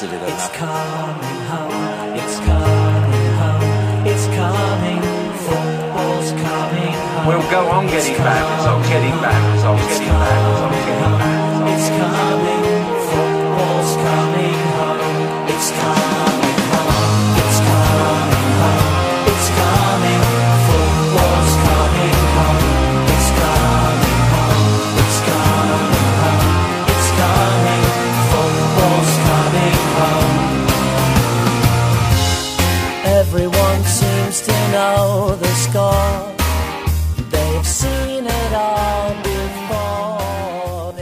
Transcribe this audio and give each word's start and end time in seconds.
Positive 0.00 0.22
It's 0.22 0.32
enough. 0.32 0.52
coming 0.54 1.40
home. 1.50 2.16
It's 2.16 2.38
coming 2.38 3.32
home. 3.40 4.06
It's 4.06 4.26
coming. 4.38 5.02
Football's 5.44 6.32
coming 6.32 6.92
home. 6.92 7.26
We'll 7.26 7.50
go 7.50 7.68
on 7.68 7.86
getting 7.86 8.16
back, 8.16 8.66
on 8.66 8.82
getting 8.88 9.20
back, 9.20 9.64
on 9.64 9.76
getting 9.76 10.08
back, 10.08 10.62
on 10.62 10.72
getting 10.72 11.18
back. 11.18 11.78
It's 11.78 11.88
coming. 11.90 12.69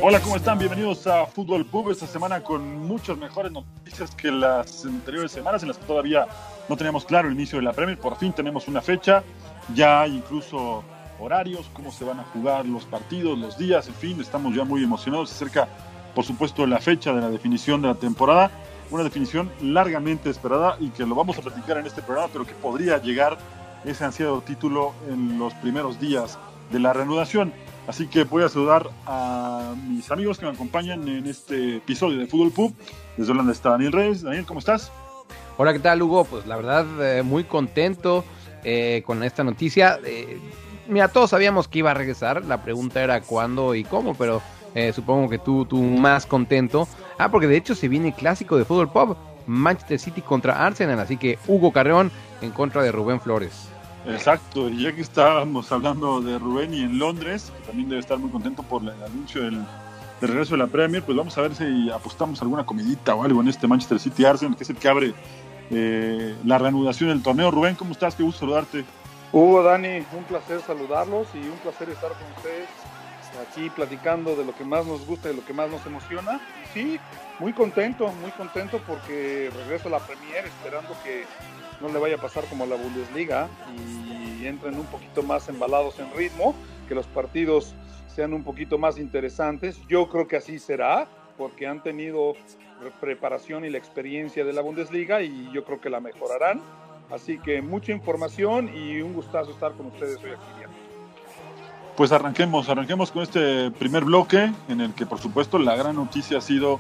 Hola, 0.09 0.21
¿cómo 0.21 0.37
están? 0.37 0.59
Bienvenidos 0.59 1.07
a 1.07 1.27
Fútbol 1.27 1.67
Pub 1.67 1.91
esta 1.91 2.07
semana 2.07 2.43
con 2.43 2.79
muchas 2.87 3.19
mejores 3.19 3.53
noticias 3.53 4.15
que 4.15 4.31
las 4.31 4.87
anteriores 4.87 5.31
semanas 5.31 5.61
en 5.61 5.69
las 5.69 5.77
que 5.77 5.85
todavía 5.85 6.27
no 6.67 6.79
teníamos 6.79 7.05
claro 7.05 7.29
el 7.29 7.35
inicio 7.35 7.59
de 7.59 7.65
la 7.67 7.75
Premier. 7.75 7.99
Por 7.99 8.17
fin 8.17 8.33
tenemos 8.33 8.69
una 8.69 8.81
fecha, 8.81 9.23
ya 9.75 10.01
hay 10.01 10.17
incluso 10.17 10.83
horarios, 11.21 11.69
cómo 11.75 11.93
se 11.93 12.07
van 12.07 12.21
a 12.21 12.25
jugar 12.25 12.65
los 12.65 12.87
partidos, 12.87 13.39
los 13.39 13.59
días, 13.59 13.87
en 13.89 13.95
fin, 13.97 14.19
estamos 14.19 14.55
ya 14.55 14.65
muy 14.65 14.83
emocionados 14.83 15.31
acerca, 15.31 15.69
por 16.15 16.25
supuesto, 16.25 16.63
de 16.63 16.69
la 16.69 16.79
fecha 16.79 17.13
de 17.13 17.21
la 17.21 17.29
definición 17.29 17.83
de 17.83 17.89
la 17.89 17.95
temporada. 17.95 18.51
Una 18.91 19.05
definición 19.05 19.53
largamente 19.61 20.31
esperada 20.31 20.79
y 20.81 20.89
que 20.89 21.05
lo 21.05 21.17
vamos 21.17 21.37
a 21.37 21.43
platicar 21.43 21.77
en 21.77 21.87
este 21.87 22.01
programa, 22.01 22.31
pero 22.33 22.47
que 22.47 22.55
podría 22.55 22.97
llegar 22.97 23.37
ese 23.85 24.07
ansiado 24.07 24.41
título 24.41 24.95
en 25.11 25.39
los 25.39 25.53
primeros 25.53 26.01
días 26.01 26.39
de 26.73 26.79
la 26.79 26.95
reanudación. 26.95 27.53
Así 27.89 28.07
que 28.07 28.25
voy 28.25 28.43
a 28.43 28.51
saludar 28.51 28.91
a 29.07 29.75
mis 29.89 30.11
amigos 30.11 30.39
que 30.39 30.45
me 30.45 30.53
acompañan 30.53 31.09
en 31.09 31.27
este 31.27 31.77
episodio 31.77 32.19
de 32.19 32.27
Fútbol 32.27 32.53
Pub. 32.53 32.75
Desde 33.17 33.33
Holanda 33.33 33.51
está 33.51 33.71
Daniel 33.71 33.93
Reyes. 33.93 34.21
Daniel, 34.21 34.45
¿cómo 34.45 34.61
estás? 34.61 34.93
Hola, 35.57 35.73
¿qué 35.73 35.79
tal, 35.79 36.03
Hugo? 36.03 36.27
Pues 36.27 36.47
la 36.47 36.57
verdad, 36.57 36.87
eh, 37.01 37.23
muy 37.23 37.45
contento 37.45 38.27
eh, 38.63 39.03
con 39.07 39.23
esta 39.23 39.43
noticia. 39.43 39.99
Eh, 40.05 40.39
mira, 40.87 41.09
todos 41.09 41.31
sabíamos 41.31 41.67
que 41.67 41.79
iba 41.79 41.93
a 41.93 41.95
regresar. 41.95 42.45
La 42.45 42.63
pregunta 42.63 43.03
era 43.03 43.23
cuándo 43.23 43.75
y 43.75 43.85
cómo, 43.85 44.15
pero 44.15 44.43
eh, 44.75 44.93
supongo 44.93 45.31
que 45.31 45.39
tú, 45.39 45.65
tú 45.65 45.83
más 45.83 46.27
contento. 46.27 46.87
Ah, 47.17 47.31
porque 47.31 47.47
de 47.47 47.57
hecho 47.57 47.75
se 47.75 47.89
viene 47.89 48.09
el 48.09 48.15
clásico 48.15 48.59
de 48.59 48.67
fútbol 48.67 48.93
pop. 48.93 49.17
Manchester 49.47 49.99
City 49.99 50.21
contra 50.21 50.67
Arsenal. 50.67 51.01
Así 51.01 51.17
que 51.17 51.39
Hugo 51.49 51.73
Carreón 51.73 52.13
en 52.43 52.51
contra 52.51 52.83
de 52.83 52.93
Rubén 52.93 53.19
Flores. 53.19 53.71
Exacto, 54.09 54.71
y 54.71 54.83
ya 54.83 54.95
que 54.95 55.03
estábamos 55.03 55.71
hablando 55.71 56.21
de 56.21 56.39
Rubén 56.39 56.73
y 56.73 56.81
en 56.81 56.99
Londres, 56.99 57.53
que 57.57 57.67
también 57.67 57.89
debe 57.89 58.01
estar 58.01 58.19
muy 58.19 58.31
contento 58.31 58.63
por 58.63 58.83
el 58.83 59.03
anuncio 59.03 59.43
del, 59.43 59.63
regreso 60.21 60.53
de 60.55 60.59
la 60.59 60.67
Premier, 60.67 61.03
pues 61.03 61.17
vamos 61.17 61.37
a 61.37 61.43
ver 61.43 61.55
si 61.55 61.91
apostamos 61.91 62.41
alguna 62.43 62.65
comidita 62.65 63.15
o 63.15 63.23
algo 63.23 63.41
en 63.41 63.49
este 63.49 63.67
Manchester 63.67 64.01
City 64.01 64.25
Arsenal, 64.25 64.57
que 64.57 64.65
es 64.65 64.71
el 64.71 64.77
que 64.77 64.89
abre 64.89 65.15
eh, 65.71 66.35
la 66.45 66.59
reanudación 66.59 67.11
del 67.11 67.23
torneo. 67.23 67.51
Rubén, 67.51 67.75
¿cómo 67.75 67.93
estás? 67.93 68.15
Qué 68.15 68.23
gusto 68.23 68.41
saludarte. 68.41 68.85
Hugo, 69.31 69.63
Dani, 69.63 69.99
un 70.17 70.25
placer 70.25 70.61
saludarlos 70.63 71.29
y 71.35 71.39
un 71.39 71.59
placer 71.59 71.91
estar 71.91 72.11
con 72.13 72.27
ustedes 72.37 72.69
aquí 73.39 73.71
platicando 73.71 74.35
de 74.37 74.45
lo 74.45 74.55
que 74.55 74.65
más 74.65 74.87
nos 74.87 75.07
gusta 75.07 75.29
y 75.29 75.33
de 75.33 75.37
lo 75.37 75.45
que 75.45 75.53
más 75.53 75.71
nos 75.71 75.85
emociona. 75.87 76.41
Sí, 76.73 76.99
muy 77.39 77.53
contento, 77.53 78.09
muy 78.21 78.31
contento 78.33 78.81
porque 78.87 79.51
regreso 79.55 79.89
a 79.89 79.93
la 79.93 80.01
Premier 80.01 80.47
esperando 80.47 80.97
que 81.05 81.25
no 81.81 81.89
le 81.89 81.99
vaya 81.99 82.17
a 82.17 82.21
pasar 82.21 82.45
como 82.47 82.65
a 82.65 82.67
la 82.67 82.77
Bundesliga 82.77 83.49
y 83.77 84.47
entren 84.47 84.75
un 84.79 84.87
poquito 84.87 85.23
más 85.23 85.49
embalados 85.49 85.99
en 85.99 86.13
ritmo, 86.15 86.55
que 86.89 86.95
los 86.95 87.07
partidos 87.07 87.75
sean 88.15 88.33
un 88.33 88.43
poquito 88.43 88.79
más 88.79 88.99
interesantes. 88.99 89.79
Yo 89.89 90.09
creo 90.09 90.27
que 90.27 90.37
así 90.37 90.59
será 90.59 91.07
porque 91.37 91.67
han 91.67 91.83
tenido 91.83 92.35
preparación 93.01 93.65
y 93.65 93.71
la 93.71 93.79
experiencia 93.79 94.45
de 94.45 94.53
la 94.53 94.63
Bundesliga 94.63 95.23
y 95.23 95.51
yo 95.53 95.65
creo 95.65 95.81
que 95.81 95.91
la 95.91 96.01
mejorarán. 96.01 96.61
Así 97.11 97.39
que 97.39 97.63
mucha 97.63 97.93
información 97.93 98.71
y 98.75 99.01
un 99.01 99.15
gustazo 99.15 99.53
estar 99.53 99.73
con 99.73 99.87
ustedes 99.87 100.19
hoy 100.19 100.31
aquí. 100.31 100.59
Pues 101.97 102.13
arranquemos, 102.13 102.69
arranquemos 102.69 103.11
con 103.11 103.23
este 103.23 103.71
primer 103.73 104.05
bloque 104.05 104.53
en 104.69 104.81
el 104.81 104.95
que 104.95 105.05
por 105.05 105.19
supuesto 105.19 105.59
la 105.59 105.75
gran 105.75 105.97
noticia 105.97 106.39
ha 106.39 106.41
sido 106.41 106.79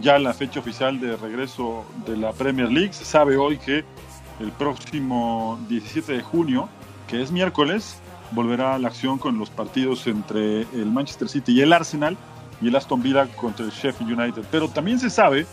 ya 0.00 0.18
la 0.18 0.34
fecha 0.34 0.60
oficial 0.60 1.00
de 1.00 1.16
regreso 1.16 1.84
de 2.06 2.16
la 2.16 2.32
Premier 2.32 2.70
League. 2.70 2.92
Se 2.92 3.04
sabe 3.04 3.36
hoy 3.36 3.58
que 3.58 3.84
el 4.40 4.50
próximo 4.52 5.58
17 5.68 6.12
de 6.14 6.22
junio, 6.22 6.68
que 7.06 7.22
es 7.22 7.30
miércoles, 7.30 7.98
volverá 8.32 8.74
a 8.74 8.78
la 8.78 8.88
acción 8.88 9.18
con 9.18 9.38
los 9.38 9.50
partidos 9.50 10.06
entre 10.06 10.62
el 10.62 10.86
Manchester 10.86 11.28
City 11.28 11.52
y 11.52 11.60
el 11.60 11.72
Arsenal 11.72 12.16
y 12.60 12.68
el 12.68 12.76
Aston 12.76 13.02
Villa 13.02 13.26
contra 13.36 13.64
el 13.64 13.70
Sheffield 13.70 14.18
United. 14.18 14.42
Pero 14.50 14.68
también 14.68 14.98
se 14.98 15.10
sabe 15.10 15.46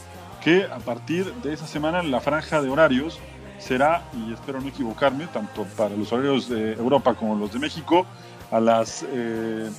que 0.44 0.66
a 0.66 0.78
partir 0.78 1.32
de 1.44 1.54
esa 1.54 1.68
semana 1.68 2.02
la 2.04 2.22
franja 2.22 2.62
de 2.62 2.70
horarios 2.70 3.20
será, 3.60 4.04
y 4.16 4.34
espero 4.34 4.62
no 4.62 4.68
equivocarme, 4.68 5.28
tanto 5.28 5.66
para 5.76 5.96
los 5.96 6.12
horarios 6.12 6.48
de 6.48 6.74
Europa 6.74 7.16
como 7.16 7.36
los 7.36 7.52
de 7.52 7.60
México, 7.60 8.06
a 8.52 8.60
las 8.60 9.06
eh, 9.10 9.70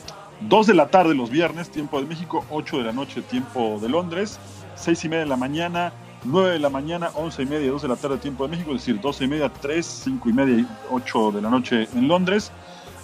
2 0.41 0.67
de 0.67 0.75
la 0.75 0.89
tarde 0.89 1.15
los 1.15 1.31
viernes, 1.31 1.71
tiempo 1.71 2.01
de 2.01 2.07
México, 2.07 2.45
8 2.51 2.79
de 2.79 2.85
la 2.85 2.93
noche, 2.93 3.23
tiempo 3.23 3.79
de 3.81 3.89
Londres, 3.89 4.39
6 4.75 5.05
y 5.05 5.09
media 5.09 5.25
de 5.25 5.31
la 5.31 5.37
mañana, 5.37 5.93
9 6.25 6.53
de 6.53 6.59
la 6.59 6.69
mañana, 6.71 7.11
11 7.15 7.43
y 7.43 7.47
media, 7.47 7.71
2 7.71 7.83
de 7.83 7.89
la 7.89 7.97
tarde, 7.97 8.19
tiempo 8.19 8.45
de 8.45 8.51
México, 8.51 8.71
es 8.73 8.79
decir, 8.79 9.01
12 9.01 9.25
y 9.25 9.29
media, 9.29 9.49
3, 9.49 9.87
5 9.87 10.29
y 10.29 10.33
media 10.33 10.57
y 10.57 10.67
8 10.91 11.33
de 11.33 11.43
la 11.43 11.51
noche 11.51 11.89
en 11.95 12.09
Londres. 12.09 12.51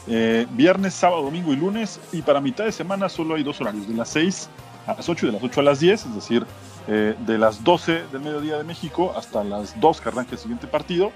Eh, 0.07 0.47
viernes, 0.51 0.95
sábado, 0.95 1.23
domingo 1.23 1.53
y 1.53 1.57
lunes. 1.57 2.01
Y 2.13 2.23
para 2.23 2.41
mitad 2.41 2.65
de 2.65 2.73
semana 2.73 3.09
solo 3.09 3.35
hay 3.37 3.43
dos 3.43 3.61
horarios, 3.61 3.89
de 3.89 3.95
las 3.95 4.09
6 4.11 4.51
a 4.87 4.95
las 4.95 5.09
8 5.09 5.27
y 5.27 5.29
de 5.29 5.33
las 5.35 5.43
8 5.43 5.61
a 5.61 5.63
las 5.63 5.81
10, 5.81 6.07
es 6.07 6.15
decir, 6.15 6.47
eh, 6.89 7.15
de 7.27 7.39
las 7.39 7.65
12 7.65 8.05
del 8.13 8.21
mediodía 8.21 8.59
de 8.59 8.65
México 8.65 9.15
hasta 9.17 9.43
las 9.43 9.79
2 9.81 10.01
que 10.01 10.09
arranca 10.09 10.33
el 10.33 10.39
siguiente 10.39 10.67
partido. 10.67 11.13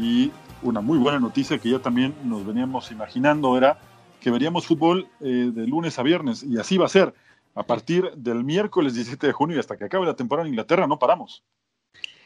Y 0.00 0.32
una 0.62 0.80
muy 0.80 0.98
buena 0.98 1.20
noticia 1.20 1.58
que 1.58 1.70
ya 1.70 1.78
también 1.78 2.14
nos 2.24 2.44
veníamos 2.44 2.90
imaginando 2.90 3.56
era 3.56 3.78
que 4.20 4.30
veríamos 4.30 4.66
fútbol 4.66 5.06
eh, 5.20 5.50
de 5.54 5.66
lunes 5.66 5.98
a 5.98 6.02
viernes. 6.02 6.42
Y 6.42 6.58
así 6.58 6.78
va 6.78 6.86
a 6.86 6.88
ser. 6.88 7.14
A 7.54 7.64
partir 7.64 8.10
del 8.16 8.42
miércoles 8.44 8.94
17 8.94 9.26
de 9.28 9.32
junio 9.32 9.56
y 9.56 9.60
hasta 9.60 9.76
que 9.76 9.84
acabe 9.84 10.06
la 10.06 10.16
temporada 10.16 10.46
en 10.46 10.52
Inglaterra, 10.54 10.86
no 10.86 10.98
paramos. 10.98 11.44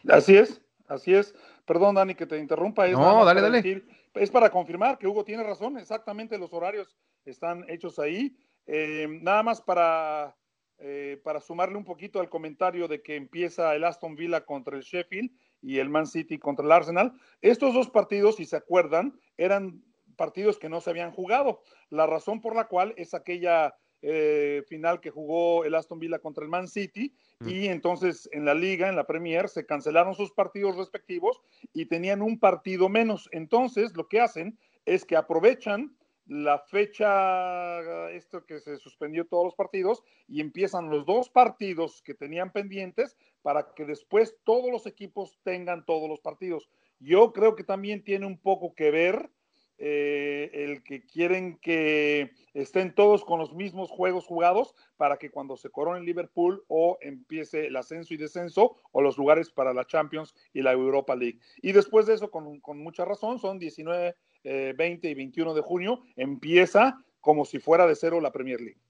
Así 0.09 0.37
es, 0.37 0.63
así 0.87 1.15
es. 1.15 1.35
Perdón, 1.67 1.97
Dani, 1.97 2.15
que 2.15 2.27
te 2.27 2.39
interrumpa. 2.39 2.87
Es 2.87 2.93
No, 2.95 3.25
dale, 3.25 3.41
para 3.41 3.43
dale. 3.43 3.59
decir- 3.63 3.87
es 4.15 4.31
para 4.31 4.51
confirmar 4.51 4.99
que 4.99 5.07
Hugo 5.07 5.25
tiene 5.25 5.43
razón. 5.43 5.79
Exactamente, 5.79 6.39
los 6.39 6.53
horarios 6.53 6.97
están 7.25 7.65
hechos 7.69 7.99
ahí. 7.99 8.37
Eh, 8.67 9.07
nada 9.23 9.43
más 9.43 9.61
para, 9.61 10.35
eh, 10.79 11.21
para 11.23 11.41
sumarle 11.41 11.77
un 11.77 11.85
poquito 11.85 12.21
al 12.21 12.29
comentario 12.31 12.89
de 12.89 13.03
que 13.03 13.17
empieza 13.17 13.75
el 13.75 13.85
Aston 13.85 14.17
Villa 14.17 14.45
contra 14.47 14.77
el 14.77 14.83
Sheffield 14.83 15.31
y 15.61 15.79
el 15.79 15.91
Man 15.91 16.07
City 16.07 16.39
contra 16.39 16.65
el 16.65 16.73
Arsenal. 16.73 17.13
Estos 17.43 17.75
dos 17.75 17.91
partidos, 17.91 18.37
si 18.37 18.47
se 18.47 18.57
acuerdan, 18.57 19.19
eran 19.37 19.83
partidos 20.17 20.59
que 20.59 20.69
no 20.69 20.81
se 20.81 20.91
habían 20.91 21.13
jugado. 21.13 21.63
La 21.91 22.07
razón 22.07 22.41
por 22.41 22.57
la 22.57 22.67
cual 22.67 22.95
es 22.97 23.13
aquella 23.15 23.75
eh, 24.03 24.63
final 24.69 25.01
que 25.01 25.11
jugó 25.11 25.65
el 25.65 25.75
Aston 25.75 25.99
Villa 25.99 26.19
contra 26.19 26.45
el 26.45 26.51
Man 26.51 26.69
City 26.69 27.13
y 27.47 27.67
entonces 27.67 28.29
en 28.33 28.45
la 28.45 28.55
liga, 28.55 28.89
en 28.89 28.97
la 28.97 29.07
Premier, 29.07 29.49
se 29.49 29.67
cancelaron 29.67 30.15
sus 30.15 30.33
partidos 30.33 30.77
respectivos 30.77 31.41
y 31.73 31.87
tenían 31.87 32.23
un 32.23 32.39
partido 32.39 32.89
menos. 32.89 33.29
Entonces 33.33 33.97
lo 33.97 34.09
que 34.09 34.21
hacen 34.21 34.59
es 34.87 35.05
que 35.05 35.17
aprovechan 35.17 35.97
la 36.27 36.59
fecha, 36.59 38.11
esto 38.11 38.45
que 38.45 38.61
se 38.61 38.77
suspendió 38.77 39.27
todos 39.27 39.47
los 39.47 39.55
partidos, 39.55 40.03
y 40.27 40.41
empiezan 40.41 40.91
los 40.91 41.07
dos 41.07 41.31
partidos 41.31 42.03
que 42.03 42.15
tenían 42.15 42.53
pendientes 42.53 43.17
para 43.43 43.73
que 43.75 43.85
después 43.87 44.37
todos 44.45 44.71
los 44.71 44.87
equipos 44.87 45.39
tengan 45.43 45.85
todos 45.87 46.09
los 46.09 46.21
partidos. 46.21 46.69
Yo 47.01 47.33
creo 47.33 47.57
que 47.57 47.65
también 47.65 48.05
tiene 48.05 48.27
un 48.27 48.39
poco 48.39 48.75
que 48.75 48.91
ver 48.91 49.31
eh, 49.79 50.51
el 50.53 50.83
que 50.83 51.07
quieren 51.07 51.57
que 51.59 52.33
estén 52.53 52.95
todos 52.95 53.25
con 53.25 53.39
los 53.39 53.55
mismos 53.55 53.91
juegos 53.91 54.27
jugados 54.27 54.75
para 54.97 55.19
que 55.19 55.31
cuando 55.31 55.57
se 55.57 55.71
corone 55.71 56.05
Liverpool 56.05 56.65
o 56.67 56.99
empiece 57.01 57.67
el 57.67 57.77
ascenso 57.77 58.13
y 58.13 58.17
descenso 58.17 58.77
o 58.91 59.01
los 59.01 59.17
lugares 59.17 59.51
para 59.51 59.73
la 59.73 59.87
Champions 59.87 60.35
y 60.53 60.63
la 60.63 60.73
Europa 60.73 61.15
League. 61.15 61.39
Y 61.63 61.73
después 61.73 62.07
de 62.07 62.15
eso, 62.15 62.31
con, 62.31 62.61
mucha 62.79 63.05
razón, 63.05 63.39
son 63.39 63.59
19, 63.59 64.17
eh, 64.45 64.75
20 64.77 65.09
y 65.11 65.15
21 65.15 65.55
de 65.55 65.61
junio, 65.61 66.03
empieza 66.17 66.99
como 67.21 67.45
si 67.45 67.61
fuera 67.61 67.87
de 67.87 67.95
cero 67.95 68.21
la 68.21 68.33
Premier 68.33 68.61
League. 68.61 68.81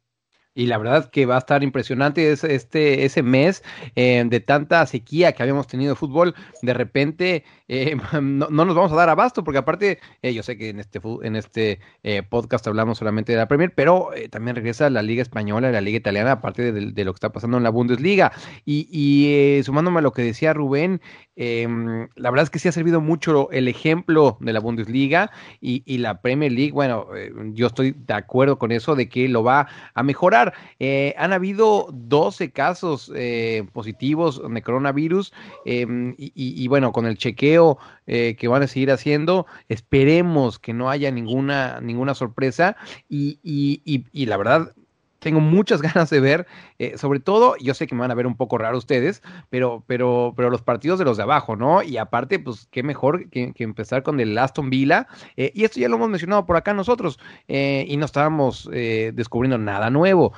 Y 0.59 0.67
la 0.67 0.77
verdad 0.77 1.09
que 1.09 1.25
va 1.25 1.37
a 1.37 1.39
estar 1.39 1.63
impresionante 1.63 2.33
ese, 2.33 2.53
este, 2.53 3.05
ese 3.05 3.23
mes 3.23 3.63
eh, 3.95 4.25
de 4.27 4.41
tanta 4.41 4.85
sequía 4.87 5.31
que 5.31 5.45
habíamos 5.45 5.69
tenido 5.69 5.93
de 5.93 5.97
fútbol. 5.97 6.35
De 6.63 6.75
repente 6.75 7.45
eh, 7.69 7.97
no, 8.23 8.49
no, 8.51 8.65
nos 8.65 8.75
vamos 8.75 8.93
a 8.93 8.97
dar 8.97 9.09
abasto, 9.11 9.45
porque 9.45 9.59
aparte, 9.59 10.01
eh, 10.23 10.33
yo 10.33 10.43
sé 10.43 10.57
que 10.57 10.71
en 10.71 10.81
este, 10.81 11.01
en 11.23 11.37
este 11.37 11.81
eh, 12.03 12.23
podcast 12.23 12.67
hablamos 12.67 12.99
solamente 12.99 13.33
de 13.33 13.39
la 13.39 13.47
Premier, 13.47 13.73
pero 13.75 14.11
también 14.31 14.57
regresa 14.57 14.89
la 14.91 15.03
Liga 15.03 15.23
Española 15.23 15.71
la 15.71 15.81
Liga 15.81 15.99
Italiana, 15.99 16.33
aparte 16.33 16.73
de, 16.73 17.05
lo 17.05 17.13
que 17.13 17.17
está 17.17 17.31
pasando 17.31 17.59
en 17.59 17.63
la 17.63 17.71
Bundesliga. 17.71 18.33
Y, 18.65 18.89
y 18.91 19.63
sumándome 19.63 19.99
a 19.99 20.03
lo 20.03 20.13
que 20.13 20.23
decía 20.23 20.55
Rubén, 20.55 21.01
em, 21.37 22.09
la 22.17 22.31
verdad 22.31 22.45
es 22.45 22.51
que 22.51 22.59
sí 22.59 22.69
ha 22.69 22.73
servido 22.73 23.01
mucho 23.01 23.51
el 23.51 23.69
ejemplo 23.69 24.39
de 24.41 24.53
la 24.53 24.61
Bundesliga 24.61 25.31
y, 25.61 25.99
la 25.99 26.21
Premier 26.23 26.53
League. 26.53 26.73
Bueno, 26.73 27.09
yo 27.53 27.67
estoy 27.67 27.93
de 27.93 28.15
acuerdo 28.15 28.59
con 28.59 28.73
eso 28.73 28.95
de 28.95 29.09
que 29.09 29.29
lo 29.29 29.43
va 29.43 29.69
a 29.95 30.03
mejorar. 30.03 30.48
Eh, 30.79 31.15
han 31.19 31.33
habido 31.33 31.89
12 31.93 32.51
casos 32.51 33.13
eh, 33.15 33.67
positivos 33.73 34.41
de 34.49 34.63
coronavirus 34.63 35.33
y, 35.65 35.83
y, 36.17 36.33
y, 36.35 36.69
bueno, 36.69 36.93
con 36.93 37.07
el 37.07 37.19
chequeo 37.19 37.79
eh, 38.07 38.37
que 38.39 38.49
van 38.49 38.63
a 38.63 38.67
seguir 38.67 38.91
haciendo, 38.91 39.47
esperemos 39.69 40.59
que 40.59 40.73
no 40.73 40.91
haya 40.91 41.11
ninguna, 41.11 41.81
ninguna 41.81 42.15
sorpresa 42.15 42.77
y, 43.09 43.39
y 43.43 44.27
la 44.27 44.37
verdad 44.37 44.73
tengo 45.19 45.41
muchas 45.41 45.83
ganas 45.83 46.11
de 46.11 46.21
ver, 46.21 46.47
eh, 46.79 46.97
sobre 46.99 47.21
todo, 47.21 47.55
yo 47.61 47.75
sé 47.75 47.87
que 47.87 47.95
me 47.95 48.03
van 48.03 48.11
a 48.11 48.15
ver 48.15 48.27
un 48.27 48.37
poco 48.37 48.59
raro 48.59 48.79
ustedes, 48.79 49.23
pero, 49.51 49.83
pero, 49.87 50.33
pero 50.37 50.51
los 50.51 50.63
partidos 50.63 50.99
de 50.99 51.05
los 51.05 51.17
de 51.17 51.23
abajo, 51.25 51.57
¿no? 51.57 51.83
Y 51.83 51.97
aparte, 51.97 52.39
pues 52.39 52.69
qué 52.71 52.83
mejor 52.83 53.29
que, 53.31 53.53
empezar 53.59 54.03
con 54.03 54.21
el 54.21 54.37
Aston 54.39 54.71
Villa, 54.71 55.07
eh, 55.37 55.53
y 55.55 55.65
esto 55.65 55.81
ya 55.81 55.89
lo 55.89 55.97
hemos 55.97 56.09
mencionado 56.09 56.47
por 56.47 56.57
acá 56.57 56.75
nosotros, 56.75 57.19
eh, 57.49 57.85
y 57.89 57.97
no 57.97 58.05
estábamos 58.05 58.69
descubriendo 58.69 59.59
nada 59.59 59.91
nuevo, 59.91 60.33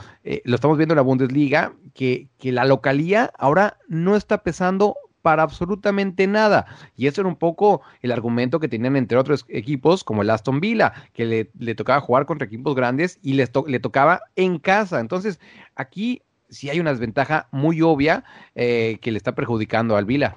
lo 0.44 0.54
estamos 0.54 0.76
viendo 0.76 0.94
en 0.94 0.96
la 0.96 1.02
Bundesliga, 1.02 1.74
que, 1.94 2.28
que 2.38 2.52
la 2.52 2.64
localía 2.64 3.32
ahora 3.38 3.78
no 3.88 4.16
está 4.16 4.42
pesando 4.42 4.96
para 5.22 5.42
absolutamente 5.42 6.26
nada. 6.26 6.66
Y 6.96 7.06
eso 7.06 7.20
era 7.20 7.28
un 7.28 7.36
poco 7.36 7.82
el 8.02 8.12
argumento 8.12 8.60
que 8.60 8.68
tenían 8.68 8.96
entre 8.96 9.18
otros 9.18 9.44
equipos, 9.48 10.04
como 10.04 10.22
el 10.22 10.30
Aston 10.30 10.60
Villa, 10.60 10.92
que 11.12 11.50
le, 11.58 11.74
tocaba 11.74 12.00
jugar 12.00 12.26
contra 12.26 12.46
equipos 12.46 12.74
grandes 12.74 13.18
y 13.22 13.34
les 13.34 13.50
to 13.50 13.64
le 13.66 13.80
tocaba 13.80 14.20
en 14.36 14.58
casa. 14.58 15.00
Entonces, 15.00 15.40
aquí 15.74 16.22
sí 16.48 16.70
hay 16.70 16.80
una 16.80 16.90
desventaja 16.90 17.48
muy 17.52 17.82
obvia 17.82 18.24
eh, 18.54 18.98
que 19.00 19.12
le 19.12 19.18
está 19.18 19.34
perjudicando 19.34 19.96
al 19.96 20.04
Villa. 20.04 20.36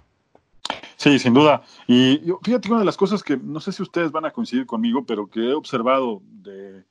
Sí, 0.97 1.19
sin 1.19 1.33
duda. 1.33 1.63
Y 1.87 2.21
fíjate 2.43 2.67
que 2.67 2.71
una 2.71 2.79
de 2.79 2.85
las 2.85 2.97
cosas 2.97 3.23
que 3.23 3.37
no 3.37 3.59
sé 3.59 3.71
si 3.71 3.81
ustedes 3.83 4.11
van 4.11 4.25
a 4.25 4.31
coincidir 4.31 4.65
conmigo, 4.65 5.05
pero 5.05 5.27
que 5.27 5.49
he 5.49 5.53
observado 5.53 6.21
de, 6.25 6.83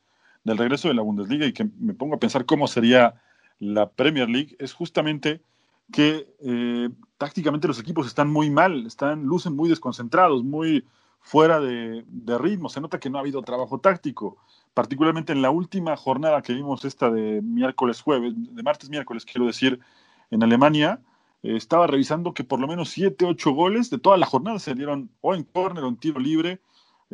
del 0.44 0.58
regreso 0.58 0.88
de 0.88 0.94
la 0.94 1.02
Bundesliga 1.02 1.46
y 1.46 1.52
que 1.52 1.68
me 1.78 1.94
pongo 1.94 2.16
a 2.16 2.20
pensar 2.20 2.44
cómo 2.44 2.66
sería 2.66 3.14
la 3.58 3.90
Premier 3.90 4.28
League 4.28 4.56
es 4.58 4.72
justamente 4.72 5.40
que 5.90 6.28
eh, 6.40 6.90
tácticamente 7.18 7.68
los 7.68 7.80
equipos 7.80 8.06
están 8.06 8.30
muy 8.30 8.50
mal, 8.50 8.86
están, 8.86 9.24
lucen 9.24 9.56
muy 9.56 9.68
desconcentrados, 9.68 10.44
muy 10.44 10.84
fuera 11.20 11.60
de, 11.60 12.04
ritmo. 12.38 12.68
Se 12.68 12.80
nota 12.80 12.98
que 12.98 13.10
no 13.10 13.18
ha 13.18 13.20
habido 13.20 13.42
trabajo 13.42 13.78
táctico, 13.78 14.36
particularmente 14.74 15.32
en 15.32 15.42
la 15.42 15.50
última 15.50 15.96
jornada 15.96 16.42
que 16.42 16.52
vimos, 16.52 16.84
esta 16.84 17.10
de 17.10 17.40
miércoles 17.42 18.00
jueves, 18.00 18.34
de 18.36 18.62
martes 18.62 18.90
miércoles, 18.90 19.24
quiero 19.24 19.46
decir, 19.46 19.80
en 20.30 20.42
Alemania. 20.42 21.00
Eh, 21.42 21.56
estaba 21.56 21.86
revisando 21.86 22.34
que 22.34 22.44
por 22.44 22.60
lo 22.60 22.66
menos 22.66 22.90
7, 22.90 23.24
8 23.24 23.50
goles 23.52 23.90
de 23.90 23.98
toda 23.98 24.16
la 24.16 24.26
jornada 24.26 24.58
se 24.58 24.74
dieron 24.74 25.10
o 25.20 25.34
en 25.34 25.44
córner 25.44 25.84
o 25.84 25.88
en 25.88 25.96
tiro 25.96 26.20
libre. 26.20 26.60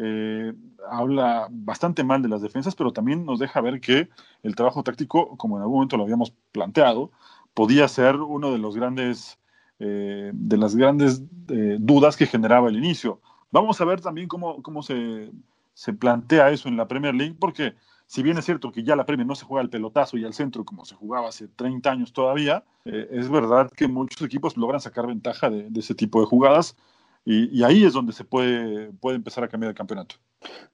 Eh, 0.01 0.55
habla 0.89 1.49
bastante 1.51 2.05
mal 2.05 2.23
de 2.23 2.29
las 2.29 2.41
defensas, 2.41 2.77
pero 2.77 2.93
también 2.93 3.25
nos 3.25 3.41
deja 3.41 3.61
ver 3.61 3.81
que 3.81 4.09
el 4.43 4.55
trabajo 4.55 4.83
táctico, 4.85 5.37
como 5.37 5.57
en 5.57 5.63
algún 5.63 5.79
momento 5.79 5.97
lo 5.97 6.05
habíamos 6.05 6.33
planteado, 6.53 7.11
podía 7.55 7.89
ser 7.89 8.17
uno 8.17 8.53
de 8.53 8.59
los 8.59 8.77
grandes 8.77 9.39
eh, 9.81 10.33
de 10.35 10.57
las 10.57 10.75
grandes 10.75 11.23
eh, 11.49 11.77
dudas 11.79 12.17
que 12.17 12.27
generaba 12.27 12.69
el 12.69 12.77
inicio. 12.77 13.21
Vamos 13.53 13.81
a 13.81 13.85
ver 13.85 14.01
también 14.01 14.27
cómo, 14.27 14.61
cómo 14.61 14.83
se, 14.83 15.31
se, 15.73 15.93
plantea 15.93 16.51
eso 16.51 16.69
en 16.69 16.77
la 16.77 16.89
Premier 16.89 17.15
League, 17.15 17.37
porque 17.39 17.75
si 18.07 18.25
bien 18.25 18.39
es 18.39 18.45
cierto 18.45 18.73
que 18.73 18.83
ya 18.83 18.97
la 18.97 19.07
Premier 19.07 19.27
no 19.27 19.37
se 19.37 19.45
juega 19.45 19.63
al 19.63 19.71
pelotazo 19.71 20.17
y 20.19 20.25
al 20.25 20.35
centro 20.35 20.65
como 20.65 20.85
se 20.85 20.97
jugaba 20.97 21.29
hace 21.29 21.47
30 21.47 21.91
años 21.93 22.13
todavía, 22.13 22.65
eh, 22.85 23.09
es 23.13 23.29
verdad 23.31 23.71
que 23.71 23.87
muchos 23.87 24.21
equipos 24.23 24.57
logran 24.57 24.81
sacar 24.81 25.07
ventaja 25.07 25.49
de, 25.49 25.71
de 25.71 25.81
ese 25.81 25.95
tipo 25.95 26.19
de 26.21 26.27
jugadas 26.27 26.77
y, 27.25 27.49
y, 27.57 27.63
ahí 27.63 27.85
es 27.85 27.93
donde 27.93 28.13
se 28.13 28.25
puede, 28.25 28.93
puede 28.95 29.17
empezar 29.17 29.45
a 29.45 29.49
cambiar 29.49 29.71
el 29.71 29.77
campeonato. 29.77 30.17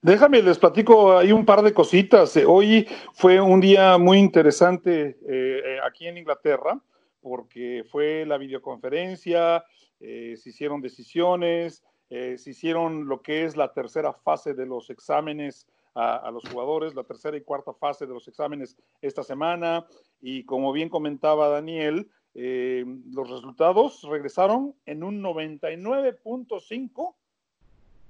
Déjame, 0.02 0.42
les 0.42 0.58
platico 0.58 1.16
ahí 1.16 1.32
un 1.32 1.44
par 1.44 1.62
de 1.62 1.72
cositas. 1.72 2.36
Hoy 2.46 2.86
fue 3.14 3.40
un 3.40 3.60
día 3.60 3.96
muy 3.98 4.18
interesante 4.18 5.18
eh, 5.26 5.78
aquí 5.84 6.06
en 6.06 6.18
Inglaterra 6.18 6.80
porque 7.20 7.84
fue 7.90 8.26
la 8.26 8.36
videoconferencia, 8.36 9.64
eh, 9.98 10.36
se 10.36 10.50
hicieron 10.50 10.82
decisiones, 10.82 11.82
eh, 12.10 12.36
se 12.36 12.50
hicieron 12.50 13.08
lo 13.08 13.22
que 13.22 13.44
es 13.44 13.56
la 13.56 13.72
tercera 13.72 14.12
fase 14.12 14.52
de 14.52 14.66
los 14.66 14.90
exámenes 14.90 15.66
a, 15.94 16.16
a, 16.16 16.30
los 16.30 16.46
jugadores, 16.46 16.94
la 16.94 17.04
tercera 17.04 17.36
y 17.36 17.40
cuarta 17.40 17.72
fase 17.72 18.06
de 18.06 18.12
los 18.12 18.28
exámenes 18.28 18.76
esta 19.00 19.22
semana. 19.22 19.86
Y 20.20 20.44
como 20.44 20.72
bien 20.72 20.90
comentaba 20.90 21.48
Daniel, 21.48 22.10
eh, 22.34 22.84
los 23.12 23.30
resultados 23.30 24.02
regresaron 24.02 24.74
en 24.86 25.04
un 25.04 25.22
99.5 25.22 27.14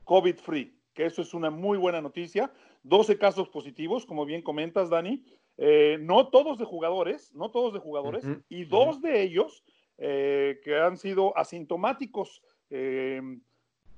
COVID 0.04 0.36
free, 0.38 0.74
que 0.94 1.06
eso 1.06 1.22
es 1.22 1.34
una 1.34 1.50
muy 1.50 1.76
buena 1.76 2.00
noticia. 2.00 2.52
12 2.84 3.18
casos 3.18 3.48
positivos, 3.48 4.06
como 4.06 4.24
bien 4.24 4.42
comentas, 4.42 4.88
Dani. 4.88 5.24
Eh, 5.56 5.98
no 6.00 6.28
todos 6.28 6.58
de 6.58 6.64
jugadores, 6.64 7.34
no 7.34 7.50
todos 7.50 7.72
de 7.74 7.80
jugadores, 7.80 8.24
uh 8.24 8.28
-huh. 8.28 8.44
y 8.48 8.64
dos 8.64 8.96
uh 8.96 9.00
-huh. 9.00 9.02
de 9.02 9.22
ellos 9.22 9.64
eh, 9.98 10.60
que 10.64 10.76
han 10.80 10.96
sido 10.96 11.36
asintomáticos, 11.36 12.42
eh, 12.70 13.22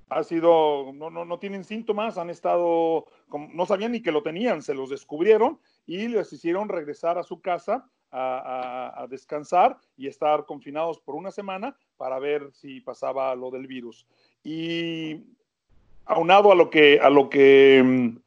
ha 0.09 0.23
sido, 0.23 0.93
no, 0.93 1.11
no, 1.11 1.25
no, 1.25 1.38
tienen 1.38 1.65
síntomas, 1.65 2.19
han 2.19 2.31
estado, 2.31 3.07
no 3.55 3.67
sabían 3.67 3.93
ni 3.93 4.03
que 4.03 4.12
lo 4.12 4.23
tenían, 4.23 4.62
se 4.62 4.75
los 4.75 4.91
descubrieron 4.91 5.59
y 5.87 6.09
les 6.09 6.33
hicieron 6.33 6.69
regresar 6.69 7.19
a 7.19 7.23
su 7.25 7.41
casa 7.41 7.91
a, 8.11 8.38
a, 8.38 9.03
a 9.03 9.07
descansar 9.09 9.79
y 9.97 10.07
estar 10.07 10.45
confinados 10.45 11.00
por 11.00 11.17
una 11.17 11.33
semana 11.33 11.76
para 11.97 12.19
ver 12.21 12.53
si 12.53 12.81
pasaba 12.81 13.35
lo 13.35 13.50
del 13.50 13.67
virus. 13.67 14.07
Y 14.45 15.25
aunado 16.07 16.53
a 16.53 16.55
lo 16.55 16.71
que, 16.71 16.99
a 17.01 17.11
lo 17.11 17.29
que 17.29 17.81
um, 17.85 18.21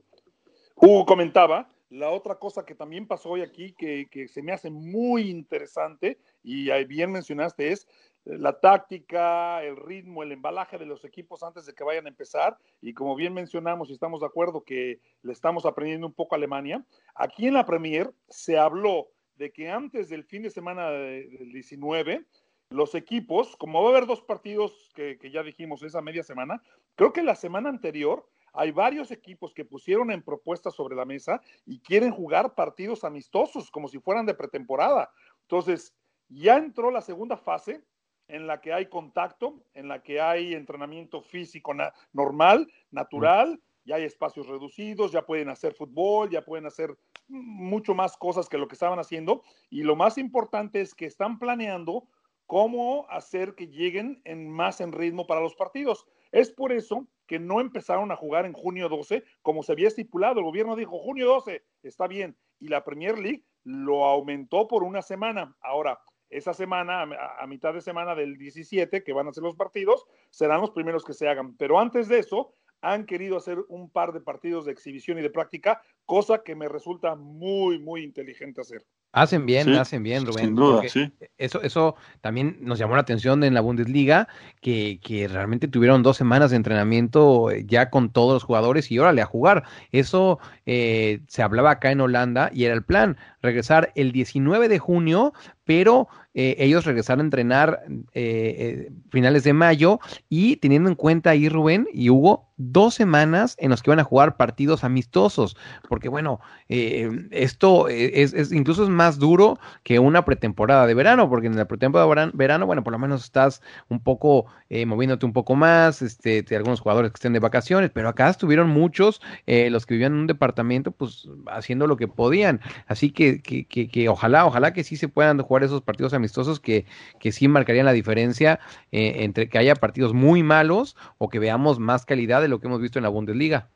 Hugo 0.76 1.06
comentaba, 1.06 1.70
la 1.90 2.12
otra 2.12 2.36
cosa 2.36 2.66
que 2.66 2.76
también 2.76 3.08
pasó 3.08 3.32
hoy 3.32 3.42
aquí, 3.42 3.74
que, 3.74 4.08
que, 4.12 4.28
se 4.28 4.44
me 4.44 4.52
hace 4.52 4.70
muy 4.70 5.30
interesante, 5.30 6.20
y 6.44 6.70
bien 6.86 7.12
mencionaste, 7.12 7.72
es 7.72 7.88
la 8.26 8.60
táctica, 8.60 9.64
el 9.64 9.76
ritmo, 9.76 10.22
el 10.22 10.32
embalaje 10.32 10.78
de 10.78 10.86
los 10.86 11.04
equipos 11.04 11.42
antes 11.42 11.66
de 11.66 11.74
que 11.74 11.84
vayan 11.84 12.06
a 12.06 12.10
empezar. 12.10 12.58
Y 12.82 12.94
como 12.94 13.16
bien 13.16 13.34
mencionamos 13.34 13.90
y 13.90 13.94
estamos 13.94 14.20
de 14.20 14.28
acuerdo 14.28 14.64
que 14.64 15.00
le 15.24 15.34
estamos 15.34 15.66
aprendiendo 15.66 16.06
un 16.06 16.14
poco 16.14 16.36
a 16.36 16.38
Alemania, 16.38 16.86
aquí 17.16 17.48
en 17.48 17.56
la 17.56 17.66
Premier 17.66 18.14
se 18.28 18.58
habló 18.58 19.08
de 19.38 19.52
que 19.52 19.70
antes 19.70 20.10
del 20.10 20.26
fin 20.26 20.44
de 20.44 20.50
semana 20.50 20.92
del 20.92 21.52
19, 21.52 22.26
los 22.70 22.94
equipos, 22.94 23.56
como 23.58 23.82
va 23.82 23.90
a 23.90 23.92
haber 23.92 24.06
dos 24.06 24.22
partidos 24.22 24.92
que, 24.94 25.18
ya 25.32 25.44
dijimos 25.44 25.82
esa 25.84 26.02
media 26.02 26.24
semana, 26.24 26.62
creo 26.96 27.12
que 27.12 27.24
la 27.24 27.36
semana 27.36 27.70
anterior 27.70 28.28
hay 28.54 28.72
varios 28.72 29.12
equipos 29.12 29.54
que 29.54 29.66
pusieron 29.66 30.12
en 30.12 30.22
propuestas 30.22 30.76
sobre 30.76 30.96
la 30.96 31.06
mesa 31.06 31.42
y 31.66 31.80
quieren 31.80 32.12
jugar 32.12 32.56
partidos 32.56 33.04
amistosos 33.04 33.72
como 33.72 33.88
si 33.88 34.00
fueran 34.00 34.26
de 34.26 34.34
pretemporada. 34.34 35.12
Entonces, 35.42 35.96
ya 36.30 36.58
entró 36.58 36.92
la 36.92 37.02
segunda 37.02 37.38
fase 37.38 37.84
en 38.28 38.46
la 38.46 38.62
que 38.62 38.74
hay 38.74 38.88
contacto, 38.88 39.64
en 39.74 39.88
la 39.88 40.04
que 40.04 40.22
hay 40.22 40.54
entrenamiento 40.54 41.22
físico 41.22 41.74
normal, 42.14 42.72
natural, 42.92 43.60
ya 43.86 43.96
hay 43.96 44.04
espacios 44.04 44.48
reducidos, 44.48 45.12
ya 45.12 45.26
pueden 45.26 45.50
hacer 45.50 45.74
fútbol, 45.74 46.30
ya 46.30 46.46
pueden 46.46 46.68
hacer 46.68 46.96
mucho 47.28 47.96
más 47.96 48.16
cosas 48.18 48.48
que 48.48 48.60
lo 48.60 48.68
que 48.68 48.76
estaban 48.76 49.00
haciendo. 49.00 49.42
Y 49.72 49.82
lo 49.82 49.96
más 49.96 50.20
importante 50.20 50.82
es 50.82 50.94
que 50.94 51.08
están 51.08 51.40
planeando 51.40 52.08
cómo 52.50 53.06
hacer 53.12 53.54
que 53.54 53.68
lleguen 53.68 54.24
en 54.26 54.50
más 54.50 54.82
en 54.82 54.92
ritmo 54.92 55.28
para 55.28 55.40
los 55.40 55.54
partidos. 55.54 56.08
Es 56.32 56.50
por 56.50 56.72
eso 56.72 57.08
que 57.28 57.38
no 57.38 57.62
empezaron 57.62 58.12
a 58.12 58.16
jugar 58.16 58.48
en 58.48 58.54
junio 58.54 58.90
12 58.90 59.24
como 59.44 59.62
se 59.62 59.72
había 59.72 59.88
estipulado. 59.88 60.40
El 60.40 60.46
gobierno 60.46 60.76
dijo 60.76 60.98
junio 60.98 61.28
12, 61.28 61.64
está 61.84 62.08
bien. 62.08 62.36
Y 62.60 62.70
la 62.70 62.84
Premier 62.84 63.20
League 63.20 63.46
lo 63.64 64.04
aumentó 64.04 64.68
por 64.68 64.82
una 64.82 65.04
semana. 65.04 65.56
Ahora, 65.62 66.00
esa 66.32 66.56
semana, 66.56 67.04
a, 67.04 67.44
a, 67.44 67.46
mitad 67.46 67.72
de 67.72 67.82
semana 67.82 68.16
del 68.16 68.36
17, 68.36 69.04
que 69.04 69.14
van 69.14 69.28
a 69.28 69.32
ser 69.32 69.44
los 69.44 69.56
partidos, 69.56 70.08
serán 70.32 70.62
los 70.62 70.72
primeros 70.72 71.06
que 71.06 71.14
se 71.14 71.30
hagan. 71.30 71.56
Pero 71.56 71.80
antes 71.80 72.08
de 72.08 72.18
eso, 72.18 72.56
han 72.82 73.06
querido 73.06 73.38
hacer 73.38 73.60
un 73.68 73.92
par 73.92 74.12
de 74.12 74.22
partidos 74.22 74.66
de 74.66 74.72
exhibición 74.72 75.20
y 75.20 75.22
de 75.22 75.30
práctica, 75.30 75.84
cosa 76.04 76.42
que 76.42 76.56
me 76.56 76.68
resulta 76.68 77.14
muy, 77.14 77.78
muy 77.78 78.04
inteligente 78.04 78.62
hacer. 78.62 78.88
Hacen 79.12 79.48
bien, 79.48 79.66
sí, 79.66 79.76
hacen 79.76 80.04
bien, 80.04 80.24
Rubén. 80.24 80.46
Sin 80.46 80.56
duda, 80.56 80.84
sí. 80.88 81.12
Eso, 81.40 81.64
eso 81.64 81.96
también 82.22 82.58
nos 82.62 82.78
llamó 82.78 82.94
la 82.96 83.02
atención 83.02 83.44
en 83.44 83.56
la 83.56 83.62
Bundesliga, 83.62 84.28
que, 84.62 85.00
que, 85.02 85.28
realmente 85.28 85.68
tuvieron 85.68 86.04
dos 86.04 86.16
semanas 86.16 86.52
de 86.52 86.58
entrenamiento 86.58 87.50
ya 87.52 87.90
con 87.90 88.12
todos 88.12 88.34
los 88.34 88.44
jugadores 88.44 88.92
y 88.92 89.00
órale 89.00 89.24
a 89.24 89.26
jugar. 89.26 89.64
Eso 89.92 90.38
eh, 90.68 91.22
se 91.28 91.42
hablaba 91.42 91.72
acá 91.72 91.92
en 91.92 92.02
Holanda 92.02 92.52
y 92.54 92.66
era 92.66 92.76
el 92.76 92.84
plan, 92.84 93.18
regresar 93.42 93.92
el 93.96 94.12
19 94.12 94.68
de 94.68 94.80
junio, 94.80 95.34
pero 95.66 96.08
eh, 96.36 96.56
ellos 96.60 96.86
regresaron 96.86 97.22
a 97.22 97.24
entrenar 97.24 97.84
eh, 98.14 98.56
eh, 98.60 98.92
finales 99.10 99.44
de 99.44 99.54
mayo 99.54 100.00
y 100.30 100.58
teniendo 100.58 100.88
en 100.88 100.96
cuenta 100.96 101.32
ahí 101.32 101.50
Rubén 101.50 101.88
y 101.92 102.10
Hugo, 102.10 102.48
dos 102.58 102.94
semanas 102.94 103.56
en 103.58 103.70
los 103.72 103.82
que 103.82 103.90
van 103.90 104.00
a 104.00 104.04
jugar 104.04 104.38
partidos 104.38 104.84
amistosos, 104.84 105.58
porque 105.88 106.08
bueno, 106.08 106.40
eh, 106.68 107.10
esto 107.32 107.88
es, 107.88 108.34
es, 108.34 108.52
incluso 108.52 108.84
es 108.84 108.90
más 108.90 109.18
duro 109.18 109.60
que 109.84 109.98
una 110.00 110.26
pretemporada 110.26 110.86
de 110.86 110.94
verano, 110.94 111.30
porque 111.30 111.48
en 111.48 111.56
la 111.56 111.66
pretemporada 111.66 112.28
de 112.28 112.32
verano, 112.34 112.66
bueno, 112.66 112.84
por 112.84 112.94
lo 112.94 113.00
menos 113.00 113.24
estás 113.24 113.62
un 113.88 114.00
poco 114.00 114.46
moviéndote 114.86 115.26
un 115.26 115.34
poco 115.34 115.56
más, 115.56 116.04
este, 116.04 116.44
de 116.44 116.56
algunos 116.56 116.80
jugadores 116.80 117.12
que 117.12 117.16
estén 117.16 117.34
de 117.34 117.40
vacaciones, 117.40 117.90
pero 117.92 118.08
acá 118.08 118.30
estuvieron 118.30 118.70
muchos, 118.70 119.20
los 119.48 119.86
que 119.86 119.96
vivían 119.96 120.14
en 120.14 120.20
un 120.20 120.28
departamento, 120.28 120.92
pues 120.92 121.28
haciendo 121.48 121.88
lo 121.88 121.98
que 121.98 122.08
podían, 122.08 122.60
así 122.88 123.10
que, 123.12 123.29
que, 123.38 123.66
que, 123.66 123.88
que 123.88 124.10
ojalá, 124.10 124.46
ojalá 124.46 124.74
que 124.74 124.84
sí 124.84 124.98
se 124.98 125.08
puedan 125.08 125.42
jugar 125.42 125.64
esos 125.64 125.82
partidos 125.82 126.14
amistosos 126.14 126.60
que, 126.60 126.86
que 127.20 127.32
sí 127.32 127.48
marcarían 127.48 127.86
la 127.86 127.94
diferencia 127.94 128.60
eh, 128.92 129.24
entre 129.24 129.50
que 129.50 129.58
haya 129.58 129.76
partidos 129.76 130.14
muy 130.14 130.44
malos 130.44 130.96
o 131.18 131.30
que 131.30 131.40
veamos 131.40 131.80
más 131.80 132.06
calidad 132.06 132.42
de 132.42 132.48
lo 132.48 132.60
que 132.60 132.68
hemos 132.68 132.82
visto 132.82 133.00
en 133.00 133.04
la 133.04 133.10
Bundesliga. 133.10 133.70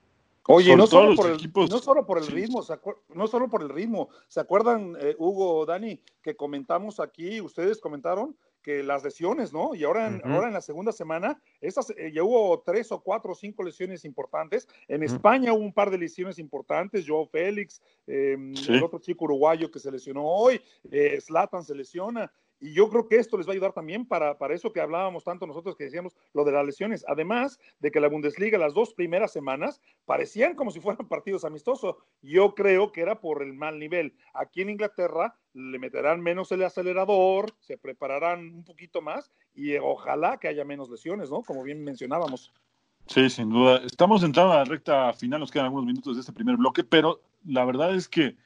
Oye, 0.48 0.76
no 0.76 0.88
solo, 0.88 1.16
por 1.16 1.28
el, 1.28 1.36
equipos... 1.36 1.70
no 1.70 1.78
solo, 1.78 2.06
por 2.06 2.18
el, 2.18 2.28
ritmo, 2.28 2.62
no 3.16 3.28
solo 3.28 3.50
por 3.50 3.62
el 3.62 3.70
ritmo. 3.70 4.10
¿Se 4.28 4.42
acuerdan, 4.42 4.98
eh, 5.00 5.16
Hugo, 5.18 5.66
Dani, 5.66 6.02
que 6.22 6.36
comentamos 6.36 7.00
aquí, 7.00 7.40
ustedes 7.40 7.80
comentaron 7.80 8.36
que 8.63 8.82
las 8.82 9.03
lesiones, 9.03 9.53
¿no? 9.53 9.75
Y 9.75 9.84
ahora 9.84 10.08
en, 10.08 10.15
uh 10.15 10.17
-huh. 10.20 10.34
ahora 10.34 10.48
en 10.48 10.53
la 10.53 10.62
segunda 10.62 10.91
semana, 10.91 11.39
esas, 11.62 11.91
eh, 11.91 12.12
ya 12.12 12.24
hubo 12.24 12.63
tres 12.65 12.91
o 12.91 13.01
cuatro 13.03 13.34
o 13.34 13.36
cinco 13.36 13.62
lesiones 13.62 14.05
importantes. 14.05 14.67
En 14.88 15.01
uh 15.01 15.03
-huh. 15.03 15.13
España 15.13 15.53
hubo 15.53 15.63
un 15.63 15.74
par 15.74 15.91
de 15.91 15.98
lesiones 15.98 16.39
importantes, 16.39 17.05
Joao 17.05 17.27
Félix, 17.27 17.82
eh, 18.08 18.38
sí. 18.55 18.74
el 18.74 18.84
otro 18.84 19.00
chico 19.00 19.25
uruguayo 19.25 19.70
que 19.70 19.79
se 19.79 19.91
lesionó 19.91 20.25
hoy, 20.25 20.62
Slatan 21.20 21.62
eh, 21.62 21.65
se 21.65 21.75
lesiona. 21.75 22.32
Y 22.60 22.74
yo 22.74 22.90
creo 22.90 23.08
que 23.08 23.18
esto 23.18 23.38
les 23.38 23.46
va 23.46 23.52
a 23.52 23.54
ayudar 23.54 23.74
también 23.74 24.06
para, 24.06 24.38
para 24.38 24.54
eso 24.54 24.72
que 24.72 24.80
hablábamos 24.80 25.24
tanto 25.24 25.46
nosotros 25.46 25.76
que 25.76 25.86
decíamos 25.86 26.16
lo 26.34 26.46
de 26.46 26.54
las 26.54 26.66
lesiones. 26.66 27.04
Además 27.08 27.60
de 27.80 27.92
que 27.92 28.00
la 28.00 28.08
Bundesliga 28.08 28.58
las 28.58 28.74
dos 28.74 28.94
primeras 28.94 29.32
semanas 29.34 29.82
parecían 30.06 30.56
como 30.56 30.72
si 30.72 30.80
fueran 30.80 31.08
partidos 31.10 31.46
amistosos. 31.46 31.96
Yo 32.22 32.56
creo 32.56 32.92
que 32.92 33.02
era 33.02 33.20
por 33.20 33.44
el 33.44 33.54
mal 33.54 33.80
nivel. 33.80 34.16
Aquí 34.34 34.62
en 34.62 34.70
Inglaterra 34.70 35.36
le 35.54 35.78
meterán 35.78 36.22
menos 36.22 36.52
el 36.52 36.64
acelerador, 36.64 37.54
se 37.60 37.78
prepararán 37.78 38.54
un 38.54 38.64
poquito 38.64 39.02
más 39.02 39.32
y 39.54 39.76
ojalá 39.78 40.38
que 40.38 40.48
haya 40.48 40.66
menos 40.66 40.90
lesiones, 40.90 41.30
¿no? 41.30 41.44
Como 41.44 41.64
bien 41.64 41.84
mencionábamos. 41.84 42.52
Sí, 43.08 43.30
sin 43.30 43.50
duda. 43.50 43.82
Estamos 43.86 44.24
entrando 44.24 44.54
a 44.54 44.58
la 44.58 44.64
recta 44.64 45.12
final, 45.14 45.42
nos 45.42 45.52
quedan 45.52 45.66
algunos 45.66 45.86
minutos 45.86 46.16
de 46.16 46.22
este 46.22 46.32
primer 46.34 46.58
bloque, 46.58 46.84
pero 46.84 47.22
la 47.46 47.66
verdad 47.66 47.94
es 47.94 48.08
que 48.08 48.38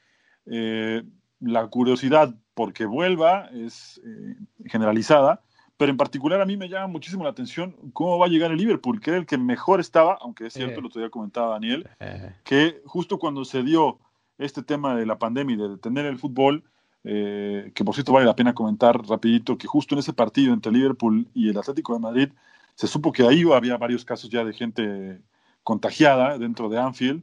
eh, 0.46 1.02
la 1.40 1.66
curiosidad 1.68 2.34
porque 2.54 2.86
vuelva 2.86 3.48
es 3.52 4.00
eh, 4.04 4.36
generalizada, 4.66 5.42
pero 5.78 5.92
en 5.92 5.96
particular 5.96 6.40
a 6.40 6.44
mí 6.44 6.56
me 6.56 6.68
llama 6.68 6.88
muchísimo 6.88 7.22
la 7.22 7.30
atención 7.30 7.76
cómo 7.92 8.18
va 8.18 8.26
a 8.26 8.28
llegar 8.28 8.50
el 8.50 8.58
Liverpool, 8.58 9.00
que 9.00 9.10
era 9.10 9.18
el 9.18 9.26
que 9.26 9.38
mejor 9.38 9.78
estaba, 9.78 10.18
aunque 10.20 10.46
es 10.46 10.52
cierto, 10.52 10.80
eh. 10.80 10.82
lo 10.82 10.88
todavía 10.88 11.10
comentaba 11.10 11.52
Daniel, 11.52 11.88
eh. 12.00 12.34
que 12.44 12.82
justo 12.84 13.18
cuando 13.18 13.44
se 13.44 13.62
dio 13.62 14.00
este 14.38 14.64
tema 14.64 14.96
de 14.96 15.06
la 15.06 15.18
pandemia 15.18 15.54
y 15.54 15.58
de 15.58 15.68
detener 15.68 16.06
el 16.06 16.18
fútbol, 16.18 16.64
eh, 17.04 17.70
que 17.76 17.84
por 17.84 17.94
cierto 17.94 18.12
vale 18.12 18.26
la 18.26 18.34
pena 18.34 18.54
comentar 18.54 19.00
rapidito, 19.06 19.56
que 19.56 19.68
justo 19.68 19.94
en 19.94 20.00
ese 20.00 20.12
partido 20.12 20.52
entre 20.52 20.72
Liverpool 20.72 21.28
y 21.32 21.48
el 21.48 21.56
Atlético 21.56 21.94
de 21.94 22.00
Madrid, 22.00 22.28
se 22.74 22.88
supo 22.88 23.12
que 23.12 23.22
ahí 23.22 23.44
había 23.52 23.76
varios 23.76 24.04
casos 24.04 24.28
ya 24.30 24.44
de 24.44 24.52
gente 24.52 25.20
contagiada 25.62 26.38
dentro 26.38 26.68
de 26.68 26.78
Anfield, 26.78 27.22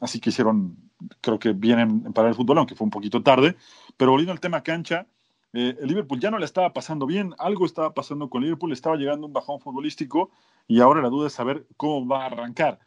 así 0.00 0.20
que 0.20 0.28
hicieron 0.28 0.76
creo 1.20 1.38
que 1.38 1.52
vienen 1.52 2.12
para 2.12 2.28
el 2.28 2.34
fútbol, 2.34 2.58
aunque 2.58 2.74
fue 2.74 2.84
un 2.84 2.90
poquito 2.90 3.22
tarde. 3.22 3.56
Pero 3.96 4.12
volviendo 4.12 4.32
al 4.32 4.40
tema 4.40 4.62
cancha, 4.62 5.06
eh, 5.52 5.76
el 5.80 5.88
Liverpool 5.88 6.20
ya 6.20 6.30
no 6.30 6.38
le 6.38 6.44
estaba 6.44 6.72
pasando 6.72 7.06
bien, 7.06 7.34
algo 7.38 7.66
estaba 7.66 7.94
pasando 7.94 8.28
con 8.28 8.42
Liverpool, 8.42 8.72
estaba 8.72 8.96
llegando 8.96 9.26
un 9.26 9.32
bajón 9.32 9.60
futbolístico 9.60 10.30
y 10.66 10.80
ahora 10.80 11.02
la 11.02 11.08
duda 11.08 11.28
es 11.28 11.32
saber 11.32 11.66
cómo 11.76 12.06
va 12.06 12.22
a 12.22 12.26
arrancar. 12.26 12.80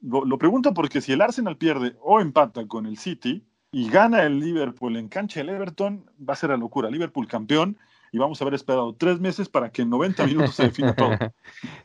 Lo, 0.00 0.24
lo 0.24 0.38
pregunto 0.38 0.74
porque 0.74 1.00
si 1.00 1.12
el 1.12 1.22
Arsenal 1.22 1.56
pierde 1.56 1.96
o 2.00 2.20
empata 2.20 2.66
con 2.68 2.86
el 2.86 2.98
City 2.98 3.44
y 3.72 3.88
gana 3.88 4.22
el 4.22 4.38
Liverpool 4.38 4.96
en 4.96 5.08
cancha 5.08 5.40
del 5.40 5.48
Everton, 5.48 6.08
va 6.16 6.34
a 6.34 6.36
ser 6.36 6.50
la 6.50 6.56
locura. 6.56 6.90
Liverpool 6.90 7.26
campeón 7.26 7.78
y 8.14 8.18
vamos 8.18 8.40
a 8.40 8.44
haber 8.44 8.54
esperado 8.54 8.94
tres 8.94 9.18
meses 9.18 9.48
para 9.48 9.70
que 9.70 9.82
en 9.82 9.90
90 9.90 10.26
minutos 10.28 10.54
se 10.54 10.62
defina 10.62 10.94
todo. 10.94 11.10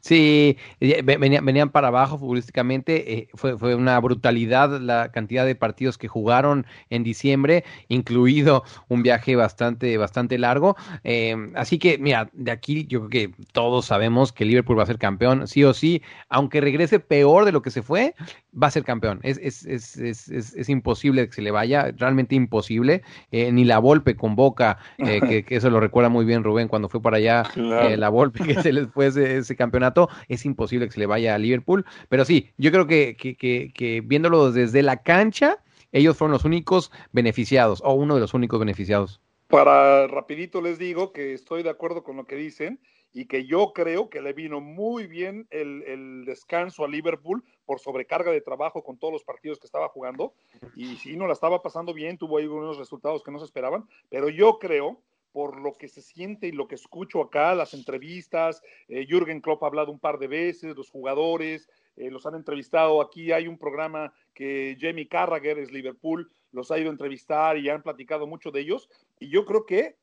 Sí, 0.02 0.58
venían, 0.80 1.44
venían 1.44 1.70
para 1.70 1.90
abajo 1.90 2.18
futbolísticamente, 2.18 3.14
eh, 3.14 3.28
fue, 3.34 3.58
fue 3.58 3.76
una 3.76 4.00
brutalidad 4.00 4.80
la 4.80 5.12
cantidad 5.12 5.46
de 5.46 5.56
partidos 5.56 5.98
que 5.98 6.08
jugaron 6.08 6.66
en 6.90 7.04
diciembre, 7.04 7.66
incluido 7.90 8.64
un 8.88 9.04
viaje 9.04 9.36
bastante, 9.36 9.98
bastante 9.98 10.38
largo. 10.38 10.78
Eh, 11.04 11.36
así 11.56 11.80
que, 11.80 11.98
mira, 11.98 12.30
de 12.34 12.52
aquí 12.52 12.86
yo 12.88 13.08
creo 13.08 13.10
que 13.10 13.44
todos 13.52 13.88
sabemos 13.88 14.32
que 14.32 14.46
Liverpool 14.46 14.80
va 14.80 14.84
a 14.84 14.88
ser 14.88 15.00
campeón, 15.00 15.48
sí 15.48 15.64
o 15.64 15.74
sí, 15.74 16.02
aunque 16.30 16.62
regrese 16.62 17.00
peor 17.00 17.46
de 17.46 17.52
lo 17.52 17.62
que 17.62 17.72
se 17.72 17.82
fue, 17.82 18.16
va 18.62 18.68
a 18.68 18.72
ser 18.72 18.84
campeón. 18.84 19.20
Es, 19.24 19.38
es, 19.42 19.66
es, 19.66 19.98
es, 19.98 20.30
es 20.30 20.70
imposible 20.70 21.28
que 21.28 21.34
se 21.34 21.42
le 21.42 21.52
vaya, 21.52 21.92
realmente 21.98 22.36
imposible. 22.36 23.02
Eh, 23.32 23.52
ni 23.52 23.66
la 23.66 23.80
Volpe 23.80 24.16
convoca, 24.16 24.78
que, 24.98 25.44
que 25.44 25.56
eso 25.56 25.70
lo 25.70 25.80
recuerda 25.80 26.10
muy 26.10 26.19
muy 26.20 26.26
bien 26.26 26.44
Rubén 26.44 26.68
cuando 26.68 26.90
fue 26.90 27.02
para 27.02 27.16
allá 27.16 27.44
claro. 27.54 27.88
eh, 27.88 27.96
la 27.96 28.10
Volpe 28.10 28.44
que 28.44 28.62
se 28.62 28.74
les 28.74 28.90
fue 28.90 29.08
ese, 29.08 29.38
ese, 29.38 29.56
campeonato 29.56 30.10
es 30.28 30.46
imposible 30.46 30.86
que 30.86 30.92
se 30.92 31.00
le 31.00 31.06
vaya 31.06 31.34
a 31.34 31.38
Liverpool. 31.38 31.86
Pero 32.10 32.26
sí 32.26 32.50
yo 32.58 32.72
creo 32.72 32.88
que, 32.88 33.16
que, 33.16 33.36
que, 33.36 33.72
que 33.74 34.02
viéndolo 34.02 34.52
desde 34.52 34.84
la 34.84 34.98
cancha 35.02 35.60
ellos 35.94 36.18
fueron 36.18 36.34
los 36.34 36.44
únicos 36.44 36.92
beneficiados 37.14 37.82
o 37.86 37.94
uno 37.94 38.16
de 38.16 38.20
los 38.20 38.34
únicos 38.34 38.60
beneficiados. 38.60 39.22
Para 39.48 40.08
rapidito 40.08 40.62
les 40.62 40.78
digo 40.78 41.14
que 41.14 41.34
estoy 41.34 41.64
de 41.64 41.70
acuerdo 41.70 42.04
con 42.04 42.18
lo 42.18 42.26
que 42.26 42.36
dicen 42.36 42.82
y 43.14 43.26
que 43.26 43.46
yo 43.46 43.72
creo 43.74 44.10
que 44.10 44.22
le 44.22 44.34
vino 44.34 44.60
muy 44.60 45.08
bien 45.08 45.48
el, 45.52 45.84
el, 45.88 46.26
descanso 46.26 46.84
a 46.84 46.90
Liverpool 46.90 47.46
por 47.66 47.80
sobrecarga 47.80 48.30
de 48.30 48.42
trabajo 48.42 48.84
con 48.84 49.00
todos 49.00 49.14
los 49.14 49.24
partidos 49.24 49.58
que 49.58 49.68
estaba 49.68 49.88
jugando. 49.88 50.34
Y 50.76 50.98
si 50.98 51.16
no 51.16 51.28
la 51.28 51.34
estaba 51.34 51.62
pasando 51.62 51.94
bien, 51.94 52.18
tuvo 52.18 52.38
ahí 52.38 52.46
unos 52.46 52.78
resultados 52.78 53.24
que 53.24 53.32
no 53.32 53.40
se 53.40 53.46
esperaban, 53.46 53.88
pero 54.10 54.28
yo 54.30 54.60
creo 54.60 55.02
por 55.32 55.60
lo 55.60 55.74
que 55.74 55.88
se 55.88 56.02
siente 56.02 56.48
y 56.48 56.52
lo 56.52 56.68
que 56.68 56.76
escucho 56.76 57.22
acá, 57.22 57.54
las 57.56 57.74
entrevistas, 57.74 58.62
eh, 58.88 59.06
Jürgen 59.08 59.42
Klopp 59.42 59.64
ha 59.64 59.68
hablado 59.68 59.92
un 59.92 60.00
par 60.00 60.18
de 60.18 60.28
veces, 60.28 60.76
los 60.76 60.90
jugadores, 60.90 61.70
eh, 61.96 62.10
los 62.10 62.26
han 62.26 62.36
entrevistado, 62.36 63.02
aquí 63.02 63.32
hay 63.32 63.48
un 63.48 63.58
programa 63.58 64.14
que 64.34 64.78
Jamie 64.80 65.08
Carragher 65.08 65.60
es 65.60 65.72
Liverpool, 65.72 66.32
los 66.52 66.72
ha 66.72 66.80
ido 66.80 66.90
a 66.90 66.94
entrevistar 66.94 67.58
y 67.58 67.70
han 67.70 67.84
platicado 67.84 68.26
mucho 68.26 68.52
de 68.52 68.62
ellos, 68.62 68.90
y 69.20 69.30
yo 69.30 69.46
creo 69.46 69.66
que 69.66 69.98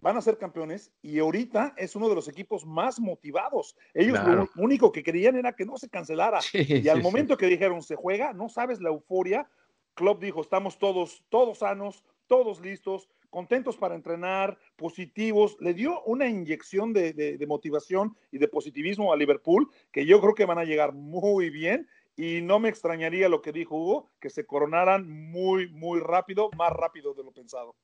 van 0.00 0.16
a 0.16 0.20
ser 0.20 0.38
campeones 0.38 0.92
y 1.02 1.18
ahorita 1.18 1.74
es 1.76 1.96
uno 1.96 2.08
de 2.08 2.14
los 2.14 2.28
equipos 2.28 2.66
más 2.66 3.00
motivados. 3.00 3.76
Ellos 3.94 4.18
claro. 4.18 4.48
lo 4.54 4.62
único 4.62 4.92
que 4.92 5.02
querían 5.02 5.36
era 5.36 5.54
que 5.54 5.64
no 5.64 5.76
se 5.76 5.88
cancelara. 5.88 6.40
Sí, 6.42 6.64
y 6.68 6.88
al 6.88 6.98
sí, 6.98 7.02
momento 7.02 7.34
sí. 7.34 7.38
que 7.38 7.46
dijeron 7.46 7.82
se 7.82 7.96
juega, 7.96 8.32
no 8.32 8.48
sabes 8.48 8.80
la 8.80 8.90
euforia. 8.90 9.48
Klopp 9.94 10.22
dijo, 10.22 10.42
estamos 10.42 10.78
todos, 10.78 11.24
todos 11.30 11.58
sanos, 11.58 12.04
todos 12.26 12.60
listos, 12.60 13.08
contentos 13.30 13.76
para 13.76 13.94
entrenar, 13.94 14.58
positivos, 14.76 15.56
le 15.60 15.74
dio 15.74 16.02
una 16.04 16.28
inyección 16.28 16.92
de, 16.92 17.12
de, 17.12 17.38
de, 17.38 17.46
motivación 17.46 18.16
y 18.32 18.38
de 18.38 18.48
positivismo 18.48 19.12
a 19.12 19.16
Liverpool, 19.16 19.68
que 19.92 20.06
yo 20.06 20.20
creo 20.20 20.34
que 20.34 20.44
van 20.44 20.58
a 20.58 20.64
llegar 20.64 20.92
muy 20.92 21.50
bien 21.50 21.88
y 22.16 22.40
no 22.40 22.58
me 22.58 22.68
extrañaría 22.68 23.28
lo 23.28 23.42
que 23.42 23.52
dijo 23.52 23.76
Hugo, 23.76 24.10
que 24.20 24.30
se 24.30 24.46
coronaran 24.46 25.08
muy, 25.30 25.68
muy 25.68 26.00
rápido, 26.00 26.50
más 26.56 26.72
rápido 26.72 27.12
de 27.14 27.22
lo 27.22 27.30
pensado. 27.30 27.74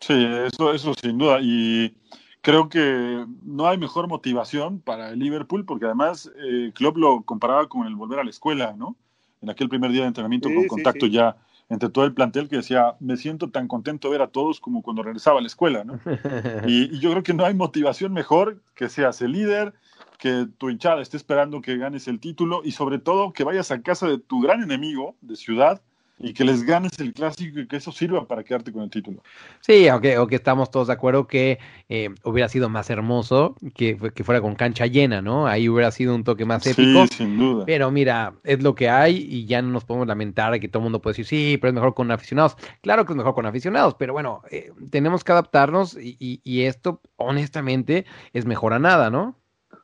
Sí, 0.00 0.12
eso, 0.46 0.72
eso 0.74 0.92
sin 0.94 1.16
duda. 1.16 1.38
Y 1.40 1.96
creo 2.42 2.68
que 2.68 3.24
no 3.42 3.66
hay 3.66 3.78
mejor 3.78 4.06
motivación 4.06 4.80
para 4.80 5.10
el 5.10 5.18
Liverpool, 5.18 5.64
porque 5.64 5.86
además 5.86 6.30
eh, 6.36 6.72
Klopp 6.74 6.98
lo 6.98 7.22
comparaba 7.22 7.68
con 7.68 7.86
el 7.86 7.96
volver 7.96 8.18
a 8.18 8.24
la 8.24 8.30
escuela, 8.30 8.74
¿no? 8.76 8.96
En 9.40 9.48
aquel 9.48 9.68
primer 9.68 9.90
día 9.90 10.02
de 10.02 10.08
entrenamiento 10.08 10.48
Sí, 10.48 10.54
con 10.54 10.62
sí, 10.64 10.68
contacto 10.68 11.06
sí. 11.06 11.12
ya 11.12 11.36
entre 11.68 11.88
todo 11.88 12.04
el 12.04 12.14
plantel 12.14 12.48
que 12.48 12.56
decía, 12.56 12.96
me 13.00 13.16
siento 13.16 13.50
tan 13.50 13.68
contento 13.68 14.08
de 14.08 14.12
ver 14.12 14.22
a 14.22 14.28
todos 14.28 14.60
como 14.60 14.82
cuando 14.82 15.02
regresaba 15.02 15.38
a 15.38 15.42
la 15.42 15.46
escuela, 15.46 15.84
¿no? 15.84 15.98
Y, 16.66 16.94
y 16.94 16.98
yo 17.00 17.10
creo 17.10 17.22
que 17.22 17.34
no 17.34 17.44
hay 17.44 17.54
motivación 17.54 18.12
mejor 18.12 18.62
que 18.74 18.88
seas 18.88 19.20
el 19.22 19.32
líder, 19.32 19.74
que 20.18 20.46
tu 20.58 20.70
hinchada 20.70 21.02
esté 21.02 21.16
esperando 21.16 21.60
que 21.60 21.76
ganes 21.76 22.08
el 22.08 22.20
título 22.20 22.62
y 22.64 22.72
sobre 22.72 22.98
todo 22.98 23.32
que 23.32 23.44
vayas 23.44 23.70
a 23.70 23.82
casa 23.82 24.06
de 24.06 24.18
tu 24.18 24.40
gran 24.40 24.62
enemigo 24.62 25.16
de 25.20 25.36
ciudad 25.36 25.82
y 26.18 26.32
que 26.32 26.44
les 26.44 26.62
ganes 26.62 26.98
el 27.00 27.12
clásico 27.12 27.58
y 27.60 27.66
que 27.66 27.76
eso 27.76 27.90
sirva 27.92 28.26
para 28.26 28.44
quedarte 28.44 28.72
con 28.72 28.82
el 28.82 28.90
título. 28.90 29.22
Sí, 29.60 29.88
aunque, 29.88 30.14
aunque 30.14 30.36
estamos 30.36 30.70
todos 30.70 30.86
de 30.86 30.92
acuerdo 30.92 31.26
que 31.26 31.58
eh, 31.88 32.10
hubiera 32.22 32.48
sido 32.48 32.68
más 32.68 32.88
hermoso 32.90 33.56
que, 33.74 33.96
fue- 33.96 34.12
que 34.12 34.24
fuera 34.24 34.40
con 34.40 34.54
cancha 34.54 34.86
llena, 34.86 35.20
¿no? 35.22 35.46
Ahí 35.46 35.68
hubiera 35.68 35.90
sido 35.90 36.14
un 36.14 36.22
toque 36.24 36.44
más 36.44 36.66
épico. 36.66 37.06
Sí, 37.06 37.16
sin 37.16 37.36
duda. 37.36 37.64
Pero 37.66 37.90
mira, 37.90 38.34
es 38.44 38.62
lo 38.62 38.74
que 38.74 38.88
hay 38.88 39.16
y 39.16 39.46
ya 39.46 39.60
no 39.62 39.70
nos 39.70 39.84
podemos 39.84 40.06
lamentar 40.06 40.52
de 40.52 40.60
que 40.60 40.68
todo 40.68 40.80
el 40.80 40.84
mundo 40.84 41.00
puede 41.02 41.12
decir, 41.12 41.26
sí, 41.26 41.58
pero 41.58 41.70
es 41.70 41.74
mejor 41.74 41.94
con 41.94 42.10
aficionados. 42.10 42.56
Claro 42.80 43.04
que 43.04 43.12
es 43.12 43.16
mejor 43.16 43.34
con 43.34 43.46
aficionados, 43.46 43.94
pero 43.94 44.12
bueno, 44.12 44.42
eh, 44.50 44.70
tenemos 44.90 45.24
que 45.24 45.32
adaptarnos 45.32 45.96
y, 45.96 46.16
y- 46.20 46.40
y 46.44 46.62
esto, 46.62 47.00
honestamente, 47.16 48.04
es 48.32 48.46
mejor 48.46 48.72
a 48.72 48.78
nada, 48.78 49.10
¿no? 49.10 49.36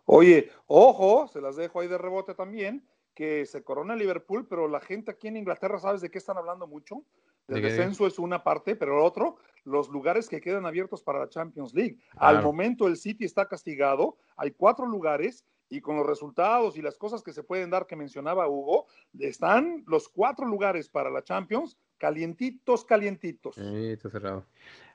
Oye, 0.05 0.51
ojo, 0.67 1.29
se 1.33 1.41
las 1.41 1.57
dejo 1.57 1.81
ahí 1.81 1.89
de 1.89 1.99
rebote 1.99 2.35
también, 2.35 2.85
que 3.21 3.45
se 3.45 3.62
corona 3.62 3.95
Liverpool, 3.95 4.47
pero 4.49 4.67
la 4.67 4.81
gente 4.81 5.11
aquí 5.11 5.29
en 5.29 5.37
Inglaterra, 5.37 5.79
¿sabes 5.79 6.00
de 6.00 6.11
qué 6.11 6.17
están 6.17 6.39
hablando 6.39 6.67
mucho? 6.67 7.03
¿De 7.47 7.57
El 7.57 7.62
descenso 7.62 8.07
es 8.07 8.19
una 8.19 8.43
parte, 8.43 8.77
pero 8.77 8.95
el 8.99 9.05
otro, 9.05 9.37
los 9.65 9.91
lugares 9.91 10.27
que 10.27 10.41
quedan 10.41 10.65
abiertos 10.65 11.03
para 11.03 11.19
la 11.19 11.29
Champions 11.29 11.75
League. 11.75 11.99
Al 12.12 12.37
Claro. 12.37 12.47
momento 12.47 12.89
el 12.89 12.97
City 12.97 13.27
está 13.27 13.47
castigado, 13.47 14.17
hay 14.39 14.53
cuatro 14.53 14.87
lugares 14.87 15.45
y 15.69 15.83
con 15.83 15.97
los 15.99 16.07
resultados 16.07 16.79
y 16.79 16.81
las 16.81 16.97
cosas 16.97 17.23
que 17.23 17.35
se 17.35 17.43
pueden 17.43 17.69
dar 17.69 17.87
que 17.87 17.95
mencionaba 17.95 18.49
Hugo, 18.49 18.87
están 19.19 19.85
los 19.87 20.09
cuatro 20.09 20.47
lugares 20.47 20.89
para 20.89 21.11
la 21.11 21.23
Champions 21.23 21.77
calientitos, 21.99 22.87
calientitos. 22.87 23.57
Sí, 23.57 23.89
está 23.91 24.09
cerrado. 24.09 24.47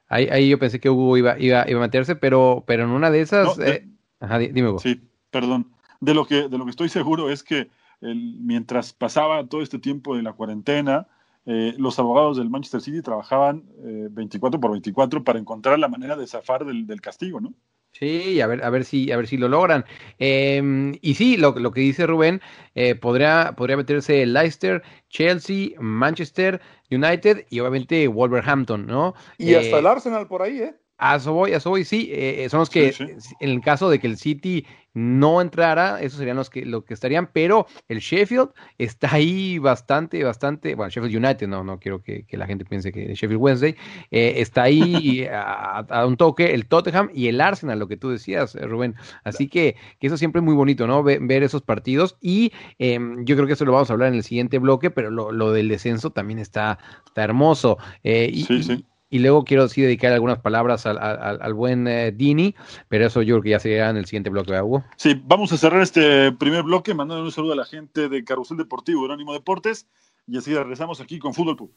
Ahí, 0.08 0.27
ahí 0.32 0.50
yo 0.50 0.58
pensé 0.58 0.79
que 0.79 0.89
Hugo 0.89 1.15
iba, 1.17 1.38
iba, 1.38 1.70
iba 1.70 1.79
a 1.79 1.84
meterse, 1.84 2.15
pero, 2.15 2.63
pero 2.65 2.86
en 2.86 2.89
una 2.89 3.12
de 3.12 3.22
esas... 3.22 3.46
No, 3.46 3.63
de- 3.63 3.70
eh, 3.72 3.88
Ajá, 4.20 4.39
di- 4.39 4.48
dime 4.48 4.70
Hugo. 4.70 4.79
Sí, 4.79 5.00
perdón. 5.29 5.72
De 6.00 6.15
lo 6.15 6.25
que, 6.25 6.50
de 6.50 6.58
lo 6.58 6.63
que 6.65 6.72
estoy 6.72 6.89
seguro 6.89 7.29
es 7.29 7.44
que 7.44 7.70
el- 8.12 8.38
mientras 8.39 8.93
pasaba 8.93 9.47
todo 9.47 9.62
este 9.62 9.79
tiempo 9.79 10.15
de 10.15 10.24
la 10.24 10.33
cuarentena, 10.33 11.07
eh, 11.45 11.75
los 11.77 12.00
abogados 12.00 12.38
del 12.38 12.50
Manchester 12.50 12.81
City 12.81 13.01
trabajaban 13.01 13.63
eh, 13.83 14.07
24 14.12 14.59
por 14.59 14.71
24 14.71 15.24
para 15.24 15.39
encontrar 15.39 15.77
la 15.79 15.88
manera 15.89 16.15
de 16.15 16.27
zafar 16.27 16.65
del, 16.65 16.88
del 16.88 17.01
castigo, 17.01 17.39
¿no? 17.41 17.53
Sí, 17.93 18.41
a 18.41 18.47
ver, 18.47 18.62
a 18.63 18.69
ver 18.69 18.83
si, 18.83 19.09
a 19.12 19.15
ver 19.17 19.25
si 19.27 19.38
lo 19.38 19.47
logran. 19.47 19.85
Eh, 20.19 20.91
y 21.01 21.13
sí, 21.15 21.38
lo, 21.38 21.53
lo 21.57 21.71
que 21.71 21.79
dice 21.79 22.05
Rubén, 22.05 22.41
eh, 22.75 22.95
podría, 22.95 23.53
podría 23.55 23.77
meterse 23.77 24.25
Leicester, 24.25 24.83
Chelsea, 25.09 25.69
Manchester 25.79 26.62
United 26.91 27.45
y 27.50 27.62
obviamente 27.62 28.07
Wolverhampton, 28.09 28.85
¿no? 28.85 29.13
Y 29.38 29.53
Eh, 29.53 29.55
hasta 29.55 29.79
el 29.79 29.88
Arsenal 29.88 30.27
por 30.27 30.41
ahí, 30.41 30.59
¿eh? 30.62 30.75
A 30.98 31.18
eso 31.18 31.34
voy, 31.34 31.52
a 31.54 31.58
eso 31.58 31.70
voy, 31.70 31.84
sí, 31.84 32.10
eh, 32.12 32.48
son 32.50 32.62
los 32.62 32.70
que, 32.70 32.92
Sí, 32.94 33.06
en 33.40 33.50
el 33.50 33.62
caso 33.62 33.90
de 33.90 34.00
que 34.00 34.08
el 34.08 34.18
City 34.18 34.66
no 34.94 35.42
entrara, 35.42 36.02
esos 36.02 36.20
serían 36.20 36.38
los 36.38 36.50
que, 36.50 36.66
lo 36.66 36.86
que 36.86 36.94
estarían, 36.94 37.30
pero 37.34 37.68
el 37.90 38.00
Sheffield 38.00 38.52
está 38.78 39.14
ahí 39.14 39.60
bastante, 39.60 40.24
bastante, 40.24 40.74
bueno, 40.74 40.90
Sheffield 40.90 41.18
United, 41.18 41.48
no, 41.50 41.66
no 41.66 41.80
quiero 41.80 42.02
que, 42.02 42.24
que 42.25 42.38
la 42.38 42.48
gente 42.48 42.64
piense 42.64 42.94
que 42.94 43.08
Sheffield 43.14 43.42
Wednesday, 43.42 43.75
eh, 44.10 44.36
está 44.38 44.64
ahí 44.64 45.25
a, 45.30 45.80
a 45.80 46.06
un 46.06 46.16
toque 46.16 46.54
el 46.54 46.66
Tottenham 46.68 47.10
y 47.14 47.28
el 47.28 47.42
Arsenal, 47.42 47.78
lo 47.78 47.90
que 47.90 47.98
tú 47.98 48.10
decías, 48.10 48.56
eh, 48.56 48.66
Rubén, 48.66 48.96
así 49.25 49.50
que, 49.50 49.75
que 50.00 50.08
eso 50.08 50.16
siempre 50.16 50.40
es 50.40 50.46
muy 50.46 50.56
bonito, 50.56 50.88
¿no? 50.88 51.04
Ve- 51.04 51.20
ver 51.22 51.44
esos 51.44 51.62
partidos 51.62 52.16
y 52.22 52.54
eh, 52.80 52.98
yo 53.25 53.36
creo 53.36 53.48
que 53.48 53.54
eso 53.54 53.66
lo 53.66 53.74
vamos 53.74 53.90
a 53.90 53.94
hablar 53.94 54.10
en 54.10 54.16
el 54.16 54.24
siguiente 54.24 54.60
bloque, 54.60 54.92
pero 54.92 55.12
lo, 55.12 55.34
lo 55.34 55.52
del 55.52 55.68
descenso 55.68 56.12
también 56.12 56.40
está, 56.40 56.80
está 57.06 57.22
hermoso. 57.25 57.78
Eh, 58.02 58.30
y, 58.32 58.44
Sí, 58.46 58.64
sí. 58.64 58.86
Y 59.15 59.19
luego 59.19 59.45
quiero 59.45 59.69
sí 59.69 59.81
dedicar 59.81 60.12
algunas 60.12 60.39
palabras 60.39 60.86
al, 60.86 60.98
al- 61.00 61.53
buen 61.53 61.87
eh, 61.87 62.11
Dini, 62.11 62.53
pero 62.90 63.05
eso 63.07 63.22
yo 63.22 63.35
creo 63.35 63.44
que 63.44 63.50
ya 63.51 63.59
sería 63.59 63.90
en 63.90 63.96
el 63.96 64.05
siguiente 64.05 64.29
bloque, 64.29 64.51
¿verdad, 64.51 64.66
Hugo? 64.66 64.83
Sí, 64.98 65.22
vamos 65.24 65.53
a 65.53 65.57
cerrar 65.57 65.81
este 65.81 66.33
primer 66.33 66.63
bloque 66.63 66.94
mandando 66.94 67.24
un 67.24 67.31
saludo 67.31 67.53
a 67.53 67.55
la 67.55 67.63
gente 67.66 68.09
de 68.09 68.25
Carrusel 68.25 68.57
Deportivo, 68.57 69.05
Anónimo 69.05 69.31
Deportes, 69.31 69.87
y 70.27 70.37
así 70.37 70.53
regresamos 70.53 71.00
aquí 71.00 71.18
con 71.18 71.33
Fútbol 71.33 71.55
Pub. 71.55 71.72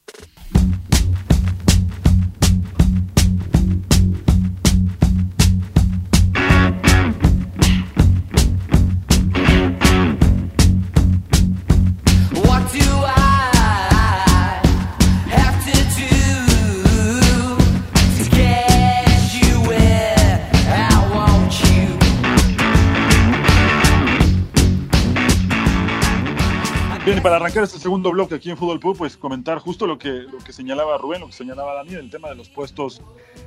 Bien, 27.09 27.21
y 27.21 27.23
para 27.23 27.37
arrancar 27.37 27.65
este 27.65 27.79
segundo 27.79 28.11
bloque 28.11 28.35
aquí 28.35 28.51
en 28.51 28.59
Fútbol 28.59 28.81
Pub, 28.81 28.95
pues 28.95 29.17
comentar 29.17 29.61
justo 29.61 29.87
lo 29.87 29.99
que, 29.99 30.11
lo 30.11 30.37
que 30.45 30.53
señalaba 30.53 30.99
Rubén, 30.99 31.23
lo 31.23 31.29
que 31.29 31.33
señalaba 31.33 31.73
Daniel, 31.73 32.01
el 32.01 32.11
tema 32.11 32.29
de 32.29 32.35
los 32.35 32.51
puestos 32.51 33.01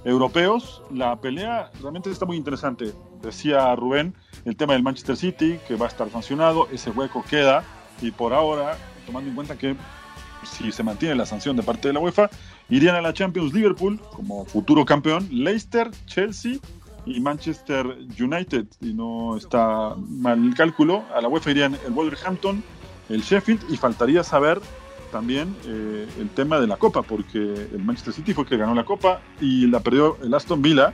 europeos. 0.03 0.81
La 0.91 1.15
pelea 1.21 1.69
realmente 1.79 2.09
está 2.09 2.25
muy 2.25 2.37
interesante. 2.37 2.91
Decía 3.21 3.75
Rubén, 3.75 4.15
el 4.45 4.55
tema 4.55 4.73
del 4.73 4.81
Manchester 4.81 5.15
City, 5.15 5.59
que 5.67 5.75
va 5.75 5.85
a 5.85 5.89
estar 5.89 6.09
sancionado, 6.09 6.69
ese 6.71 6.89
hueco 6.89 7.23
queda, 7.29 7.63
y 8.01 8.09
por 8.09 8.33
ahora, 8.33 8.79
tomando 9.05 9.29
en 9.29 9.35
cuenta 9.35 9.55
que 9.55 9.75
si 10.43 10.71
se 10.71 10.81
mantiene 10.81 11.13
la 11.13 11.27
sanción 11.27 11.55
de 11.55 11.61
parte 11.61 11.89
de 11.89 11.93
la 11.93 11.99
UEFA, 11.99 12.31
irían 12.67 12.95
a 12.95 13.01
la 13.01 13.13
Champions 13.13 13.53
Liverpool 13.53 13.99
como 14.15 14.43
futuro 14.43 14.85
campeón, 14.85 15.27
Leicester, 15.29 15.91
Chelsea 16.07 16.55
y 17.05 17.19
Manchester 17.19 17.85
United. 18.19 18.65
Y 18.81 18.95
no 18.95 19.37
está 19.37 19.93
mal 20.09 20.43
el 20.43 20.55
cálculo. 20.55 21.03
A 21.13 21.21
la 21.21 21.27
UEFA 21.27 21.51
irían 21.51 21.77
el 21.85 21.91
Wolverhampton, 21.91 22.63
el 23.13 23.21
Sheffield 23.21 23.63
y 23.69 23.77
faltaría 23.77 24.23
saber 24.23 24.59
también 25.11 25.55
eh, 25.65 26.07
el 26.19 26.29
tema 26.29 26.59
de 26.59 26.67
la 26.67 26.77
Copa, 26.77 27.01
porque 27.01 27.37
el 27.37 27.83
Manchester 27.83 28.13
City 28.13 28.33
fue 28.33 28.43
el 28.45 28.49
que 28.49 28.57
ganó 28.57 28.73
la 28.73 28.85
Copa 28.85 29.21
y 29.41 29.67
la 29.67 29.79
perdió 29.81 30.17
el 30.23 30.33
Aston 30.33 30.61
Villa, 30.61 30.93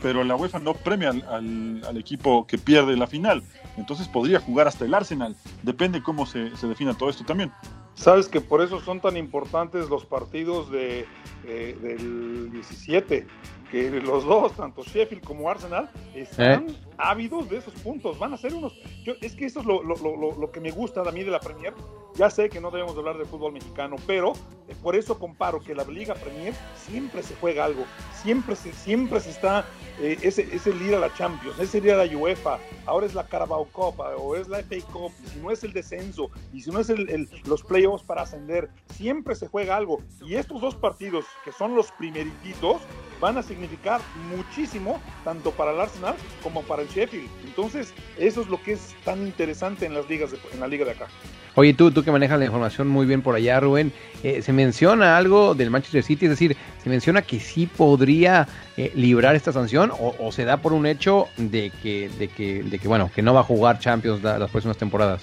pero 0.00 0.22
la 0.22 0.36
UEFA 0.36 0.60
no 0.60 0.74
premia 0.74 1.10
al, 1.10 1.22
al- 1.28 1.82
al 1.88 1.96
equipo 1.96 2.46
que 2.46 2.56
pierde 2.56 2.96
la 2.96 3.08
final. 3.08 3.42
Entonces 3.76 4.06
podría 4.06 4.38
jugar 4.40 4.68
hasta 4.68 4.84
el 4.84 4.94
Arsenal. 4.94 5.34
Depende 5.64 6.02
cómo 6.02 6.24
se, 6.24 6.56
se 6.56 6.68
defina 6.68 6.94
todo 6.94 7.10
esto 7.10 7.24
también. 7.24 7.52
Sabes 7.94 8.28
que 8.28 8.40
por 8.40 8.62
eso 8.62 8.80
son 8.80 9.00
tan 9.00 9.16
importantes 9.16 9.88
los 9.88 10.04
partidos 10.04 10.70
de, 10.70 11.04
eh, 11.44 11.76
del 11.82 12.52
17, 12.52 13.26
que 13.72 13.90
los 14.00 14.24
dos, 14.24 14.52
tanto 14.52 14.84
Sheffield 14.84 15.24
como 15.24 15.50
Arsenal, 15.50 15.90
están 16.14 16.66
ávidos 16.98 17.48
de 17.48 17.58
esos 17.58 17.72
puntos. 17.74 18.18
Van 18.18 18.32
a 18.34 18.36
ser 18.36 18.54
unos. 18.54 18.74
Yo, 19.04 19.14
es 19.20 19.34
que 19.34 19.46
eso 19.46 19.60
es 19.60 19.66
lo, 19.66 19.82
lo- 19.82 19.96
lo- 19.96 20.36
lo- 20.36 20.50
que 20.52 20.60
me 20.60 20.70
gusta 20.70 21.00
a 21.02 21.12
mí 21.12 21.22
de 21.24 21.30
la 21.30 21.40
Premier. 21.40 21.72
Ya 22.14 22.28
sé 22.30 22.48
que 22.48 22.60
no 22.60 22.70
debemos 22.70 22.94
de 22.94 23.00
hablar 23.00 23.16
de 23.18 23.24
fútbol 23.24 23.52
mexicano, 23.52 23.96
pero 24.06 24.32
eh, 24.66 24.74
por 24.82 24.96
eso 24.96 25.18
comparo 25.18 25.60
que 25.60 25.74
la 25.74 25.84
Liga 25.84 26.14
Premier 26.14 26.52
siempre 26.74 27.22
se 27.22 27.34
juega 27.36 27.64
algo. 27.64 27.84
Siempre 28.22 28.56
se, 28.56 28.72
siempre 28.72 29.20
se 29.20 29.30
está. 29.30 29.64
eh, 30.00 30.16
es 30.22 30.38
el 30.66 30.82
ir 30.82 30.94
a 30.94 30.98
la 30.98 31.12
Champions, 31.14 31.58
es 31.58 31.74
el 31.74 31.84
ir 31.86 31.92
a 31.92 32.04
la 32.04 32.16
UEFA, 32.16 32.58
ahora 32.86 33.06
es 33.06 33.14
la 33.14 33.26
Carabao 33.26 33.66
Cup 33.72 34.00
o 34.16 34.34
es 34.36 34.48
la 34.48 34.58
FA 34.60 34.76
Cup, 34.92 35.12
y 35.24 35.28
si 35.28 35.38
no 35.40 35.50
es 35.50 35.62
el 35.64 35.72
descenso, 35.72 36.30
y 36.52 36.60
si 36.62 36.70
no 36.70 36.80
es 36.80 36.88
el- 36.90 37.08
el- 37.10 37.28
los 37.46 37.62
playoffs 37.62 38.04
para 38.04 38.22
ascender, 38.22 38.68
siempre 38.94 39.34
se 39.36 39.46
juega 39.48 39.76
algo. 39.76 40.00
Y 40.22 40.34
estos 40.36 40.60
dos 40.60 40.74
partidos, 40.76 41.24
que 41.44 41.52
son 41.52 41.74
los 41.76 41.90
primeritos, 41.92 42.80
van 43.20 43.38
a 43.38 43.42
significar 43.42 44.00
muchísimo, 44.36 45.00
tanto 45.24 45.50
para 45.52 45.72
el 45.72 45.80
Arsenal 45.80 46.14
como 46.42 46.62
para 46.62 46.82
el 46.82 46.87
Sheffield. 46.94 47.28
Entonces, 47.44 47.92
eso 48.18 48.40
es 48.42 48.48
lo 48.48 48.62
que 48.62 48.72
es 48.72 48.94
tan 49.04 49.26
interesante 49.26 49.86
en 49.86 49.94
las 49.94 50.08
ligas 50.08 50.30
de- 50.32 50.38
en 50.52 50.60
la 50.60 50.66
liga 50.68 50.84
de 50.84 50.92
acá. 50.92 51.06
Oye, 51.54 51.74
tú, 51.74 51.90
tú 51.90 52.04
que 52.04 52.12
manejas 52.12 52.38
la 52.38 52.44
información 52.44 52.86
muy 52.86 53.04
bien 53.04 53.20
por 53.20 53.34
allá, 53.34 53.58
Rubén, 53.58 53.92
eh, 54.22 54.42
se 54.42 54.52
menciona 54.52 55.16
algo 55.16 55.54
del 55.56 55.70
Manchester 55.70 56.04
City, 56.04 56.26
es 56.26 56.30
decir, 56.30 56.56
se 56.82 56.88
menciona 56.88 57.22
que 57.22 57.40
sí 57.40 57.66
podría 57.66 58.46
eh, 58.76 58.92
librar 58.94 59.34
esta 59.34 59.52
sanción 59.52 59.90
o, 59.90 60.14
o 60.20 60.30
se 60.30 60.44
da 60.44 60.58
por 60.58 60.72
un 60.72 60.86
hecho 60.86 61.26
de 61.36 61.72
que, 61.82 62.08
de 62.18 62.28
que, 62.28 62.62
de 62.62 62.78
que 62.78 62.86
bueno, 62.86 63.10
que 63.12 63.22
no 63.22 63.34
va 63.34 63.40
a 63.40 63.44
jugar 63.44 63.80
Champions 63.80 64.22
la- 64.22 64.38
las 64.38 64.50
próximas 64.50 64.76
temporadas. 64.78 65.22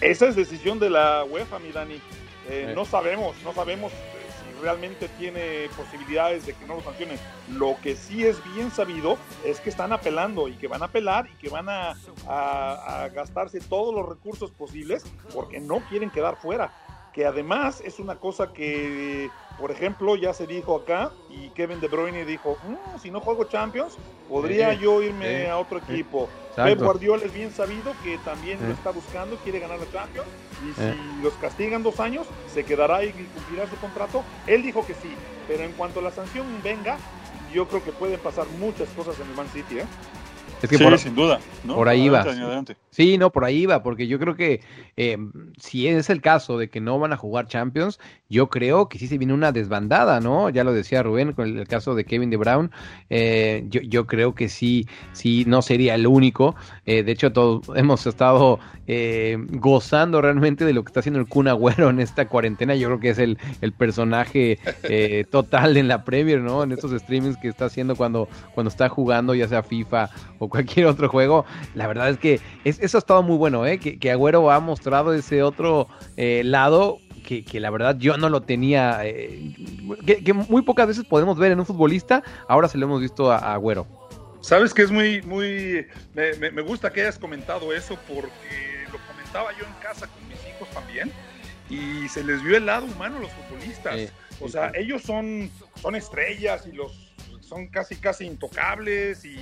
Esa 0.00 0.28
es 0.28 0.36
decisión 0.36 0.78
de 0.78 0.90
la 0.90 1.24
UEFA, 1.28 1.58
mi 1.58 1.72
Dani. 1.72 2.00
Eh. 2.48 2.72
No 2.74 2.84
sabemos, 2.84 3.36
no 3.44 3.52
sabemos 3.54 3.92
realmente 4.62 5.08
tiene 5.18 5.68
posibilidades 5.76 6.46
de 6.46 6.54
que 6.54 6.64
no 6.66 6.76
lo 6.76 6.82
sancionen. 6.82 7.18
Lo 7.50 7.76
que 7.82 7.96
sí 7.96 8.24
es 8.24 8.38
bien 8.54 8.70
sabido 8.70 9.18
es 9.44 9.60
que 9.60 9.68
están 9.70 9.92
apelando 9.92 10.46
y 10.48 10.52
que 10.52 10.68
van 10.68 10.82
a 10.82 10.86
apelar 10.86 11.28
y 11.28 11.34
que 11.36 11.48
van 11.50 11.68
a, 11.68 11.94
a- 12.28 13.02
a 13.04 13.08
gastarse 13.08 13.60
todos 13.60 13.92
los 13.94 14.08
recursos 14.08 14.50
posibles 14.52 15.04
porque 15.34 15.58
no 15.60 15.80
quieren 15.88 16.10
quedar 16.10 16.36
fuera. 16.36 16.70
que 17.12 17.26
además 17.26 17.82
es 17.84 17.98
una 17.98 18.14
cosa 18.14 18.54
que, 18.54 19.28
por 19.58 19.70
ejemplo, 19.70 20.16
ya 20.16 20.32
se 20.32 20.46
dijo 20.46 20.74
acá 20.76 21.10
y 21.28 21.50
Kevin 21.50 21.78
De 21.78 21.86
Bruyne 21.88 22.24
dijo, 22.24 22.56
"Mm, 22.66 22.98
si 22.98 23.10
no 23.10 23.20
juego 23.20 23.44
Champions, 23.44 23.98
podría 24.30 24.72
Sí, 24.72 24.78
yo 24.80 25.02
irme 25.02 25.42
sí, 25.42 25.46
a 25.46 25.58
otro 25.58 25.76
equipo. 25.76 26.30
Exacto. 26.48 26.70
Pep 26.72 26.80
Guardiola 26.82 27.22
es 27.26 27.34
bien 27.34 27.52
sabido 27.52 27.92
que 28.02 28.16
también 28.24 28.66
lo 28.66 28.72
está 28.72 28.92
buscando, 28.92 29.36
quiere 29.44 29.58
ganar 29.58 29.78
la 29.78 29.90
Champions 29.92 30.26
y 30.64 30.72
si 30.74 30.80
Sí. 30.80 30.98
los 31.22 31.32
castigan 31.34 31.82
dos 31.82 32.00
años, 32.00 32.26
se 32.52 32.64
quedará 32.64 33.04
y 33.04 33.12
cumplirá 33.12 33.68
su 33.68 33.76
contrato. 33.76 34.24
Él 34.46 34.62
dijo 34.62 34.86
que 34.86 34.94
sí, 34.94 35.14
pero 35.48 35.62
en 35.64 35.72
cuanto 35.72 36.00
la 36.00 36.10
sanción 36.10 36.46
venga, 36.62 36.98
yo 37.52 37.68
creo 37.68 37.82
que 37.84 37.92
pueden 37.92 38.18
pasar 38.20 38.46
muchas 38.58 38.88
cosas 38.90 39.18
en 39.20 39.28
el 39.28 39.34
Man 39.36 39.48
City, 39.52 39.78
¿eh? 39.80 39.84
Es 40.62 40.70
que 40.70 40.78
sí, 40.78 40.84
por, 40.84 40.98
sin 40.98 41.14
duda. 41.14 41.40
¿no? 41.64 41.74
por 41.74 41.88
ahí 41.88 42.08
va. 42.08 42.20
Adelante, 42.20 42.44
adelante. 42.44 42.76
Sí, 42.90 43.18
no, 43.18 43.30
por 43.30 43.44
ahí 43.44 43.66
va, 43.66 43.82
porque 43.82 44.06
yo 44.06 44.18
creo 44.18 44.36
que 44.36 44.60
eh, 44.96 45.16
si 45.58 45.88
es 45.88 46.10
el 46.10 46.20
caso 46.20 46.58
de 46.58 46.68
que 46.68 46.80
no 46.80 46.98
van 46.98 47.12
a 47.12 47.16
jugar 47.16 47.48
Champions, 47.48 47.98
yo 48.28 48.48
creo 48.48 48.88
que 48.88 48.98
sí 48.98 49.06
se 49.08 49.18
viene 49.18 49.32
una 49.34 49.50
desbandada, 49.50 50.20
¿no? 50.20 50.50
Ya 50.50 50.62
lo 50.62 50.72
decía 50.72 51.02
Rubén 51.02 51.32
con 51.32 51.48
el, 51.48 51.58
el 51.58 51.68
caso 51.68 51.94
de 51.94 52.04
Kevin 52.04 52.30
De 52.30 52.36
Brown. 52.36 52.70
eh, 53.10 53.64
yo, 53.68 53.80
yo 53.80 54.06
creo 54.06 54.34
que 54.34 54.48
sí, 54.48 54.86
sí, 55.12 55.44
no 55.46 55.62
sería 55.62 55.94
el 55.94 56.06
único. 56.06 56.54
Eh, 56.86 57.02
de 57.02 57.12
hecho, 57.12 57.32
todos 57.32 57.62
hemos 57.76 58.06
estado 58.06 58.58
eh, 58.86 59.38
gozando 59.52 60.20
realmente 60.20 60.64
de 60.64 60.72
lo 60.74 60.84
que 60.84 60.90
está 60.90 61.00
haciendo 61.00 61.18
el 61.18 61.26
Kun 61.26 61.48
Agüero 61.48 61.90
en 61.90 61.98
esta 61.98 62.28
cuarentena. 62.28 62.74
Yo 62.74 62.88
creo 62.88 63.00
que 63.00 63.10
es 63.10 63.18
el, 63.18 63.38
el 63.62 63.72
personaje 63.72 64.58
total 65.30 65.76
en 65.76 65.88
la 65.88 66.04
Premier, 66.04 66.40
¿no? 66.40 66.62
En 66.62 66.72
estos 66.72 66.92
streamings 66.92 67.36
que 67.38 67.48
está 67.48 67.64
haciendo 67.64 67.96
cuando, 67.96 68.28
cuando 68.54 68.68
está 68.68 68.88
jugando, 68.88 69.34
ya 69.34 69.48
sea 69.48 69.62
FIFA 69.62 70.10
o 70.38 70.48
cualquier 70.52 70.86
otro 70.86 71.08
juego. 71.08 71.44
La 71.74 71.86
verdad 71.86 72.10
es 72.10 72.18
que 72.18 72.40
es- 72.64 72.78
eso 72.80 72.98
ha 72.98 73.00
estado 73.00 73.22
muy 73.22 73.36
bueno, 73.36 73.66
¿eh? 73.66 73.78
Que, 73.78 73.98
que 73.98 74.10
Agüero 74.10 74.50
ha 74.50 74.60
mostrado 74.60 75.12
ese 75.14 75.42
otro 75.42 75.88
eh, 76.16 76.42
lado 76.44 76.98
que, 77.26 77.44
que 77.44 77.58
la 77.60 77.70
verdad 77.70 77.96
yo 77.98 78.16
no 78.16 78.28
lo 78.28 78.42
tenía, 78.42 79.00
eh, 79.04 79.54
que, 80.06 80.22
que 80.22 80.32
muy 80.32 80.62
pocas 80.62 80.86
veces 80.88 81.04
podemos 81.04 81.38
ver 81.38 81.52
en 81.52 81.60
un 81.60 81.66
futbolista, 81.66 82.22
ahora 82.48 82.68
se 82.68 82.78
lo 82.78 82.86
hemos 82.86 83.00
visto 83.00 83.30
a, 83.32 83.38
a 83.38 83.54
Agüero. 83.54 83.86
Sabes 84.40 84.74
que 84.74 84.82
es 84.82 84.90
muy, 84.90 85.22
muy, 85.22 85.86
me, 86.14 86.34
me- 86.34 86.50
me 86.50 86.62
gusta 86.62 86.92
que 86.92 87.00
hayas 87.02 87.18
comentado 87.18 87.72
eso 87.72 87.96
porque 88.08 88.84
lo 88.92 88.98
comentaba 89.06 89.52
yo 89.58 89.64
en 89.64 89.72
casa 89.80 90.08
con 90.08 90.28
mis 90.28 90.38
hijos 90.48 90.68
también 90.74 91.12
y 91.70 92.08
se 92.08 92.24
les 92.24 92.42
vio 92.42 92.56
el 92.56 92.66
lado 92.66 92.86
humano 92.86 93.18
a 93.18 93.20
los 93.20 93.30
futbolistas. 93.30 93.94
Sí, 93.98 94.08
o 94.40 94.46
sí, 94.46 94.52
sea, 94.52 94.70
sí. 94.70 94.80
ellos 94.80 95.02
son, 95.02 95.48
son 95.80 95.94
estrellas 95.94 96.66
y 96.70 96.74
los 96.74 97.11
son 97.52 97.66
casi 97.66 97.96
casi 97.96 98.24
intocables 98.24 99.26
y, 99.26 99.36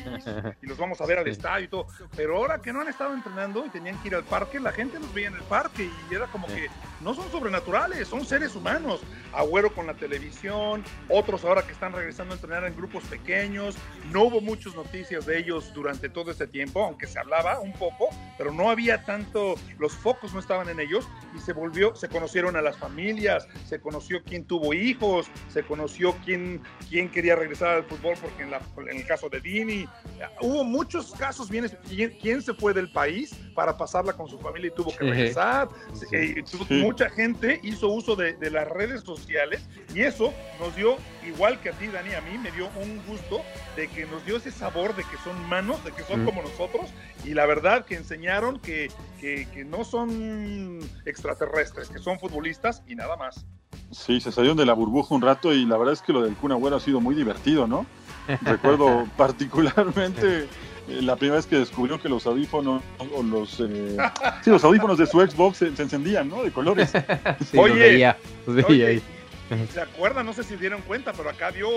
y 0.62 0.66
los 0.66 0.76
vamos 0.76 1.00
a 1.00 1.06
ver 1.06 1.18
al 1.18 1.28
estadio 1.28 1.66
y 1.66 1.68
todo. 1.68 1.86
Pero 2.16 2.36
ahora 2.36 2.60
que 2.60 2.72
no 2.72 2.80
han 2.80 2.88
estado 2.88 3.14
entrenando 3.14 3.64
y 3.64 3.68
tenían 3.68 4.00
que 4.02 4.08
ir 4.08 4.16
al 4.16 4.24
parque, 4.24 4.58
la 4.58 4.72
gente 4.72 4.98
los 4.98 5.14
veía 5.14 5.28
en 5.28 5.34
el 5.34 5.42
parque 5.42 5.88
y 6.10 6.14
era 6.14 6.26
como 6.26 6.48
que 6.48 6.68
no 7.00 7.14
son 7.14 7.30
sobrenaturales, 7.30 8.08
son 8.08 8.26
seres 8.26 8.56
humanos. 8.56 9.00
Agüero 9.32 9.72
con 9.72 9.86
la 9.86 9.94
televisión, 9.94 10.82
otros 11.08 11.44
ahora 11.44 11.62
que 11.62 11.72
están 11.72 11.92
regresando 11.92 12.34
a 12.34 12.36
entrenar 12.36 12.64
en 12.64 12.76
grupos 12.76 13.04
pequeños. 13.04 13.76
No 14.10 14.24
hubo 14.24 14.40
muchas 14.40 14.74
noticias 14.74 15.24
de 15.24 15.38
ellos 15.38 15.72
durante 15.72 16.08
todo 16.08 16.32
este 16.32 16.48
tiempo, 16.48 16.84
aunque 16.84 17.06
se 17.06 17.18
hablaba 17.18 17.60
un 17.60 17.72
poco, 17.72 18.08
pero 18.36 18.52
no 18.52 18.70
había 18.70 19.04
tanto, 19.04 19.54
los 19.78 19.92
focos 19.92 20.34
no 20.34 20.40
estaban 20.40 20.68
en 20.68 20.80
ellos 20.80 21.08
y 21.36 21.38
se 21.38 21.52
volvió, 21.52 21.94
se 21.94 22.08
conocieron 22.08 22.56
a 22.56 22.62
las 22.62 22.76
familias, 22.76 23.46
se 23.66 23.80
conoció 23.80 24.22
quién 24.24 24.44
tuvo 24.44 24.74
hijos, 24.74 25.28
se 25.48 25.62
conoció 25.62 26.16
quién, 26.24 26.60
quién 26.88 27.08
quería 27.08 27.36
regresar 27.36 27.68
al 27.68 27.84
fútbol, 27.84 27.99
porque 28.00 28.42
en, 28.42 28.50
la- 28.50 28.60
en 28.90 28.96
el 28.98 29.06
caso 29.06 29.28
de 29.28 29.40
Dini, 29.40 29.86
hubo 30.40 30.64
muchos 30.64 31.12
casos 31.12 31.48
bien, 31.50 31.70
quién, 31.88 32.16
quién 32.20 32.42
se 32.42 32.54
fue 32.54 32.72
del 32.74 32.90
país 32.90 33.34
para 33.54 33.76
pasarla 33.76 34.12
con 34.14 34.28
su 34.28 34.38
familia 34.38 34.68
y 34.68 34.74
tuvo 34.74 34.90
que 34.96 35.04
regresar. 35.04 35.68
Sí. 35.94 36.06
Eh. 36.12 36.44
Mucha 36.70 37.10
gente 37.10 37.60
hizo 37.62 37.88
uso 37.88 38.16
de, 38.16 38.32
de 38.34 38.50
las 38.50 38.66
redes 38.68 39.02
sociales 39.02 39.68
y 39.94 40.00
eso 40.02 40.32
nos 40.58 40.74
dio, 40.76 40.96
igual 41.26 41.60
que 41.60 41.70
a 41.70 41.72
ti, 41.72 41.86
Dani, 41.88 42.14
a 42.14 42.20
mí, 42.20 42.38
me 42.38 42.50
dio 42.52 42.68
un 42.82 43.00
gusto 43.06 43.42
de 43.76 43.88
que 43.88 44.06
nos 44.06 44.24
dio 44.24 44.36
ese 44.36 44.50
sabor 44.50 44.94
de 44.96 45.02
que 45.04 45.16
son 45.22 45.36
humanos, 45.44 45.82
de 45.84 45.92
que 45.92 46.02
son 46.02 46.22
Mm. 46.22 46.24
como 46.26 46.42
nosotros 46.42 46.90
y 47.24 47.34
la 47.34 47.46
verdad 47.46 47.84
que 47.84 47.94
enseñaron 47.96 48.58
que, 48.60 48.90
que, 49.20 49.46
que 49.52 49.64
no 49.64 49.84
son 49.84 50.80
extraterrestres, 51.06 51.88
que 51.88 51.98
son 51.98 52.18
futbolistas 52.18 52.82
y 52.88 52.94
nada 52.94 53.16
más. 53.16 53.44
Sí, 53.90 54.20
se 54.20 54.30
salieron 54.30 54.56
de 54.56 54.64
la 54.66 54.72
burbuja 54.72 55.14
un 55.14 55.22
rato 55.22 55.52
y 55.52 55.64
la 55.66 55.76
verdad 55.76 55.92
es 55.94 56.00
que 56.02 56.12
lo 56.12 56.22
del 56.22 56.36
Kun 56.36 56.52
Agüero 56.52 56.76
ha 56.76 56.80
sido 56.80 57.00
muy 57.00 57.14
divertido, 57.14 57.66
¿no? 57.66 57.86
Recuerdo 58.42 59.06
particularmente 59.16 60.48
eh, 60.88 61.02
la 61.02 61.16
primera 61.16 61.36
vez 61.36 61.46
que 61.46 61.56
descubrió 61.56 62.00
que 62.00 62.08
los 62.08 62.26
audífonos 62.26 62.82
o 63.14 63.22
los 63.22 63.60
eh, 63.60 63.96
sí, 64.42 64.50
los 64.50 64.64
audífonos 64.64 64.98
de 64.98 65.06
su 65.06 65.20
Xbox 65.20 65.58
se, 65.58 65.74
se 65.76 65.82
encendían, 65.82 66.28
¿no? 66.28 66.42
De 66.42 66.50
colores. 66.52 66.90
Sí, 67.50 67.58
Oye, 67.58 67.68
los 67.70 67.78
veía, 67.78 68.16
los 68.46 68.56
veía 68.56 68.68
Oye, 68.68 68.86
ahí. 68.86 69.02
¿Se 69.72 69.80
acuerdan? 69.80 70.24
No 70.26 70.32
sé 70.32 70.44
si 70.44 70.54
dieron 70.54 70.80
cuenta, 70.82 71.12
pero 71.12 71.28
acá 71.28 71.50
dio 71.50 71.68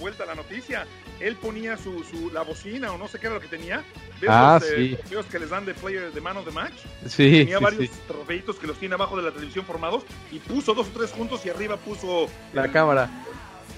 vuelta 0.00 0.26
la 0.26 0.34
noticia. 0.34 0.86
Él 1.20 1.36
ponía 1.36 1.76
su, 1.76 2.02
su- 2.02 2.32
la 2.32 2.42
bocina 2.42 2.90
o 2.92 2.98
no 2.98 3.06
sé 3.06 3.20
qué 3.20 3.26
era 3.26 3.36
lo 3.36 3.40
que 3.40 3.46
tenía. 3.46 3.84
¿Ves 4.20 4.28
Ah, 4.28 4.58
los, 4.60 4.68
eh, 4.72 4.74
sí. 4.76 4.96
trofeos 4.96 5.26
que 5.26 5.38
les 5.38 5.50
dan 5.50 5.64
de 5.66 5.74
player 5.74 6.12
de 6.12 6.20
man 6.20 6.36
of 6.38 6.44
the 6.44 6.50
match? 6.50 6.74
Sí, 7.06 7.30
tenía 7.44 7.58
sí, 7.58 7.64
varios 7.64 7.90
trofeitos 8.08 8.56
que 8.56 8.66
los 8.66 8.76
tiene 8.76 8.96
abajo 8.96 9.16
de 9.16 9.22
la 9.22 9.30
televisión 9.30 9.64
formados 9.64 10.02
y 10.32 10.40
puso 10.40 10.74
dos 10.74 10.88
o 10.88 10.90
tres 10.98 11.12
juntos 11.12 11.46
y 11.46 11.50
arriba 11.50 11.76
puso 11.76 12.26
La 12.52 12.64
el- 12.64 12.72
cámara. 12.72 13.08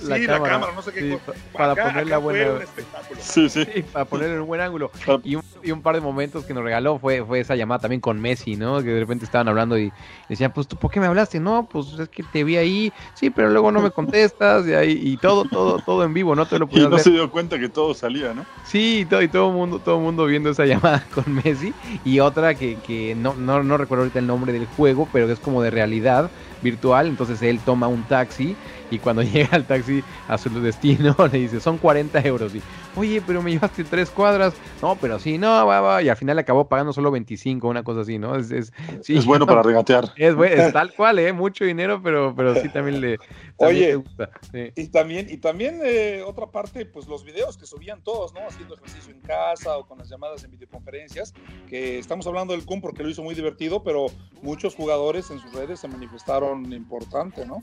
Sí, 0.03 0.09
la 0.11 0.19
la, 0.19 0.27
cámara, 0.27 0.53
cámara, 0.53 0.73
no 0.75 0.83
sé 0.83 0.93
qué 0.93 1.01
sí, 1.01 1.11
cosa. 1.11 1.25
pa- 1.53 1.59
para 1.59 1.73
Acá- 1.73 1.85
ponerla 1.89 2.17
acá 2.17 2.25
buena. 2.25 2.53
un 2.53 2.63
espectáculo. 2.63 3.21
Sí, 3.23 3.49
sí. 3.49 3.65
Sí, 3.65 3.83
para 3.93 4.05
ponerlo 4.05 4.35
en 4.35 4.41
un 4.43 4.47
buen 4.47 4.61
ángulo. 4.61 4.91
Y 5.25 5.37
un, 5.37 5.43
y 5.63 5.71
un 5.71 5.83
par 5.83 5.95
de 5.95 6.01
momentos 6.01 6.45
que 6.45 6.55
nos 6.55 6.63
regaló 6.65 6.99
fue, 6.99 7.25
fue 7.25 7.41
esa 7.41 7.55
llamada 7.57 7.81
también 7.81 8.01
con 8.01 8.21
Messi, 8.21 8.57
¿no? 8.57 8.83
Que 8.83 8.89
de 8.91 9.01
repente 9.01 9.25
estaban 9.25 9.49
hablando 9.49 9.79
y 9.79 9.93
decían, 10.29 10.53
pues, 10.53 10.67
¿tú 10.69 10.77
por 10.77 10.91
qué 10.91 11.01
me 11.01 11.07
hablaste? 11.07 11.41
No, 11.41 11.69
pues 11.71 11.99
es 11.99 12.09
que 12.09 12.23
te 12.23 12.45
vi 12.45 12.57
ahí, 12.57 12.93
sí, 13.15 13.31
pero 13.31 13.51
luego 13.51 13.71
no 13.73 13.81
me 13.81 13.91
contestas 13.93 14.67
y, 14.67 14.75
ahí, 14.75 14.99
y 15.03 15.17
todo, 15.17 15.45
todo, 15.45 15.79
todo 15.79 16.05
en 16.05 16.13
vivo, 16.15 16.35
¿no? 16.35 16.47
Te 16.47 16.59
lo 16.59 16.69
Y 16.71 16.81
no 16.81 16.91
ver. 16.91 17.01
se 17.01 17.11
dio 17.11 17.31
cuenta 17.31 17.59
que 17.59 17.69
todo 17.69 17.95
salía, 17.95 18.35
¿no? 18.35 18.45
Sí, 18.65 19.01
y 19.01 19.05
todo, 19.05 19.23
y 19.23 19.29
todo 19.29 19.49
el 19.49 19.55
mundo, 19.55 19.79
todo 19.79 19.97
el 19.97 20.03
mundo 20.03 20.27
viendo 20.27 20.51
esa 20.51 20.65
llamada 20.67 21.05
con 21.15 21.25
Messi. 21.33 21.73
Y 22.05 22.21
otra 22.21 22.55
que, 22.55 22.77
que 22.87 23.15
no, 23.15 23.35
no, 23.35 23.63
no 23.63 23.77
recuerdo 23.77 24.03
ahorita 24.05 24.19
el 24.19 24.27
nombre 24.27 24.53
del 24.53 24.67
juego, 24.67 25.09
pero 25.13 25.27
que 25.27 25.33
es 25.35 25.41
como 25.41 25.63
de 25.63 25.71
realidad 25.71 26.31
virtual. 26.63 27.07
Entonces 27.07 27.41
él 27.43 27.61
toma 27.65 27.89
un 27.89 28.03
taxi 28.05 28.57
y 28.93 28.99
cuando 28.99 29.23
llega 29.23 29.49
al 29.53 29.65
taxi 29.67 30.03
a 30.29 30.39
su 30.39 30.51
destino 30.61 31.17
le 31.33 31.39
dice, 31.39 31.61
son 31.61 31.79
40 31.79 32.21
euros. 32.21 32.55
Y, 32.55 32.63
oye, 32.97 33.23
pero 33.27 33.43
me 33.43 33.51
llevaste 33.53 33.85
tres 33.85 34.11
cuadras. 34.11 34.55
No, 34.81 34.97
pero 34.97 35.19
sí, 35.19 35.39
no, 35.39 35.67
va, 35.67 35.81
va. 35.81 36.03
Y 36.03 36.09
al 36.09 36.17
final 36.17 36.39
acabó 36.39 36.69
pagando 36.69 36.93
solo 36.93 37.11
25, 37.11 37.69
una 37.69 37.83
cosa 37.83 38.03
así, 38.03 38.19
¿no? 38.19 38.37
Es, 38.37 38.51
es, 38.51 38.73
sí, 39.03 39.17
es 39.17 39.25
bueno 39.25 39.47
para 39.47 39.63
regatear. 39.63 40.13
Es, 40.23 40.37
es 40.39 40.73
tal 40.73 40.93
cual, 40.95 41.19
¿eh? 41.19 41.33
Mucho 41.33 41.65
dinero, 41.65 42.01
pero, 42.03 42.35
pero 42.35 42.55
sí 42.55 42.69
también 42.69 43.01
le... 43.01 43.19
también 43.59 43.85
Oye. 43.85 43.95
gusta, 43.97 44.31
sí. 44.53 44.73
Y 44.77 44.89
también, 44.89 45.27
y 45.29 45.39
también 45.39 45.81
eh, 45.83 46.23
otra 46.25 46.47
parte, 46.47 46.87
pues 46.87 47.07
los 47.07 47.25
videos 47.25 47.57
que 47.57 47.67
subían 47.67 48.03
todos, 48.03 48.33
¿no? 48.35 48.41
Haciendo 48.47 48.75
ejercicio 48.77 49.13
en 49.13 49.21
casa 49.21 49.77
o 49.79 49.87
con 49.87 49.99
las 49.99 50.09
llamadas 50.09 50.45
en 50.45 50.51
videoconferencias, 50.51 51.35
que 51.69 51.99
estamos 51.99 52.27
hablando 52.27 52.53
del 52.53 52.65
Kun 52.65 52.81
porque 52.81 53.03
lo 53.03 53.09
hizo 53.09 53.23
muy 53.23 53.35
divertido, 53.35 53.83
pero 53.83 54.07
muchos 54.43 54.75
jugadores 54.75 55.31
en 55.31 55.41
sus 55.41 55.53
redes 55.53 55.81
se 55.81 55.89
manifestaron 55.89 56.73
importante, 56.73 57.47
¿no? 57.47 57.63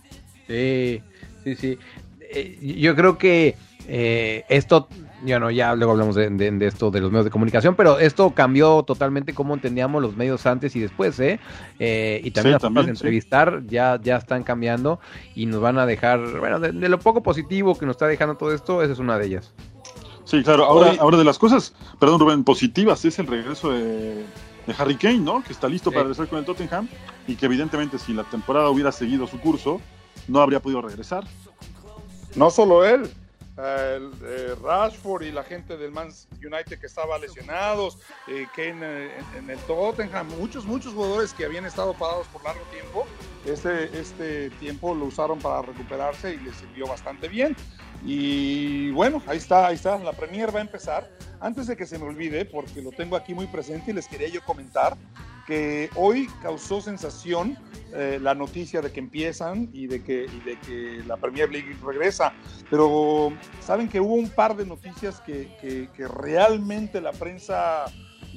Sí, 0.49 1.01
sí, 1.43 1.55
sí. 1.55 1.77
Eh, 2.21 2.75
yo 2.79 2.95
creo 2.95 3.17
que 3.17 3.55
eh, 3.87 4.43
esto, 4.49 4.87
ya 5.23 5.39
no, 5.39 5.49
ya 5.51 5.75
luego 5.75 5.91
hablamos 5.93 6.15
de, 6.15 6.29
de- 6.29 6.51
de 6.51 6.65
esto 6.67 6.89
de 6.91 7.01
los 7.01 7.11
medios 7.11 7.25
de 7.25 7.31
comunicación, 7.31 7.75
pero 7.75 7.99
esto 7.99 8.31
cambió 8.31 8.83
totalmente 8.83 9.33
cómo 9.33 9.53
entendíamos 9.53 10.01
los 10.01 10.15
medios 10.17 10.45
antes 10.45 10.75
y 10.75 10.79
después, 10.79 11.19
¿eh? 11.19 11.39
Eh, 11.79 12.19
y 12.23 12.31
también 12.31 12.51
Sí, 12.51 12.53
las 12.55 12.61
formas 12.63 12.85
de 12.87 12.93
sí. 12.93 12.97
entrevistar 12.97 13.61
ya, 13.67 13.99
ya 14.01 14.17
están 14.17 14.43
cambiando 14.43 14.99
y 15.35 15.45
nos 15.45 15.61
van 15.61 15.77
a 15.77 15.85
dejar, 15.85 16.39
bueno, 16.39 16.59
de, 16.59 16.71
de 16.71 16.89
lo 16.89 16.99
poco 16.99 17.21
positivo 17.23 17.77
que 17.77 17.85
nos 17.85 17.93
está 17.95 18.07
dejando 18.07 18.35
todo 18.35 18.53
esto, 18.53 18.81
esa 18.83 18.93
es 18.93 18.99
una 18.99 19.17
de 19.19 19.27
ellas. 19.27 19.53
Sí, 20.25 20.43
claro. 20.43 20.65
Ahora, 20.65 20.93
ahora 20.99 21.17
de 21.17 21.23
las 21.23 21.39
cosas, 21.39 21.73
perdón 21.99 22.19
Rubén, 22.19 22.43
positivas 22.43 23.03
es 23.05 23.17
el 23.17 23.25
regreso 23.27 23.71
de, 23.71 24.15
de 24.67 24.75
Harry 24.77 24.95
Kane, 24.95 25.17
¿no? 25.19 25.43
Que 25.43 25.53
está 25.53 25.67
listo 25.67 25.89
Sí. 25.89 25.95
para 25.95 26.03
regresar 26.03 26.27
con 26.27 26.37
el 26.39 26.45
Tottenham 26.45 26.87
y 27.27 27.35
que 27.35 27.47
evidentemente 27.47 27.97
si 27.97 28.13
la 28.13 28.23
temporada 28.25 28.69
hubiera 28.69 28.91
seguido 28.91 29.25
su 29.25 29.39
curso, 29.39 29.81
no 30.27 30.41
habría 30.41 30.61
podido 30.61 30.81
regresar. 30.81 31.25
No 32.35 32.49
solo 32.51 32.85
él, 32.85 33.09
el, 33.59 34.11
eh, 34.23 34.55
Rashford 34.61 35.23
y 35.23 35.31
la 35.31 35.43
gente 35.43 35.75
del 35.75 35.91
Man 35.91 36.09
United 36.33 36.79
que 36.79 36.85
estaba 36.85 37.17
lesionados, 37.17 37.97
eh, 38.27 38.47
Kane 38.55 38.79
eh, 38.81 39.11
en, 39.35 39.43
en 39.43 39.49
el 39.49 39.59
Tottenham, 39.59 40.27
muchos, 40.39 40.65
muchos 40.65 40.93
jugadores 40.93 41.33
que 41.33 41.45
habían 41.45 41.65
estado 41.65 41.93
parados 41.93 42.27
por 42.27 42.43
largo 42.43 42.61
tiempo, 42.71 43.05
este, 43.45 43.99
este 43.99 44.49
tiempo 44.51 44.95
lo 44.95 45.05
usaron 45.05 45.39
para 45.39 45.61
recuperarse 45.61 46.35
y 46.35 46.37
les 46.37 46.55
sirvió 46.55 46.87
bastante 46.87 47.27
bien. 47.27 47.55
Y 48.05 48.91
bueno, 48.91 49.21
ahí 49.27 49.37
está, 49.37 49.67
ahí 49.67 49.75
está, 49.75 49.97
la 49.99 50.13
Premier 50.13 50.53
va 50.53 50.59
a 50.59 50.63
empezar. 50.63 51.09
Antes 51.41 51.67
de 51.67 51.77
que 51.77 51.85
se 51.85 51.97
me 51.97 52.05
olvide, 52.05 52.45
porque 52.45 52.81
lo 52.81 52.91
tengo 52.91 53.15
aquí 53.15 53.33
muy 53.33 53.47
presente 53.47 53.91
y 53.91 53.93
les 53.93 54.07
quería 54.07 54.27
yo 54.29 54.41
comentar, 54.43 54.97
que 55.47 55.89
hoy 55.95 56.27
causó 56.41 56.79
sensación 56.81 57.57
eh, 57.93 58.19
la 58.21 58.35
noticia 58.35 58.81
de 58.81 58.91
que 58.91 58.99
empiezan 58.99 59.69
y 59.73 59.87
de 59.87 60.03
que, 60.03 60.25
y 60.25 60.39
de 60.41 60.59
que 60.59 61.03
la 61.07 61.17
Premier 61.17 61.49
League 61.49 61.75
regresa. 61.83 62.33
Pero 62.69 63.33
saben 63.61 63.89
que 63.89 63.99
hubo 63.99 64.13
un 64.13 64.29
par 64.29 64.55
de 64.55 64.65
noticias 64.65 65.19
que, 65.21 65.55
que- 65.59 65.89
que 65.95 66.07
realmente 66.07 67.01
la 67.01 67.11
prensa 67.13 67.85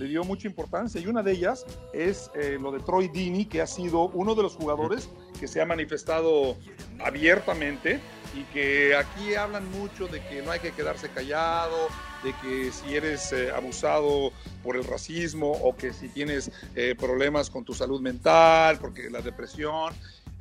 le 0.02 0.08
dio 0.08 0.24
mucha 0.24 0.48
importancia 0.48 1.00
y 1.00 1.06
una 1.06 1.22
de 1.22 1.32
ellas 1.32 1.64
es 1.92 2.30
eh, 2.34 2.58
lo 2.60 2.72
de 2.72 2.80
Troy 2.80 3.08
Dini, 3.08 3.46
que 3.46 3.62
ha 3.62 3.66
sido 3.66 4.08
uno 4.08 4.34
de 4.34 4.42
los 4.42 4.54
jugadores 4.56 5.08
que 5.38 5.46
se 5.46 5.62
ha 5.62 5.66
manifestado 5.66 6.56
abiertamente 6.98 8.00
y 8.34 8.42
que 8.52 8.96
aquí 8.96 9.34
hablan 9.34 9.70
mucho 9.70 10.08
de 10.08 10.20
que 10.26 10.42
no 10.42 10.50
hay 10.50 10.60
que 10.60 10.72
quedarse 10.72 11.08
callado, 11.10 11.88
de 12.24 12.34
que 12.42 12.72
si 12.72 12.94
eres 12.94 13.32
eh, 13.32 13.50
abusado 13.50 14.32
por 14.62 14.76
el 14.76 14.84
racismo 14.84 15.52
o 15.52 15.76
que 15.76 15.92
si 15.92 16.08
tienes 16.08 16.50
eh, 16.74 16.94
problemas 16.98 17.50
con 17.50 17.64
tu 17.64 17.74
salud 17.74 18.00
mental, 18.00 18.78
porque 18.80 19.10
la 19.10 19.20
depresión, 19.20 19.92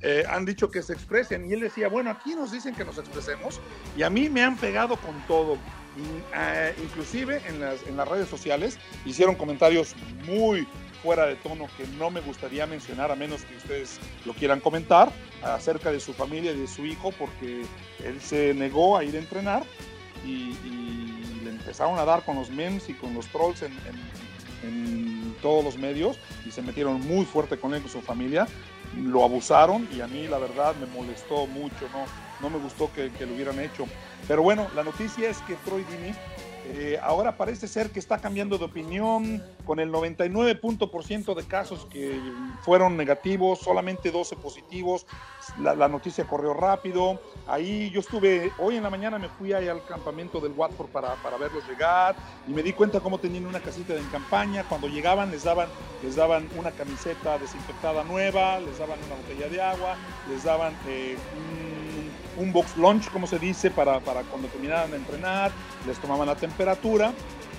eh, 0.04 0.24
han 0.28 0.45
dicho 0.45 0.71
que 0.71 0.82
se 0.82 0.93
expresen. 0.93 1.50
Y 1.50 1.54
él 1.54 1.60
decía, 1.60 1.88
bueno, 1.88 2.10
aquí 2.10 2.34
nos 2.34 2.52
dicen 2.52 2.74
que 2.74 2.84
nos 2.84 2.97
expresemos 2.97 3.60
y 3.95 4.04
a 4.04 4.10
mí 4.10 4.30
me 4.30 4.43
han 4.43 4.58
pegado 4.58 4.95
con 4.97 5.15
todo. 5.28 5.58
Eh, 6.34 6.76
inclusive 6.82 7.42
en 7.48 7.60
las, 7.60 7.86
en 7.86 7.98
las 7.98 8.08
redes 8.08 8.30
sociales 8.30 8.80
hicieron 9.06 9.36
comentarios 9.36 9.94
muy 10.26 10.66
fuera 11.02 11.26
de 11.26 11.36
tono 11.36 11.68
que 11.78 11.86
no 11.98 12.10
me 12.10 12.22
gustaría 12.22 12.66
mencionar 12.68 13.12
a 13.12 13.16
menos 13.16 13.44
que 13.44 13.58
ustedes 13.58 14.00
lo 14.26 14.34
quieran 14.34 14.60
comentar 14.60 15.12
acerca 15.44 15.92
de 15.92 16.00
su 16.00 16.14
familia 16.14 16.52
y 16.52 16.60
de 16.60 16.68
su 16.68 16.86
hijo 16.86 17.12
porque 17.18 17.64
él 18.04 18.22
se 18.22 18.54
negó 18.54 18.98
a 18.98 19.04
ir 19.04 19.16
a 19.16 19.20
entrenar 19.20 19.64
y, 20.26 20.56
le 21.44 21.50
empezaron 21.50 21.98
a 21.98 22.06
dar 22.06 22.24
con 22.24 22.36
los 22.36 22.52
memes 22.52 22.88
y 22.90 22.94
con 22.94 23.16
los 23.16 23.26
trolls 23.28 23.64
en, 23.64 23.72
todos 25.42 25.64
los 25.64 25.76
medios 25.76 26.20
y 26.46 26.52
se 26.52 26.62
metieron 26.62 27.02
muy 27.02 27.26
fuerte 27.26 27.58
con 27.58 27.74
él 27.74 27.82
con 27.82 27.90
su 27.90 28.00
familia. 28.02 28.48
Lo 28.96 29.24
abusaron 29.24 29.90
y 29.92 30.02
a 30.02 30.08
mí 30.08 30.28
la 30.28 30.38
verdad 30.38 30.76
me 30.76 30.86
molestó 30.86 31.48
mucho, 31.48 31.90
no, 31.92 32.06
no 32.42 32.50
me 32.50 32.58
gustó 32.58 32.90
que, 32.94 33.10
lo 33.26 33.34
hubieran 33.34 33.60
hecho. 33.60 33.86
Pero 34.28 34.42
bueno, 34.44 34.68
la 34.76 34.84
noticia 34.84 35.30
es 35.30 35.38
que 35.40 35.56
Troy 35.56 35.84
Dini 35.84 36.14
eh, 36.74 37.00
ahora 37.02 37.38
parece 37.38 37.68
ser 37.68 37.90
que 37.90 38.00
está 38.00 38.20
cambiando 38.20 38.58
de 38.58 38.66
opinión 38.66 39.44
con 39.66 39.80
el 39.80 39.92
99% 39.92 41.34
de 41.34 41.44
casos 41.44 41.88
que 41.92 42.20
fueron 42.62 42.96
negativos, 42.98 43.60
solamente 43.60 44.12
12 44.12 44.36
positivos. 44.36 45.06
La, 45.60 45.88
noticia 45.88 46.26
corrió 46.26 46.54
rápido. 46.54 47.20
Ahí 47.48 47.90
yo 47.90 48.00
estuve, 48.00 48.52
hoy 48.60 48.78
en 48.78 48.84
la 48.84 48.90
mañana 48.90 49.18
me 49.18 49.28
fui 49.28 49.54
al 49.54 49.84
campamento 49.86 50.40
del 50.40 50.54
Watford 50.56 50.90
para, 50.90 51.16
para 51.16 51.38
verlos 51.38 51.68
llegar 51.68 52.16
y 52.48 52.52
me 52.52 52.64
di 52.64 52.74
cuenta 52.74 53.00
cómo 53.00 53.18
tenían 53.18 53.48
una 53.48 53.60
casita 53.60 53.94
de 53.94 54.02
campaña. 54.12 54.64
Cuando 54.64 54.88
llegaban 54.88 55.32
les 55.32 55.44
daban, 55.44 55.68
les 56.04 56.16
daban 56.16 56.48
una 56.58 56.72
camiseta 56.72 57.38
desinfectada 57.38 58.04
nueva, 58.04 58.60
les 58.60 58.78
daban 58.78 59.00
una 59.06 59.16
botella 59.16 59.50
de 59.50 59.62
agua, 59.62 59.96
les 60.30 60.44
daban 60.44 60.74
eh, 60.88 61.18
un, 61.36 61.81
un 62.38 62.52
box 62.52 62.78
lunch, 62.78 63.10
como 63.10 63.28
se 63.28 63.39
dice, 63.39 63.72
para, 63.72 64.00
para 64.00 64.22
cuando 64.24 64.48
terminaran 64.48 64.91
de 64.91 64.98
entrenar, 64.98 65.52
les 65.86 65.98
tomaban 66.00 66.28
la 66.28 66.36
temperatura. 66.36 67.13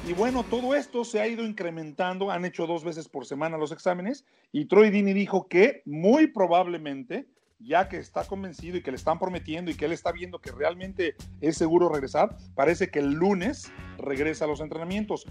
Y 0.07 0.15
bueno, 0.15 0.43
todo 0.43 0.75
esto 0.75 1.05
se 1.05 1.21
ha 1.21 1.29
ido 1.29 1.45
incrementando, 1.45 2.31
han 2.31 2.45
hecho 2.45 2.67
dos 2.67 2.83
veces 2.83 3.09
por 3.09 3.25
semana 3.25 3.57
los 3.57 3.71
exámenes 3.71 4.25
y 4.51 4.65
Troy 4.65 4.91
Dini 4.91 5.13
dijo 5.13 5.47
que 5.47 5.83
muy 5.85 6.27
probablemente, 6.27 7.29
ya 7.61 7.89
que 7.89 7.99
está 7.99 8.25
convencido 8.25 8.77
y 8.77 8.83
que 8.83 8.91
le 8.91 8.97
están 8.97 9.21
prometiendo 9.21 9.71
y 9.71 9.75
que 9.77 9.85
él 9.85 9.93
está 9.93 10.11
viendo 10.11 10.41
que 10.41 10.51
realmente 10.51 11.15
es 11.41 11.57
seguro 11.57 11.89
regresar, 11.89 12.37
parece 12.57 12.91
que 12.91 12.99
el 12.99 13.13
lunes 13.13 13.71
regresa 13.97 14.47
a 14.47 14.49
los 14.49 14.61
entrenamientos. 14.61 15.25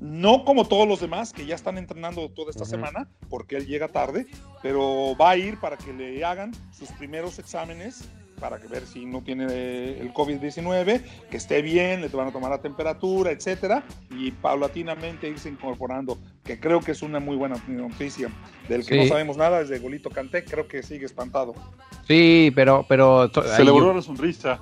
No 0.00 0.44
como 0.44 0.66
todos 0.66 0.88
los 0.88 1.00
demás 1.00 1.32
que 1.32 1.46
ya 1.46 1.54
están 1.54 1.78
entrenando 1.78 2.28
toda 2.28 2.50
esta 2.50 2.64
semana, 2.64 3.08
porque 3.30 3.56
él 3.56 3.66
llega 3.66 3.86
tarde, 3.86 4.26
pero 4.60 5.16
va 5.16 5.30
a 5.30 5.36
ir 5.36 5.60
para 5.60 5.76
que 5.76 5.92
le 5.92 6.24
hagan 6.24 6.52
sus 6.72 6.90
primeros 6.90 7.38
exámenes 7.38 8.08
para 8.40 8.58
que 8.60 8.68
ver 8.68 8.86
si 8.86 9.06
no 9.06 9.22
tiene 9.22 9.46
eh, 9.50 9.98
el 10.00 10.12
COVID-19, 10.12 11.00
que 11.30 11.36
esté 11.36 11.62
bien, 11.62 12.00
le 12.02 12.08
van 12.08 12.28
a 12.28 12.32
tomar 12.32 12.50
la 12.50 12.58
temperatura, 12.60 13.30
etcétera, 13.30 13.84
y 14.10 14.30
paulatinamente 14.30 15.28
irse 15.28 15.48
incorporando, 15.48 16.18
que 16.44 16.60
creo 16.60 16.80
que 16.80 16.92
es 16.92 17.02
una 17.02 17.18
muy 17.20 17.36
buena 17.36 17.56
noticia. 17.68 18.28
Del 18.68 18.84
que 18.86 18.94
Sí. 18.94 19.00
no 19.00 19.06
sabemos 19.06 19.36
nada 19.36 19.60
es 19.60 19.68
de 19.68 19.78
Golito 19.78 20.10
Canté, 20.10 20.44
creo 20.44 20.68
que 20.68 20.82
sigue 20.82 21.06
espantado. 21.06 21.54
Sí, 22.06 22.52
pero, 22.54 22.84
pero 22.88 23.30
Se 23.32 23.64
le 23.64 23.70
borró 23.70 23.86
yo- 23.88 23.94
la 23.94 24.02
sonrisa. 24.02 24.60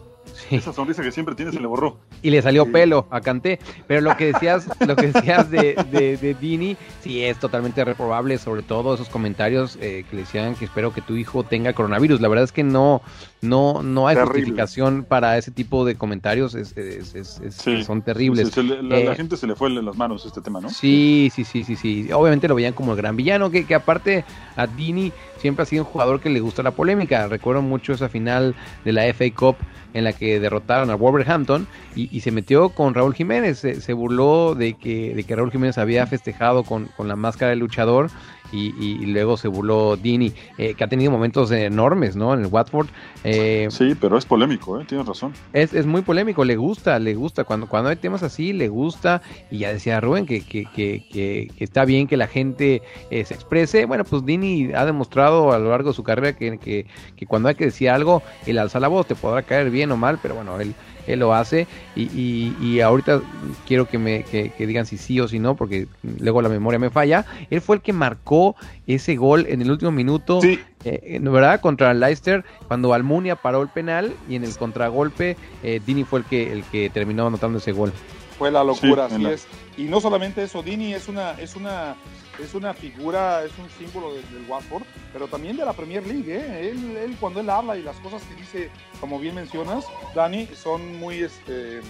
Sí. 0.48 0.56
Esa 0.56 0.72
sonrisa 0.72 1.02
que 1.02 1.12
siempre 1.12 1.34
tiene 1.34 1.52
se 1.52 1.60
le 1.60 1.66
borró. 1.66 1.98
y 2.22 2.30
le 2.30 2.40
salió 2.42 2.64
Sí. 2.64 2.70
pelo 2.70 3.06
a 3.10 3.20
Canté. 3.20 3.58
Pero 3.86 4.00
lo 4.00 4.16
que 4.16 4.32
decías, 4.32 4.68
lo 4.86 4.96
que 4.96 5.08
decías 5.12 5.50
de, 5.50 5.74
de, 5.90 6.16
de 6.16 6.34
Dini, 6.34 6.76
sí 7.02 7.22
es 7.22 7.38
totalmente 7.38 7.84
reprobable, 7.84 8.38
sobre 8.38 8.62
todo 8.62 8.94
esos 8.94 9.08
comentarios 9.08 9.76
eh, 9.80 10.04
que 10.08 10.16
le 10.16 10.22
decían 10.22 10.54
que 10.54 10.64
espero 10.64 10.92
que 10.92 11.00
tu 11.02 11.16
hijo 11.16 11.42
tenga 11.44 11.72
coronavirus. 11.72 12.20
La 12.20 12.28
verdad 12.28 12.44
es 12.44 12.52
que 12.52 12.62
no, 12.64 13.02
no, 13.42 13.82
no 13.82 14.08
hay 14.08 14.16
Terrible. 14.16 14.38
justificación 14.40 15.04
para 15.04 15.36
ese 15.36 15.50
tipo 15.50 15.84
de 15.84 15.96
comentarios, 15.96 16.54
es, 16.54 16.76
es- 16.76 17.14
es- 17.14 17.40
es- 17.40 17.54
Sí. 17.54 17.84
son 17.84 18.02
terribles. 18.02 18.48
Se- 18.48 18.54
se 18.54 18.62
le- 18.62 18.82
la, 18.82 18.98
la 19.00 19.12
Eh, 19.12 19.16
gente 19.16 19.36
se 19.36 19.46
le 19.46 19.54
fue 19.54 19.68
en 19.68 19.84
las 19.84 19.96
manos 19.96 20.24
este 20.24 20.40
tema, 20.40 20.60
¿no? 20.60 20.70
Sí, 20.70 21.30
sí, 21.34 21.44
sí, 21.44 21.62
sí, 21.64 21.76
sí. 21.76 22.08
Obviamente 22.12 22.48
lo 22.48 22.54
veían 22.54 22.72
como 22.72 22.92
el 22.92 22.96
gran 22.96 23.16
villano, 23.16 23.50
que, 23.50 23.66
que 23.66 23.74
aparte 23.74 24.24
a 24.56 24.66
Dini 24.66 25.12
siempre 25.38 25.62
ha 25.64 25.66
sido 25.66 25.84
un 25.84 25.90
jugador 25.90 26.20
que 26.20 26.30
le 26.30 26.40
gusta 26.40 26.62
la 26.62 26.70
polémica. 26.70 27.26
Recuerdo 27.28 27.60
mucho 27.60 27.92
esa 27.92 28.08
final 28.08 28.54
de 28.84 28.92
la 28.92 29.04
FA 29.12 29.26
Cup 29.34 29.56
en 29.92 30.04
la 30.04 30.12
que 30.12 30.33
derrotaron 30.40 30.90
a 30.90 30.94
Wolverhampton 30.94 31.66
y, 31.94 32.14
y 32.16 32.20
se 32.20 32.30
metió 32.30 32.70
con 32.70 32.94
Raúl 32.94 33.14
Jiménez. 33.14 33.58
Se, 33.58 33.80
se 33.80 33.92
burló 33.92 34.54
de 34.54 34.74
que, 34.74 35.14
de 35.14 35.24
que 35.24 35.36
Raúl 35.36 35.50
Jiménez 35.50 35.78
había 35.78 36.06
festejado 36.06 36.64
con, 36.64 36.86
con 36.96 37.08
la 37.08 37.16
máscara 37.16 37.50
del 37.50 37.60
luchador 37.60 38.10
y, 38.54 38.74
y- 39.02 39.06
luego 39.06 39.36
se 39.36 39.48
burló 39.48 39.96
Dini, 39.96 40.32
eh, 40.58 40.74
que 40.74 40.84
ha 40.84 40.88
tenido 40.88 41.10
momentos 41.10 41.50
enormes, 41.50 42.16
¿no? 42.16 42.34
En 42.34 42.40
el 42.40 42.46
Watford. 42.46 42.88
Eh, 43.24 43.68
Sí, 43.70 43.94
pero 44.00 44.16
es 44.18 44.24
polémico, 44.26 44.80
¿eh? 44.80 44.84
tienes 44.88 45.06
razón. 45.06 45.32
es, 45.52 45.72
es 45.74 45.86
muy 45.86 46.02
polémico, 46.02 46.44
le 46.44 46.56
gusta, 46.56 46.98
le 46.98 47.14
gusta. 47.14 47.44
Cuando, 47.44 47.66
cuando 47.68 47.90
hay 47.90 47.96
temas 47.96 48.22
así, 48.22 48.52
le 48.52 48.68
gusta. 48.68 49.22
Y 49.50 49.58
ya 49.58 49.72
decía 49.72 50.00
Rubén 50.00 50.26
que, 50.26 50.40
que, 50.42 50.64
que, 50.66 51.04
que- 51.10 51.50
que 51.56 51.64
está 51.64 51.84
bien 51.84 52.06
que 52.06 52.16
la 52.16 52.26
gente 52.26 52.82
eh, 53.10 53.24
se 53.24 53.34
exprese. 53.34 53.84
Bueno, 53.86 54.04
pues 54.04 54.24
Dini 54.24 54.72
ha 54.74 54.84
demostrado 54.84 55.52
a 55.52 55.58
lo 55.58 55.70
largo 55.70 55.90
de 55.90 55.94
su 55.94 56.02
carrera 56.02 56.34
que, 56.34 56.58
que, 56.58 56.86
que 57.16 57.26
cuando 57.26 57.48
hay 57.48 57.54
que 57.54 57.66
decir 57.66 57.90
algo, 57.90 58.22
él 58.46 58.58
alza 58.58 58.80
la 58.80 58.88
voz, 58.88 59.06
te 59.06 59.14
podrá 59.14 59.42
caer 59.42 59.70
bien 59.70 59.90
o 59.92 59.96
mal, 59.96 60.18
pero 60.22 60.34
bueno, 60.34 60.60
él, 60.60 60.74
él 61.06 61.20
lo 61.20 61.34
hace. 61.34 61.66
Y, 61.96 62.02
y, 62.04 62.56
y 62.60 62.80
ahorita 62.80 63.20
quiero 63.66 63.86
que 63.86 63.98
me 63.98 64.22
que, 64.24 64.50
que 64.50 64.66
digan 64.66 64.86
si 64.86 64.96
sí 64.98 65.20
o 65.20 65.28
si 65.28 65.38
no, 65.38 65.54
porque 65.56 65.86
luego 66.18 66.42
la 66.42 66.48
memoria 66.48 66.78
me 66.78 66.90
falla. 66.90 67.24
Él 67.50 67.60
fue 67.60 67.76
el 67.76 67.82
que 67.82 67.92
marcó 67.92 68.56
ese 68.86 69.16
gol 69.16 69.46
en 69.48 69.62
el 69.62 69.70
último 69.70 69.90
minuto. 69.92 70.40
Sí, 70.40 70.60
Eh, 70.86 71.18
¿verdad? 71.22 71.62
Contra 71.62 71.92
el 71.92 72.00
Leicester, 72.00 72.44
cuando 72.68 72.92
Almunia 72.92 73.36
paró 73.36 73.62
el 73.62 73.68
penal 73.68 74.12
y 74.28 74.36
en 74.36 74.44
el 74.44 74.54
contragolpe, 74.54 75.34
eh, 75.62 75.80
Dini 75.86 76.04
fue 76.04 76.18
el 76.18 76.24
que, 76.26 76.52
el 76.52 76.62
que 76.64 76.90
terminó 76.90 77.26
anotando 77.26 77.56
ese 77.56 77.72
gol. 77.72 77.90
Fue 78.38 78.50
la 78.50 78.62
locura, 78.62 79.08
Sí, 79.08 79.14
así 79.14 79.22
la- 79.22 79.32
es. 79.32 79.46
Y 79.78 79.84
no 79.84 80.00
solamente 80.02 80.42
eso, 80.42 80.62
Dini 80.62 80.92
es 80.92 81.08
una, 81.08 81.30
es 81.40 81.56
una, 81.56 81.94
es 82.42 82.54
una 82.54 82.74
figura, 82.74 83.44
es 83.44 83.52
un 83.58 83.68
símbolo 83.78 84.14
de- 84.14 84.22
del 84.22 84.44
Watford, 84.48 84.82
pero 85.12 85.28
también 85.28 85.56
de 85.56 85.64
la 85.64 85.72
Premier 85.72 86.06
League, 86.06 86.34
¿eh? 86.34 86.70
Él, 86.70 86.96
él 86.96 87.16
cuando 87.20 87.40
él 87.40 87.48
habla 87.50 87.76
y 87.76 87.82
las 87.82 87.96
cosas 87.96 88.22
que 88.22 88.34
dice, 88.34 88.70
como 89.00 89.18
bien 89.18 89.34
mencionas, 89.34 89.84
Dani, 90.14 90.48
son 90.54 90.96
muy, 90.96 91.22
este, 91.22 91.80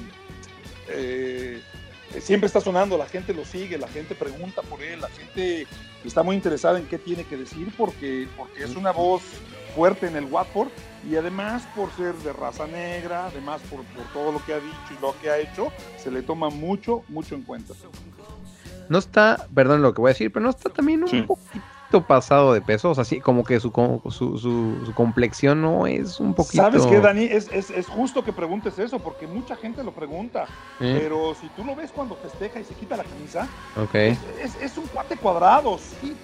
eh, 0.89 1.63
siempre 2.21 2.47
está 2.47 2.61
sonando, 2.61 2.99
la 2.99 3.07
gente 3.07 3.33
lo 3.35 3.45
sigue, 3.45 3.79
la 3.79 3.89
gente 3.89 4.15
pregunta 4.15 4.63
por 4.63 4.83
él, 4.83 5.01
la 5.01 5.09
gente 5.09 5.67
está 6.05 6.23
muy 6.23 6.37
interesada 6.37 6.79
en 6.79 6.87
qué 6.87 6.99
tiene 6.99 7.25
que 7.25 7.37
decir 7.37 7.73
porque, 7.77 8.29
porque 8.37 8.65
es 8.65 8.77
una 8.77 8.91
voz 8.93 9.23
fuerte 9.75 10.07
en 10.07 10.17
el 10.17 10.27
Watford 10.27 10.69
y 11.11 11.17
además 11.17 11.67
por 11.75 11.91
ser 11.97 12.15
de 12.17 12.33
raza 12.33 12.67
negra, 12.67 13.27
además 13.27 13.61
por 13.71 13.81
todo 14.13 14.31
lo 14.33 14.45
que 14.45 14.53
ha 14.55 14.61
dicho 14.61 14.77
y 14.97 15.01
lo 15.03 15.19
que 15.21 15.31
ha 15.31 15.39
hecho, 15.39 15.73
se 15.97 16.11
le 16.11 16.23
toma 16.23 16.51
mucho, 16.51 17.03
mucho 17.09 17.35
en 17.35 17.43
cuenta. 17.43 17.75
No 18.89 18.99
está, 18.99 19.47
perdón 19.55 19.83
lo 19.83 19.95
que 19.95 20.01
voy 20.01 20.11
a 20.11 20.13
decir, 20.13 20.33
pero 20.33 20.45
no 20.45 20.51
está 20.51 20.71
también 20.71 21.03
un 21.03 21.11
Sí. 21.11 21.23
poquito 21.23 22.07
pasado 22.07 22.53
de 22.53 22.61
peso, 22.61 22.91
o 22.91 22.95
sea, 22.95 23.05
sí, 23.05 23.21
como 23.21 23.45
que 23.45 23.61
su, 23.61 23.71
su, 24.11 24.39
su, 24.39 24.83
su 24.85 24.95
complexión 24.95 25.63
no 25.63 25.87
es 25.87 26.19
un 26.19 26.35
poquito... 26.35 26.65
¿Sabes 26.65 26.83
qué, 26.87 26.99
Dani? 26.99 27.25
Es, 27.25 27.49
es, 27.53 27.71
es 27.71 27.87
justo 27.89 28.25
que 28.25 28.33
preguntes 28.33 28.79
eso, 28.79 28.99
porque 28.99 29.27
mucha 29.27 29.55
gente 29.57 29.85
lo 29.85 29.93
pregunta, 29.93 30.47
Eh, 30.81 30.93
pero 30.93 31.35
si 31.35 31.49
tú 31.51 31.65
lo 31.65 31.75
ves 31.77 31.93
cuando 31.93 32.17
festeja 32.17 32.59
y 32.61 32.65
se 32.65 32.75
quita 32.75 32.97
la 32.97 33.05
camisa, 33.05 33.49
ok. 33.77 33.95
es, 33.95 34.19
es- 34.43 34.57
es 34.57 34.79
un 34.79 34.87
cuate 34.89 35.17
cuadrado, 35.17 35.79
sí. 35.79 36.17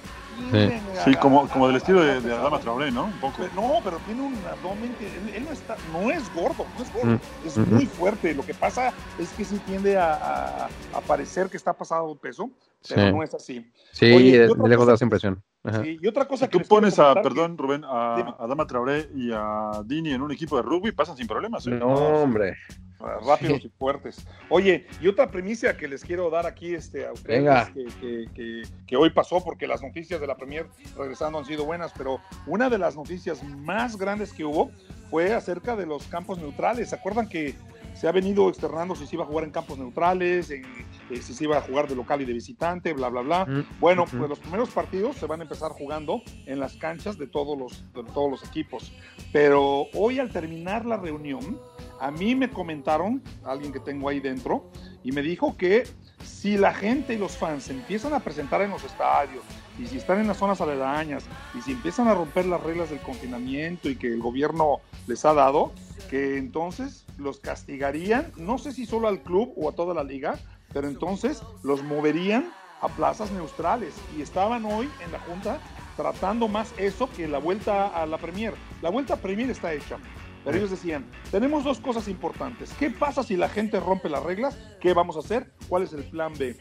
Sí, 1.05 1.14
como, 1.16 1.48
como 1.48 1.66
del 1.68 1.76
estilo 1.76 2.03
de. 2.03 2.33
Adama 2.35 2.59
Traoré, 2.61 2.90
¿no? 2.90 3.05
Un 3.05 3.12
poco. 3.20 3.37
Pero- 3.38 3.50
No, 3.55 3.74
pero 3.85 3.98
tiene 3.98 4.22
un 4.22 4.35
abdomen 4.50 4.94
que 4.94 5.07
él, 5.07 5.33
él 5.35 5.44
no 5.44 5.53
está, 5.53 5.76
no 5.92 6.11
es 6.11 6.33
gordo, 6.35 6.66
no 6.76 6.83
es 6.85 6.92
gordo, 6.92 7.11
Mm, 7.12 7.46
es 7.46 7.59
mm, 7.59 7.74
muy 7.74 7.87
fuerte. 7.87 8.35
Lo 8.35 8.42
que 8.44 8.55
pasa 8.55 8.92
es 9.18 9.31
que 9.33 9.44
sí 9.44 9.59
tiende 9.66 9.96
a, 9.98 10.14
a- 10.14 10.68
a 10.94 11.00
parecer 11.07 11.48
que 11.48 11.57
está 11.57 11.72
pasado 11.72 12.09
de 12.14 12.16
peso, 12.20 12.50
pero 12.88 13.07
Sí. 13.07 13.12
no 13.12 13.22
es 13.22 13.35
así. 13.35 13.70
Sí, 13.92 14.12
Oye, 14.12 14.38
de, 14.48 14.68
lejos 14.68 14.87
da 14.87 14.94
esa 14.94 15.05
impresión. 15.05 15.42
Ajá. 15.62 15.83
Sí, 15.83 15.98
y 16.00 16.07
otra 16.07 16.26
cosa 16.26 16.46
Si 16.46 16.50
que 16.53 16.59
tú 16.61 16.68
pones 16.68 16.98
a, 16.98 17.14
perdón, 17.22 17.59
Rubén, 17.59 17.85
a. 17.85 18.14
Adama 18.38 18.66
Traoré 18.66 19.09
y 19.14 19.31
a 19.33 19.83
Dini 19.85 20.12
en 20.12 20.22
un 20.22 20.33
equipo 20.33 20.57
de 20.57 20.62
rugby, 20.62 20.92
pasan 20.92 21.16
sin 21.16 21.26
problemas. 21.26 21.66
¿eh? 21.66 21.70
No, 21.70 21.87
hombre. 21.88 22.57
Rápidos 23.00 23.64
y 23.64 23.68
fuertes. 23.70 24.26
Oye, 24.48 24.86
y 25.00 25.08
otra 25.08 25.30
primicia 25.30 25.76
que 25.76 25.88
les 25.88 26.04
quiero 26.04 26.28
dar 26.30 26.46
aquí 26.46 26.74
este, 26.74 27.06
a 27.06 27.12
ustedes. 27.12 27.42
Que, 27.72 27.84
que- 28.00 28.26
que- 28.34 28.62
que 28.86 28.96
hoy 28.96 29.10
pasó, 29.10 29.42
porque 29.42 29.66
las 29.66 29.82
noticias 29.82 30.20
de 30.20 30.26
la 30.26 30.36
Premier 30.36 30.66
regresando 30.96 31.38
han 31.38 31.44
sido 31.46 31.64
buenas, 31.64 31.92
pero 31.96 32.20
una 32.46 32.68
de 32.68 32.78
las 32.78 32.96
noticias 32.96 33.42
más 33.42 33.96
grandes 33.96 34.32
que 34.32 34.44
hubo 34.44 34.70
fue 35.10 35.32
acerca 35.32 35.76
de 35.76 35.86
los 35.86 36.06
campos 36.08 36.38
neutrales. 36.38 36.90
¿Se 36.90 36.94
acuerdan 36.96 37.28
que 37.28 37.54
se 37.94 38.06
ha 38.06 38.12
venido 38.12 38.48
externando 38.48 38.94
si 38.94 39.04
se 39.06 39.16
iba 39.16 39.24
a 39.24 39.26
jugar 39.26 39.44
en 39.44 39.50
campos 39.50 39.76
neutrales, 39.76 40.50
en, 40.50 40.64
eh, 41.10 41.16
si 41.20 41.34
se 41.34 41.44
iba 41.44 41.58
a 41.58 41.60
jugar 41.60 41.88
de 41.88 41.96
local 41.96 42.20
y 42.22 42.24
de 42.24 42.32
visitante, 42.32 42.92
bla, 42.92 43.08
bla, 43.08 43.20
bla. 43.22 43.44
Mm, 43.46 43.66
Bueno, 43.80 44.04
pues 44.04 44.28
los 44.28 44.38
primeros 44.38 44.70
partidos 44.70 45.16
se 45.16 45.26
van 45.26 45.40
a 45.40 45.42
empezar 45.42 45.72
jugando 45.72 46.22
en 46.46 46.60
las 46.60 46.76
canchas 46.76 47.18
de 47.18 47.26
todos 47.26 47.58
los, 47.58 47.84
de 47.92 48.04
todos 48.12 48.30
los 48.30 48.44
equipos. 48.44 48.92
Pero 49.32 49.86
hoy 49.94 50.20
al 50.20 50.30
terminar 50.30 50.86
la 50.86 50.96
reunión, 50.98 51.60
a 52.00 52.10
mí 52.10 52.34
me 52.34 52.50
comentaron, 52.50 53.22
alguien 53.44 53.72
que 53.72 53.80
tengo 53.80 54.08
ahí 54.08 54.20
dentro, 54.20 54.70
y 55.04 55.12
me 55.12 55.22
dijo 55.22 55.56
que 55.56 55.86
si 56.24 56.56
la 56.56 56.74
gente 56.74 57.14
y 57.14 57.18
los 57.18 57.36
fans 57.36 57.64
se 57.64 57.72
empiezan 57.72 58.14
a 58.14 58.20
presentar 58.20 58.62
en 58.62 58.70
los 58.70 58.82
estadios, 58.84 59.44
y 59.78 59.86
si 59.86 59.98
están 59.98 60.18
en 60.18 60.26
las 60.26 60.38
zonas 60.38 60.60
aledañas, 60.60 61.24
y 61.54 61.60
si 61.60 61.72
empiezan 61.72 62.08
a 62.08 62.14
romper 62.14 62.46
las 62.46 62.62
reglas 62.62 62.90
del 62.90 63.00
confinamiento 63.00 63.88
y 63.88 63.96
que 63.96 64.08
el 64.08 64.20
gobierno 64.20 64.80
les 65.06 65.24
ha 65.24 65.34
dado, 65.34 65.72
que 66.08 66.38
entonces 66.38 67.04
los 67.18 67.38
castigarían, 67.40 68.32
no 68.36 68.58
sé 68.58 68.72
si 68.72 68.86
solo 68.86 69.08
al 69.08 69.22
club 69.22 69.52
o 69.56 69.68
a 69.68 69.72
toda 69.72 69.94
la 69.94 70.02
liga, 70.02 70.38
pero 70.72 70.88
entonces 70.88 71.42
los 71.62 71.82
moverían 71.82 72.52
a 72.80 72.88
plazas 72.88 73.30
neutrales. 73.32 73.94
Y 74.16 74.22
estaban 74.22 74.64
hoy 74.64 74.88
en 75.04 75.12
la 75.12 75.20
Junta 75.20 75.60
tratando 75.96 76.48
más 76.48 76.72
eso 76.78 77.10
que 77.14 77.28
la 77.28 77.38
vuelta 77.38 77.88
a 77.88 78.06
la 78.06 78.18
Premier. 78.18 78.54
La 78.80 78.90
vuelta 78.90 79.14
a 79.14 79.16
Premier 79.16 79.50
está 79.50 79.72
hecha. 79.72 79.98
Pero 80.44 80.57
ellos 80.57 80.70
decían, 80.70 81.05
tenemos 81.31 81.64
dos 81.64 81.81
cosas 81.81 82.09
importantes. 82.09 82.72
¿Qué 82.79 82.90
pasa 82.90 83.22
si 83.22 83.37
la 83.37 83.48
gente 83.48 83.79
rompe 83.79 84.09
las 84.09 84.22
reglas? 84.22 84.59
¿Qué 84.81 84.94
vamos 84.94 85.16
a 85.16 85.20
hacer? 85.20 85.53
¿Cuál 85.68 85.83
es 85.83 85.92
el 85.92 86.05
plan 86.05 86.33
B? 86.38 86.57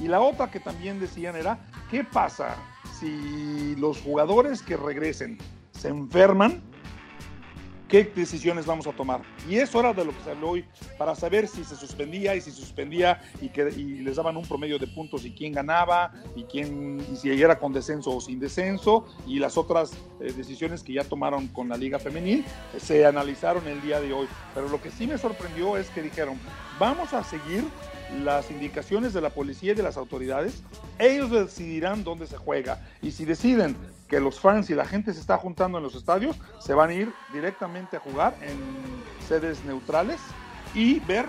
Y 0.00 0.08
la 0.08 0.20
otra 0.20 0.50
que 0.50 0.60
también 0.60 0.98
decían 0.98 1.36
era, 1.36 1.58
¿qué 1.90 2.04
pasa 2.04 2.56
si 2.98 3.76
los 3.76 4.00
jugadores 4.00 4.62
que 4.62 4.76
regresen 4.76 5.38
se 5.72 5.88
enferman? 5.88 6.62
¿Qué 7.90 8.04
decisiones 8.04 8.66
vamos 8.66 8.86
a 8.86 8.92
tomar? 8.92 9.22
Y 9.48 9.56
eso 9.56 9.80
era 9.80 9.92
de 9.92 10.04
lo 10.04 10.16
que 10.16 10.22
se 10.22 10.30
habló 10.30 10.50
hoy, 10.50 10.64
para 10.96 11.16
saber 11.16 11.48
si 11.48 11.64
se 11.64 11.74
suspendía 11.74 12.36
y 12.36 12.40
si 12.40 12.52
suspendía 12.52 13.20
y, 13.42 13.48
que, 13.48 13.64
les 13.64 14.14
daban 14.14 14.36
un 14.36 14.44
promedio 14.46 14.78
de 14.78 14.86
puntos 14.86 15.24
y 15.24 15.32
quién 15.32 15.52
ganaba 15.52 16.12
y, 16.36 16.44
quién, 16.44 17.04
si 17.16 17.30
era 17.30 17.58
con 17.58 17.72
descenso 17.72 18.12
o 18.12 18.20
sin 18.20 18.38
descenso 18.38 19.06
y 19.26 19.40
las 19.40 19.58
otras 19.58 19.90
eh, 20.20 20.32
decisiones 20.32 20.84
que 20.84 20.92
ya 20.92 21.02
tomaron 21.02 21.48
con 21.48 21.68
la 21.68 21.76
Liga 21.76 21.98
Femenil 21.98 22.44
eh, 22.74 22.78
se 22.78 23.04
analizaron 23.04 23.66
el 23.66 23.82
día 23.82 24.00
de 24.00 24.12
hoy. 24.12 24.28
Pero 24.54 24.68
lo 24.68 24.80
que 24.80 24.92
sí 24.92 25.08
me 25.08 25.18
sorprendió 25.18 25.76
es 25.76 25.90
que 25.90 26.00
dijeron, 26.00 26.38
vamos 26.78 27.12
a 27.12 27.24
seguir 27.24 27.64
las 28.22 28.52
indicaciones 28.52 29.12
de 29.14 29.20
la 29.20 29.30
policía 29.30 29.72
y 29.72 29.74
de 29.74 29.82
las 29.82 29.96
autoridades, 29.96 30.62
ellos 31.00 31.32
decidirán 31.32 32.04
dónde 32.04 32.28
se 32.28 32.36
juega. 32.36 32.86
Y 33.02 33.10
si 33.10 33.24
deciden 33.24 33.76
que 34.10 34.20
los 34.20 34.40
fans 34.40 34.68
y 34.68 34.74
la 34.74 34.84
gente 34.84 35.14
se 35.14 35.20
está 35.20 35.38
juntando 35.38 35.78
en 35.78 35.84
los 35.84 35.94
estadios, 35.94 36.36
se 36.58 36.74
van 36.74 36.90
a 36.90 36.94
ir 36.94 37.12
directamente 37.32 37.96
a 37.96 38.00
jugar 38.00 38.36
en 38.42 38.58
sedes 39.26 39.64
neutrales 39.64 40.20
y 40.74 40.98
ver 41.00 41.26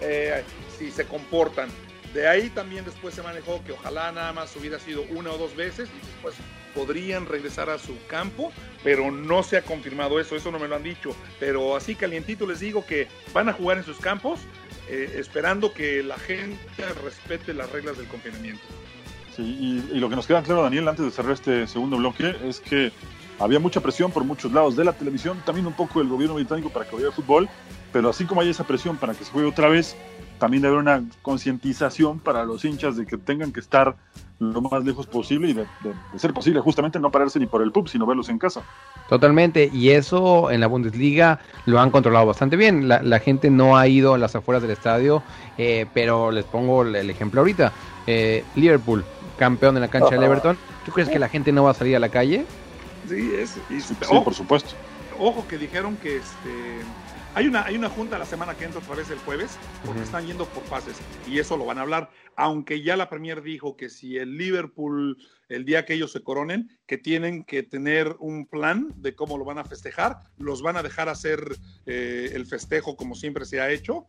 eh, 0.00 0.44
si 0.78 0.90
se 0.90 1.04
comportan. 1.04 1.68
De 2.14 2.28
ahí 2.28 2.50
también 2.50 2.84
después 2.84 3.14
se 3.14 3.22
manejó 3.22 3.62
que 3.64 3.72
ojalá 3.72 4.12
nada 4.12 4.32
más 4.32 4.54
hubiera 4.56 4.78
sido 4.78 5.02
una 5.10 5.32
o 5.32 5.38
dos 5.38 5.56
veces 5.56 5.88
y 5.90 6.06
después 6.06 6.34
podrían 6.74 7.26
regresar 7.26 7.70
a 7.70 7.78
su 7.78 7.96
campo, 8.06 8.52
pero 8.84 9.10
no 9.10 9.42
se 9.42 9.56
ha 9.56 9.62
confirmado 9.62 10.20
eso, 10.20 10.36
eso 10.36 10.50
no 10.50 10.58
me 10.58 10.68
lo 10.68 10.76
han 10.76 10.82
dicho. 10.82 11.16
Pero 11.40 11.74
así 11.74 11.94
calientito 11.94 12.46
les 12.46 12.60
digo 12.60 12.86
que 12.86 13.08
van 13.32 13.48
a 13.48 13.52
jugar 13.52 13.78
en 13.78 13.84
sus 13.84 13.98
campos, 13.98 14.40
eh, 14.88 15.16
esperando 15.16 15.72
que 15.72 16.02
la 16.02 16.18
gente 16.18 16.58
respete 17.02 17.52
las 17.54 17.70
reglas 17.72 17.98
del 17.98 18.06
confinamiento. 18.08 18.62
Sí, 19.36 19.42
y, 19.92 19.98
lo 19.98 20.08
que 20.08 20.16
nos 20.16 20.26
queda 20.26 20.42
claro, 20.42 20.62
Daniel, 20.62 20.88
antes 20.88 21.04
de 21.04 21.10
cerrar 21.10 21.32
este 21.32 21.66
segundo 21.66 21.96
bloque, 21.96 22.36
es 22.44 22.60
que 22.60 22.92
había 23.38 23.58
mucha 23.58 23.80
presión 23.80 24.10
por 24.10 24.24
muchos 24.24 24.52
lados 24.52 24.76
de 24.76 24.84
la 24.84 24.92
televisión, 24.92 25.38
también 25.44 25.66
un 25.66 25.72
poco 25.72 26.00
del 26.00 26.08
gobierno 26.08 26.34
británico 26.34 26.68
para 26.68 26.86
que 26.86 26.94
hubiera 26.94 27.12
fútbol, 27.12 27.48
pero 27.92 28.10
así 28.10 28.24
como 28.24 28.42
hay 28.42 28.50
esa 28.50 28.64
presión 28.64 28.96
para 28.96 29.14
que 29.14 29.24
se 29.24 29.32
juegue 29.32 29.48
otra 29.48 29.68
vez, 29.68 29.96
también 30.38 30.62
debe 30.62 30.74
haber 30.74 30.82
una 30.82 31.08
concientización 31.22 32.18
para 32.18 32.44
los 32.44 32.64
hinchas 32.64 32.96
de 32.96 33.06
que 33.06 33.16
tengan 33.16 33.52
que 33.52 33.60
estar 33.60 33.96
lo 34.38 34.60
más 34.60 34.84
lejos 34.84 35.06
posible 35.06 35.50
y 35.50 35.52
de, 35.52 35.66
ser 36.16 36.32
posible 36.34 36.60
justamente 36.60 36.98
no 36.98 37.10
pararse 37.10 37.38
ni 37.38 37.46
por 37.46 37.62
el 37.62 37.70
pub, 37.70 37.88
sino 37.88 38.06
verlos 38.06 38.28
en 38.28 38.38
casa. 38.38 38.62
Totalmente, 39.08 39.70
y 39.72 39.90
eso 39.90 40.50
en 40.50 40.60
la 40.60 40.66
Bundesliga 40.66 41.38
lo 41.64 41.80
han 41.80 41.90
controlado 41.90 42.26
bastante 42.26 42.56
bien. 42.56 42.88
La, 42.88 43.02
la 43.02 43.20
gente 43.20 43.50
no 43.50 43.76
ha 43.76 43.86
ido 43.86 44.14
a 44.14 44.18
las 44.18 44.34
afueras 44.34 44.62
del 44.62 44.72
estadio, 44.72 45.22
eh, 45.58 45.86
pero 45.94 46.32
les 46.32 46.44
pongo 46.44 46.82
el, 46.82 46.96
el 46.96 47.08
ejemplo 47.08 47.40
ahorita. 47.40 47.72
Eh, 48.06 48.44
Liverpool, 48.56 49.04
campeón 49.36 49.76
en 49.76 49.82
la 49.82 49.88
cancha 49.88 50.10
del 50.10 50.20
Ajá. 50.24 50.26
Everton. 50.26 50.58
¿Tú 50.84 50.92
crees 50.92 51.08
que 51.08 51.18
la 51.18 51.28
gente 51.28 51.52
no 51.52 51.64
va 51.64 51.70
a 51.70 51.74
salir 51.74 51.96
a 51.96 51.98
la 52.00 52.08
calle? 52.08 52.44
Sí, 53.08 53.32
es. 53.34 53.56
y- 53.70 53.80
Sí, 53.80 53.94
ojo, 54.08 54.24
por 54.24 54.34
supuesto. 54.34 54.70
ojo 55.18 55.46
que 55.48 55.58
dijeron 55.58 55.96
que 55.96 56.16
este 56.16 56.80
hay 57.34 57.46
una 57.46 57.64
hay 57.64 57.76
una 57.76 57.88
junta 57.88 58.18
la 58.18 58.26
semana 58.26 58.54
que 58.54 58.64
entra 58.64 58.80
otra 58.80 58.94
vez 58.94 59.10
el 59.10 59.18
jueves 59.20 59.56
porque 59.86 60.02
están 60.02 60.26
yendo 60.26 60.44
por 60.46 60.62
fases 60.64 60.96
y 61.26 61.38
eso 61.38 61.56
lo 61.56 61.64
van 61.64 61.78
a 61.78 61.82
hablar 61.82 62.10
aunque 62.36 62.82
ya 62.82 62.94
la 62.96 63.08
Premier 63.08 63.42
dijo 63.42 63.74
que 63.76 63.88
si 63.88 64.18
el 64.18 64.36
Liverpool 64.36 65.16
el 65.48 65.64
día 65.64 65.84
que 65.86 65.94
ellos 65.94 66.12
se 66.12 66.22
coronen 66.22 66.68
que 66.86 66.98
tienen 66.98 67.44
que 67.44 67.62
tener 67.62 68.16
un 68.20 68.46
plan 68.46 68.88
de 68.96 69.14
cómo 69.14 69.38
lo 69.38 69.44
van 69.46 69.58
a 69.58 69.64
festejar 69.64 70.20
los 70.38 70.60
van 70.62 70.76
a 70.76 70.82
dejar 70.82 71.08
hacer 71.08 71.56
eh, 71.86 72.30
el 72.34 72.44
festejo 72.46 72.96
como 72.96 73.14
siempre 73.14 73.44
se 73.46 73.60
ha 73.62 73.70
hecho 73.70 74.06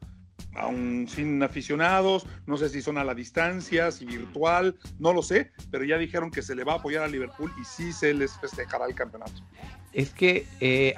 aún 0.55 1.07
sin 1.07 1.41
aficionados, 1.43 2.25
no 2.45 2.57
sé 2.57 2.69
si 2.69 2.81
son 2.81 2.97
a 2.97 3.03
la 3.03 3.15
distancia, 3.15 3.91
si 3.91 4.05
virtual, 4.05 4.77
no 4.99 5.13
lo 5.13 5.21
sé, 5.21 5.51
pero 5.71 5.83
ya 5.83 5.97
dijeron 5.97 6.31
que 6.31 6.41
se 6.41 6.55
le 6.55 6.63
va 6.63 6.73
a 6.73 6.75
apoyar 6.77 7.03
a 7.03 7.07
Liverpool 7.07 7.51
y 7.59 7.65
sí 7.65 7.91
se 7.91 8.13
les 8.13 8.37
festejará 8.37 8.85
el 8.85 8.95
campeonato. 8.95 9.41
Es 9.93 10.09
que, 10.11 10.45
eh, 10.59 10.95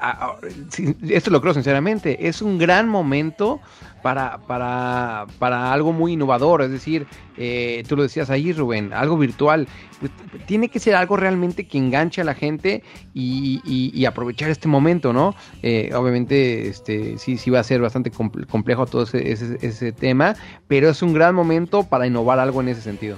esto 1.09 1.29
lo 1.29 1.41
creo 1.41 1.53
sinceramente, 1.53 2.27
es 2.27 2.41
un 2.41 2.57
gran 2.57 2.87
momento 2.87 3.59
para, 4.01 4.37
para, 4.37 5.25
para 5.39 5.73
algo 5.73 5.91
muy 5.91 6.13
innovador, 6.13 6.61
es 6.61 6.71
decir, 6.71 7.05
eh, 7.37 7.83
tú 7.89 7.97
lo 7.97 8.03
decías 8.03 8.29
ahí 8.29 8.53
Rubén, 8.53 8.93
algo 8.93 9.17
virtual, 9.17 9.67
Pues, 9.99 10.11
tiene 10.45 10.69
que 10.69 10.79
ser 10.79 10.95
algo 10.95 11.17
realmente 11.17 11.65
que 11.67 11.77
enganche 11.77 12.21
a 12.21 12.23
la 12.23 12.35
gente 12.35 12.83
y, 13.13 13.61
y- 13.65 14.05
aprovechar 14.05 14.49
este 14.49 14.67
momento, 14.67 15.11
¿no? 15.11 15.35
Eh, 15.63 15.91
obviamente, 15.95 16.67
este, 16.69 17.17
sí, 17.17 17.37
sí 17.37 17.49
va 17.49 17.59
a 17.59 17.63
ser 17.63 17.81
bastante 17.81 18.11
comple- 18.11 18.45
complejo 18.45 18.85
todo 18.85 19.03
ese, 19.03 19.31
ese, 19.31 19.57
ese 19.61 19.91
tema, 19.91 20.35
pero 20.67 20.89
es 20.89 21.01
un 21.01 21.13
gran 21.13 21.33
momento 21.35 21.83
para 21.83 22.05
innovar 22.07 22.39
algo 22.39 22.61
en 22.61 22.69
ese 22.69 22.81
sentido. 22.81 23.17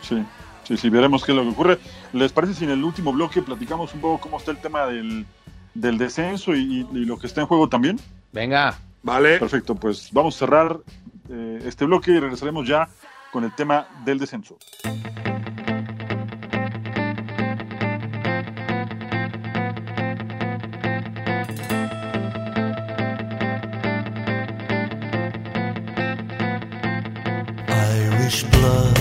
Sí, 0.00 0.16
sí, 0.64 0.76
sí, 0.76 0.88
veremos 0.88 1.22
qué 1.24 1.32
es 1.32 1.36
lo 1.36 1.42
que 1.44 1.50
ocurre. 1.50 1.78
¿Les 2.12 2.32
parece 2.32 2.54
si 2.54 2.64
en 2.64 2.70
el 2.70 2.82
último 2.84 3.12
bloque 3.12 3.42
platicamos 3.42 3.92
un 3.94 4.00
poco 4.00 4.20
cómo 4.22 4.38
está 4.38 4.50
el 4.50 4.58
tema 4.58 4.86
del, 4.86 5.26
del 5.74 5.98
descenso 5.98 6.54
y, 6.54 6.86
y- 6.92 6.96
y 6.98 7.04
lo 7.04 7.18
que 7.18 7.26
está 7.26 7.40
en 7.42 7.46
juego 7.46 7.68
también? 7.68 7.98
Venga. 8.32 8.78
Vale. 9.02 9.38
Perfecto, 9.38 9.74
pues 9.74 10.08
vamos 10.12 10.34
a 10.36 10.38
cerrar 10.38 10.78
eh, 11.30 11.60
este 11.64 11.84
bloque 11.84 12.10
y 12.12 12.18
regresaremos 12.18 12.66
ya 12.66 12.88
con 13.32 13.44
el 13.44 13.54
tema 13.54 13.86
del 14.04 14.18
descenso. 14.18 14.58
Irish 27.68 28.44
blood, 28.50 28.97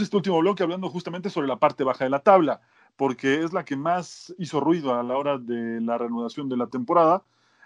este 0.00 0.16
último 0.16 0.38
bloque 0.38 0.62
hablando 0.62 0.88
justamente 0.88 1.30
sobre 1.30 1.48
la 1.48 1.56
parte 1.56 1.84
baja 1.84 2.04
de 2.04 2.10
la 2.10 2.20
tabla, 2.20 2.60
porque 2.96 3.42
es 3.42 3.52
la 3.52 3.64
que 3.64 3.76
más 3.76 4.34
hizo 4.38 4.60
ruido 4.60 4.94
a 4.94 5.02
la 5.02 5.16
hora 5.16 5.38
de 5.38 5.80
la 5.80 5.98
reanudación 5.98 6.48
de 6.48 6.56
la 6.56 6.66
temporada. 6.66 7.22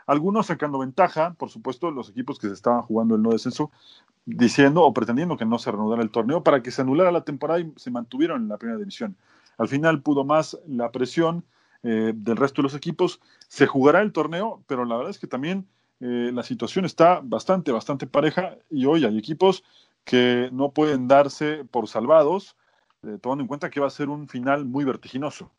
Algunos 0.07 0.47
sacando 0.47 0.79
ventaja, 0.79 1.35
por 1.35 1.51
supuesto, 1.51 1.91
los 1.91 2.09
equipos 2.09 2.39
que 2.39 2.49
se 2.49 2.55
estaban 2.55 2.83
jugando 2.83 3.17
el 3.17 3.23
no 3.23 3.31
descenso, 3.31 3.71
diciendo 4.25 4.83
o 4.83 4.93
pretendiendo 4.93 5.37
que 5.37 5.45
no 5.45 5.59
se 5.59 5.71
reanudara 5.71 6.03
el 6.03 6.11
torneo 6.11 6.43
para 6.43 6.63
que 6.63 6.71
se 6.71 6.83
anulara 6.83 7.13
la 7.13 7.25
temporada 7.25 7.61
y 7.61 7.73
se 7.77 7.91
mantuvieron 7.91 8.43
en 8.43 8.49
la 8.49 8.57
primera 8.57 8.79
división. 8.79 9.17
Al 9.59 9.69
final 9.69 10.03
pudo 10.03 10.25
más 10.25 10.59
la 10.67 10.91
presión 10.91 11.45
eh, 11.83 12.13
del 12.15 12.37
resto 12.37 12.63
de 12.63 12.65
los 12.65 12.75
equipos. 12.75 13.21
Se 13.49 13.67
jugará 13.67 14.03
el 14.03 14.13
torneo, 14.13 14.63
pero 14.67 14.85
la 14.85 14.97
verdad 14.97 15.11
es 15.11 15.19
que 15.19 15.27
también 15.27 15.67
eh, 16.01 16.31
la 16.33 16.43
situación 16.43 16.85
está 16.85 17.21
bastante, 17.23 17.73
bastante 17.73 18.07
pareja 18.07 18.57
y 18.71 18.85
hoy 18.85 19.05
hay 19.05 19.17
equipos 19.17 19.65
que 20.07 20.49
no 20.53 20.71
pueden 20.71 21.09
darse 21.09 21.65
por 21.65 21.89
salvados. 21.89 22.57
eh, 23.03 23.19
tomando 23.21 23.43
en 23.43 23.49
cuenta 23.49 23.69
que 23.69 23.81
va 23.81 23.89
a 23.89 23.91
ser 23.91 24.09
un 24.09 24.29
final 24.29 24.65
muy 24.65 24.85
vertiginoso. 24.85 25.53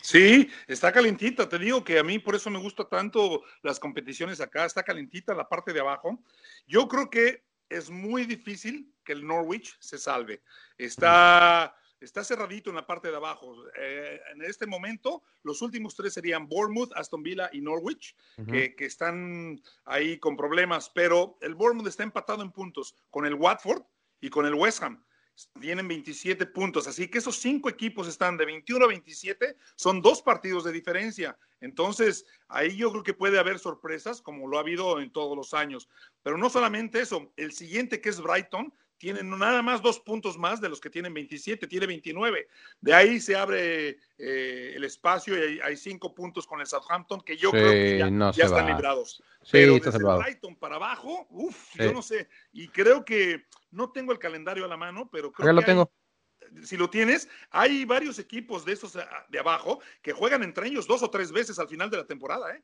Sí, 0.00 0.48
está 0.66 0.92
calentita. 0.92 1.48
Te 1.48 1.58
digo 1.58 1.82
que 1.82 1.98
a 1.98 2.04
mí 2.04 2.18
por 2.18 2.34
eso 2.34 2.50
me 2.50 2.58
gusta 2.58 2.84
tanto 2.84 3.42
las 3.62 3.80
competiciones 3.80 4.40
acá. 4.40 4.64
Está 4.64 4.82
calentita 4.82 5.34
la 5.34 5.48
parte 5.48 5.72
de 5.72 5.80
abajo. 5.80 6.18
Yo 6.66 6.88
creo 6.88 7.10
que 7.10 7.44
es 7.68 7.90
muy 7.90 8.24
difícil 8.26 8.92
que 9.04 9.12
el 9.12 9.26
Norwich 9.26 9.76
se 9.80 9.98
salve. 9.98 10.42
Está, 10.78 11.74
está 12.04 12.24
cerradito 12.24 12.70
en 12.70 12.76
la 12.76 12.86
parte 12.86 13.08
de 13.08 13.16
abajo. 13.16 13.54
Eh, 13.76 14.20
en 14.32 14.42
este 14.42 14.66
momento, 14.66 15.22
los 15.42 15.62
últimos 15.62 15.94
tres 15.94 16.14
serían 16.14 16.48
Bournemouth, 16.48 16.92
Aston 16.94 17.22
Villa 17.22 17.48
y 17.52 17.60
Norwich, 17.60 18.16
que, 18.48 18.74
que 18.74 18.84
están 18.84 19.60
ahí 19.84 20.18
con 20.18 20.36
problemas. 20.36 20.90
Pero 20.90 21.38
el 21.40 21.54
Bournemouth 21.54 21.88
está 21.88 22.02
empatado 22.02 22.42
en 22.42 22.52
puntos 22.52 22.96
con 23.10 23.26
el 23.26 23.34
Watford 23.34 23.82
y 24.20 24.30
con 24.30 24.46
el 24.46 24.54
West 24.54 24.82
Ham 24.82 25.02
tienen 25.60 25.88
27 25.88 26.46
puntos, 26.46 26.86
así 26.86 27.08
que 27.08 27.18
esos 27.18 27.36
cinco 27.36 27.68
equipos 27.68 28.06
están 28.06 28.36
de 28.36 28.44
21 28.44 28.84
a 28.84 28.88
27, 28.88 29.56
son 29.76 30.02
dos 30.02 30.22
partidos 30.22 30.64
de 30.64 30.72
diferencia. 30.72 31.38
Entonces, 31.60 32.26
ahí 32.48 32.76
yo 32.76 32.90
creo 32.90 33.02
que 33.02 33.14
puede 33.14 33.38
haber 33.38 33.58
sorpresas, 33.58 34.20
como 34.20 34.46
lo 34.46 34.58
ha 34.58 34.60
habido 34.60 35.00
en 35.00 35.10
todos 35.10 35.36
los 35.36 35.54
años. 35.54 35.88
Pero 36.22 36.36
no 36.36 36.50
solamente 36.50 37.00
eso, 37.00 37.32
el 37.36 37.52
siguiente 37.52 38.00
que 38.00 38.10
es 38.10 38.20
Brighton, 38.20 38.72
tiene 39.02 39.24
nada 39.24 39.62
más 39.62 39.82
dos 39.82 39.98
puntos 39.98 40.38
más 40.38 40.60
de 40.60 40.68
los 40.68 40.80
que 40.80 40.88
tienen 40.88 41.12
27, 41.12 41.66
tiene 41.66 41.86
29. 41.88 42.46
De 42.80 42.94
ahí 42.94 43.18
se 43.18 43.34
abre 43.34 43.98
eh, 44.16 44.72
el 44.76 44.84
espacio 44.84 45.36
y 45.36 45.42
hay, 45.42 45.60
hay, 45.60 45.76
cinco 45.76 46.14
puntos 46.14 46.46
con 46.46 46.60
el 46.60 46.68
Southampton 46.68 47.20
que 47.20 47.36
yo 47.36 47.50
Sí, 47.50 47.56
creo 47.56 47.72
que 47.72 47.98
ya, 47.98 48.08
no 48.08 48.30
ya 48.30 48.32
se 48.32 48.42
están 48.54 48.66
va. 48.66 48.70
librados. 48.76 49.20
Sí, 49.42 49.48
Pero 49.50 49.74
está 49.74 49.86
desde 49.86 49.98
salvado. 49.98 50.20
Brighton 50.20 50.54
para 50.54 50.76
abajo, 50.76 51.26
uff, 51.30 51.72
Sí. 51.72 51.80
yo 51.80 51.92
no 51.92 52.00
sé. 52.00 52.28
Y 52.52 52.68
creo 52.68 53.04
que 53.04 53.44
no 53.72 53.90
tengo 53.90 54.12
el 54.12 54.20
calendario 54.20 54.64
a 54.64 54.68
la 54.68 54.76
mano, 54.76 55.10
pero 55.10 55.32
creo 55.32 55.52
lo 55.52 55.62
que 55.62 55.72
hay- 55.72 55.84
si 56.62 56.76
lo 56.76 56.88
tienes, 56.88 57.28
hay 57.50 57.84
varios 57.84 58.20
equipos 58.20 58.64
de 58.64 58.74
esos 58.74 58.94
ah, 58.94 59.26
de 59.28 59.38
abajo 59.40 59.80
que 60.00 60.12
juegan 60.12 60.44
entre 60.44 60.68
ellos 60.68 60.86
dos 60.86 61.02
o 61.02 61.10
tres 61.10 61.32
veces 61.32 61.58
al 61.58 61.66
final 61.66 61.90
de 61.90 61.96
la 61.96 62.06
temporada, 62.06 62.54
¿eh? 62.54 62.62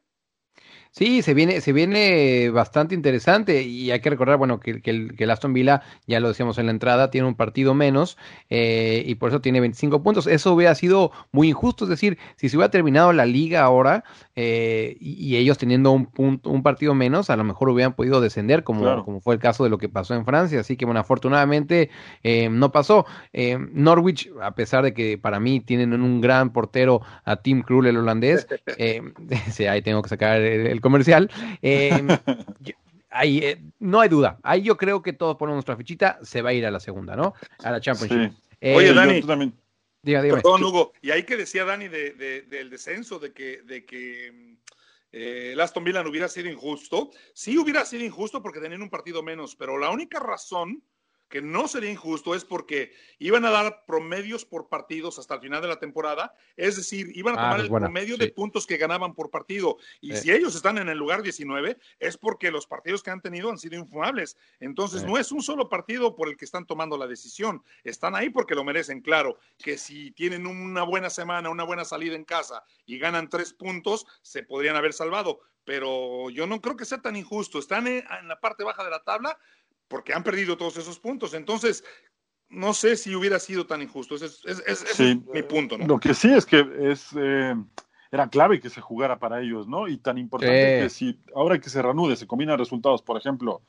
Sí, 0.91 1.23
se 1.23 1.35
viene, 1.35 1.61
se 1.61 1.73
viene 1.73 2.51
bastante 2.51 2.95
interesante 2.95 3.63
y 3.63 3.91
hay 3.91 4.01
que 4.01 4.11
recordar, 4.11 4.37
bueno, 4.37 4.59
que, 4.61 4.81
que 4.83 4.91
el, 4.91 5.15
que 5.17 5.25
el 5.25 5.31
Aston 5.31 5.53
Villa, 5.53 5.83
ya 6.07 6.19
lo 6.21 6.29
decíamos 6.29 6.59
en 6.59 6.67
la 6.67 6.73
entrada, 6.73 7.11
tiene 7.11 7.29
un 7.29 7.35
partido 7.35 7.75
menos 7.75 8.17
eh, 8.51 9.03
y 9.07 9.15
por 9.17 9.29
eso 9.31 9.41
tiene 9.41 9.61
25 9.61 10.03
puntos. 10.03 10.27
Eso 10.27 10.53
hubiera 10.55 10.75
sido 10.75 11.13
muy 11.31 11.49
injusto, 11.51 11.85
es 11.85 11.91
decir, 11.91 12.19
si 12.37 12.49
se 12.49 12.57
hubiera 12.57 12.71
terminado 12.71 13.13
la 13.13 13.27
liga 13.27 13.63
ahora 13.63 14.03
eh, 14.35 14.97
y, 15.01 15.13
y 15.27 15.37
ellos 15.37 15.59
teniendo 15.59 15.93
un, 15.93 16.07
punto, 16.07 16.51
un 16.51 16.63
partido 16.63 16.95
menos, 16.95 17.31
a 17.31 17.37
lo 17.37 17.45
mejor 17.45 17.69
hubieran 17.69 17.95
podido 17.95 18.21
descender, 18.21 18.65
como, 18.65 18.83
Claro. 18.83 19.05
como 19.05 19.21
fue 19.21 19.35
el 19.35 19.41
caso 19.41 19.65
de 19.65 19.71
lo 19.71 19.79
que 19.79 19.89
pasó 19.89 20.15
en 20.15 20.25
Francia. 20.25 20.61
Así 20.61 20.77
que, 20.77 20.85
bueno, 20.85 21.01
afortunadamente 21.01 21.91
eh, 22.23 22.49
no 22.51 22.73
pasó. 22.73 23.07
Eh, 23.33 23.59
Norwich, 23.73 24.31
a 24.43 24.55
pesar 24.55 24.83
de 24.85 24.95
que 24.95 25.19
para 25.19 25.39
mí 25.41 25.61
tienen 25.61 25.93
un 25.93 26.21
gran 26.21 26.53
portero 26.53 27.03
a 27.25 27.37
Tim 27.37 27.63
Krul, 27.63 27.87
el 27.87 27.97
holandés, 27.99 28.47
eh, 28.79 29.03
sí, 29.51 29.67
ahí 29.67 29.83
tengo 29.83 30.03
que 30.03 30.09
sacar 30.09 30.41
el, 30.41 30.67
el 30.67 30.78
comercial. 30.81 31.31
Eh, 31.63 31.91
yo- 32.61 32.75
ahí, 33.11 33.39
eh, 33.39 33.63
no 33.79 34.01
hay 34.01 34.09
duda. 34.09 34.39
Ahí 34.43 34.63
yo 34.63 34.77
creo 34.77 35.03
que 35.03 35.13
todos 35.13 35.37
ponemos 35.37 35.57
nuestra 35.57 35.77
fichita, 35.77 36.19
se 36.23 36.43
va 36.43 36.51
a 36.51 36.53
ir 36.53 36.67
a 36.67 36.71
la 36.71 36.81
segunda, 36.81 37.17
¿no? 37.17 37.35
A 37.65 37.71
la 37.71 37.81
Championship. 37.81 38.33
Sí. 38.33 38.55
Eh, 38.61 38.75
Oye, 38.77 38.89
yo- 38.89 38.95
Dani. 38.95 39.21
tú 39.21 39.27
también. 39.27 39.55
diga, 40.03 40.23
dígame. 40.23 40.43
Perdón, 40.43 40.65
Hugo. 40.65 40.93
Y 41.03 41.11
ahí 41.11 41.23
que 41.25 41.37
decía 41.37 41.65
Dani 41.65 41.89
de, 41.89 42.13
de- 42.13 42.43
del 42.43 42.71
descenso, 42.71 43.19
de 43.19 43.33
que, 43.33 43.63
de 43.63 43.85
que 43.85 44.57
eh, 45.13 45.51
el 45.53 45.61
Aston 45.61 45.85
Villa 45.85 46.03
no 46.03 46.11
hubiera 46.11 46.29
sido 46.29 46.51
injusto. 46.51 47.11
Sí 47.35 47.57
hubiera 47.59 47.85
sido 47.85 48.05
injusto 48.05 48.43
porque 48.43 48.61
tenían 48.61 48.83
un 48.83 48.91
partido 48.91 49.23
menos, 49.23 49.57
pero 49.57 49.79
la 49.79 49.91
única 49.91 50.19
razón 50.21 50.83
que 51.29 51.43
no 51.43 51.69
sería 51.69 51.91
injusto 51.91 52.35
es 52.35 52.45
porque 52.45 52.93
iban 53.19 53.45
a 53.45 53.51
dar 53.51 53.85
promedios 53.87 54.45
por 54.45 54.69
partidos 54.69 55.19
hasta 55.19 55.35
el 55.35 55.41
final 55.41 55.61
de 55.63 55.69
la 55.69 55.79
temporada, 55.79 56.35
es 56.57 56.77
decir, 56.77 57.11
iban 57.15 57.35
a 57.37 57.39
Ah, 57.39 57.43
tomar 57.45 57.59
es 57.59 57.65
el 57.65 57.71
buena, 57.71 57.87
promedio 57.87 58.15
sí. 58.17 58.21
de 58.21 58.29
puntos 58.33 58.67
que 58.67 58.77
ganaban 58.77 59.15
por 59.15 59.31
partido. 59.31 59.77
Y 60.01 60.13
Sí. 60.15 60.23
si 60.23 60.31
ellos 60.33 60.55
están 60.55 60.79
en 60.79 60.89
el 60.89 60.97
lugar 60.99 61.23
19, 61.23 61.79
es 61.99 62.17
porque 62.17 62.51
los 62.51 62.67
partidos 62.67 63.03
que 63.03 63.11
han 63.11 63.21
tenido 63.21 63.51
han 63.51 63.59
sido 63.59 63.77
infumables. 63.79 64.37
Entonces, 64.61 65.03
Sí. 65.03 65.07
no 65.07 65.19
es 65.19 65.31
un 65.33 65.43
solo 65.43 65.69
partido 65.69 66.17
por 66.17 66.29
el 66.29 66.37
que 66.37 66.45
están 66.45 66.67
tomando 66.67 66.97
la 66.97 67.07
decisión. 67.07 67.63
Están 67.85 68.15
ahí 68.17 68.31
porque 68.31 68.55
lo 68.55 68.65
merecen, 68.65 69.01
claro. 69.01 69.39
Que 69.59 69.77
si 69.79 70.11
tienen 70.13 70.47
una 70.47 70.83
buena 70.83 71.11
semana, 71.11 71.51
una 71.51 71.65
buena 71.65 71.85
salida 71.85 72.15
en 72.17 72.25
casa 72.25 72.65
y 72.87 72.99
ganan 72.99 73.29
tres 73.29 73.53
puntos, 73.53 74.07
se 74.23 74.43
podrían 74.43 74.77
haber 74.77 74.93
salvado. 74.93 75.41
Pero 75.65 76.31
yo 76.31 76.47
no 76.47 76.63
creo 76.63 76.77
que 76.77 76.87
sea 76.87 77.03
tan 77.03 77.15
injusto. 77.15 77.59
Están 77.59 77.87
en 77.87 78.03
la 78.27 78.41
parte 78.41 78.65
baja 78.65 78.83
de 78.83 78.91
la 78.91 79.03
tabla 79.05 79.39
porque 79.89 80.13
han 80.15 80.23
perdido 80.23 80.57
todos 80.57 80.77
esos 80.77 80.99
puntos. 80.99 81.35
Entonces, 81.35 81.83
no 82.51 82.73
sé 82.75 82.97
si 82.97 83.15
hubiera 83.15 83.39
sido 83.39 83.67
tan 83.67 83.83
injusto. 83.83 84.15
Ese 84.15 84.27
es, 84.27 84.41
es- 84.45 84.63
es- 84.67 84.83
ese 84.85 84.95
Sí. 84.95 85.23
es 85.27 85.35
mi 85.35 85.43
punto, 85.43 85.77
¿no? 85.77 85.87
Lo 85.87 85.99
que 85.99 86.15
sí 86.15 86.33
es 86.33 86.47
que 86.47 86.67
es 86.81 87.09
eh, 87.17 87.55
era 88.11 88.29
clave 88.29 88.61
que 88.61 88.71
se 88.71 88.81
jugara 88.81 89.19
para 89.19 89.41
ellos, 89.43 89.67
¿no? 89.69 89.89
Y 89.89 89.99
tan 89.99 90.17
importante 90.19 90.77
Sí. 90.79 90.83
que 90.85 90.89
si 90.91 91.21
ahora 91.35 91.59
que 91.61 91.69
se 91.69 91.83
reanude, 91.83 92.17
se 92.17 92.27
combinan 92.27 92.59
resultados, 92.59 93.03
por 93.03 93.19
ejemplo, 93.19 93.61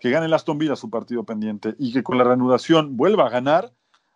que 0.00 0.10
gane 0.10 0.26
el 0.26 0.34
Aston 0.34 0.58
Villa 0.58 0.76
su 0.76 0.88
partido 0.90 1.24
pendiente 1.24 1.74
y 1.78 1.92
que 1.92 2.04
con 2.04 2.18
la 2.18 2.24
reanudación 2.24 2.96
vuelva 2.96 3.26
a 3.26 3.30
ganar, 3.30 3.72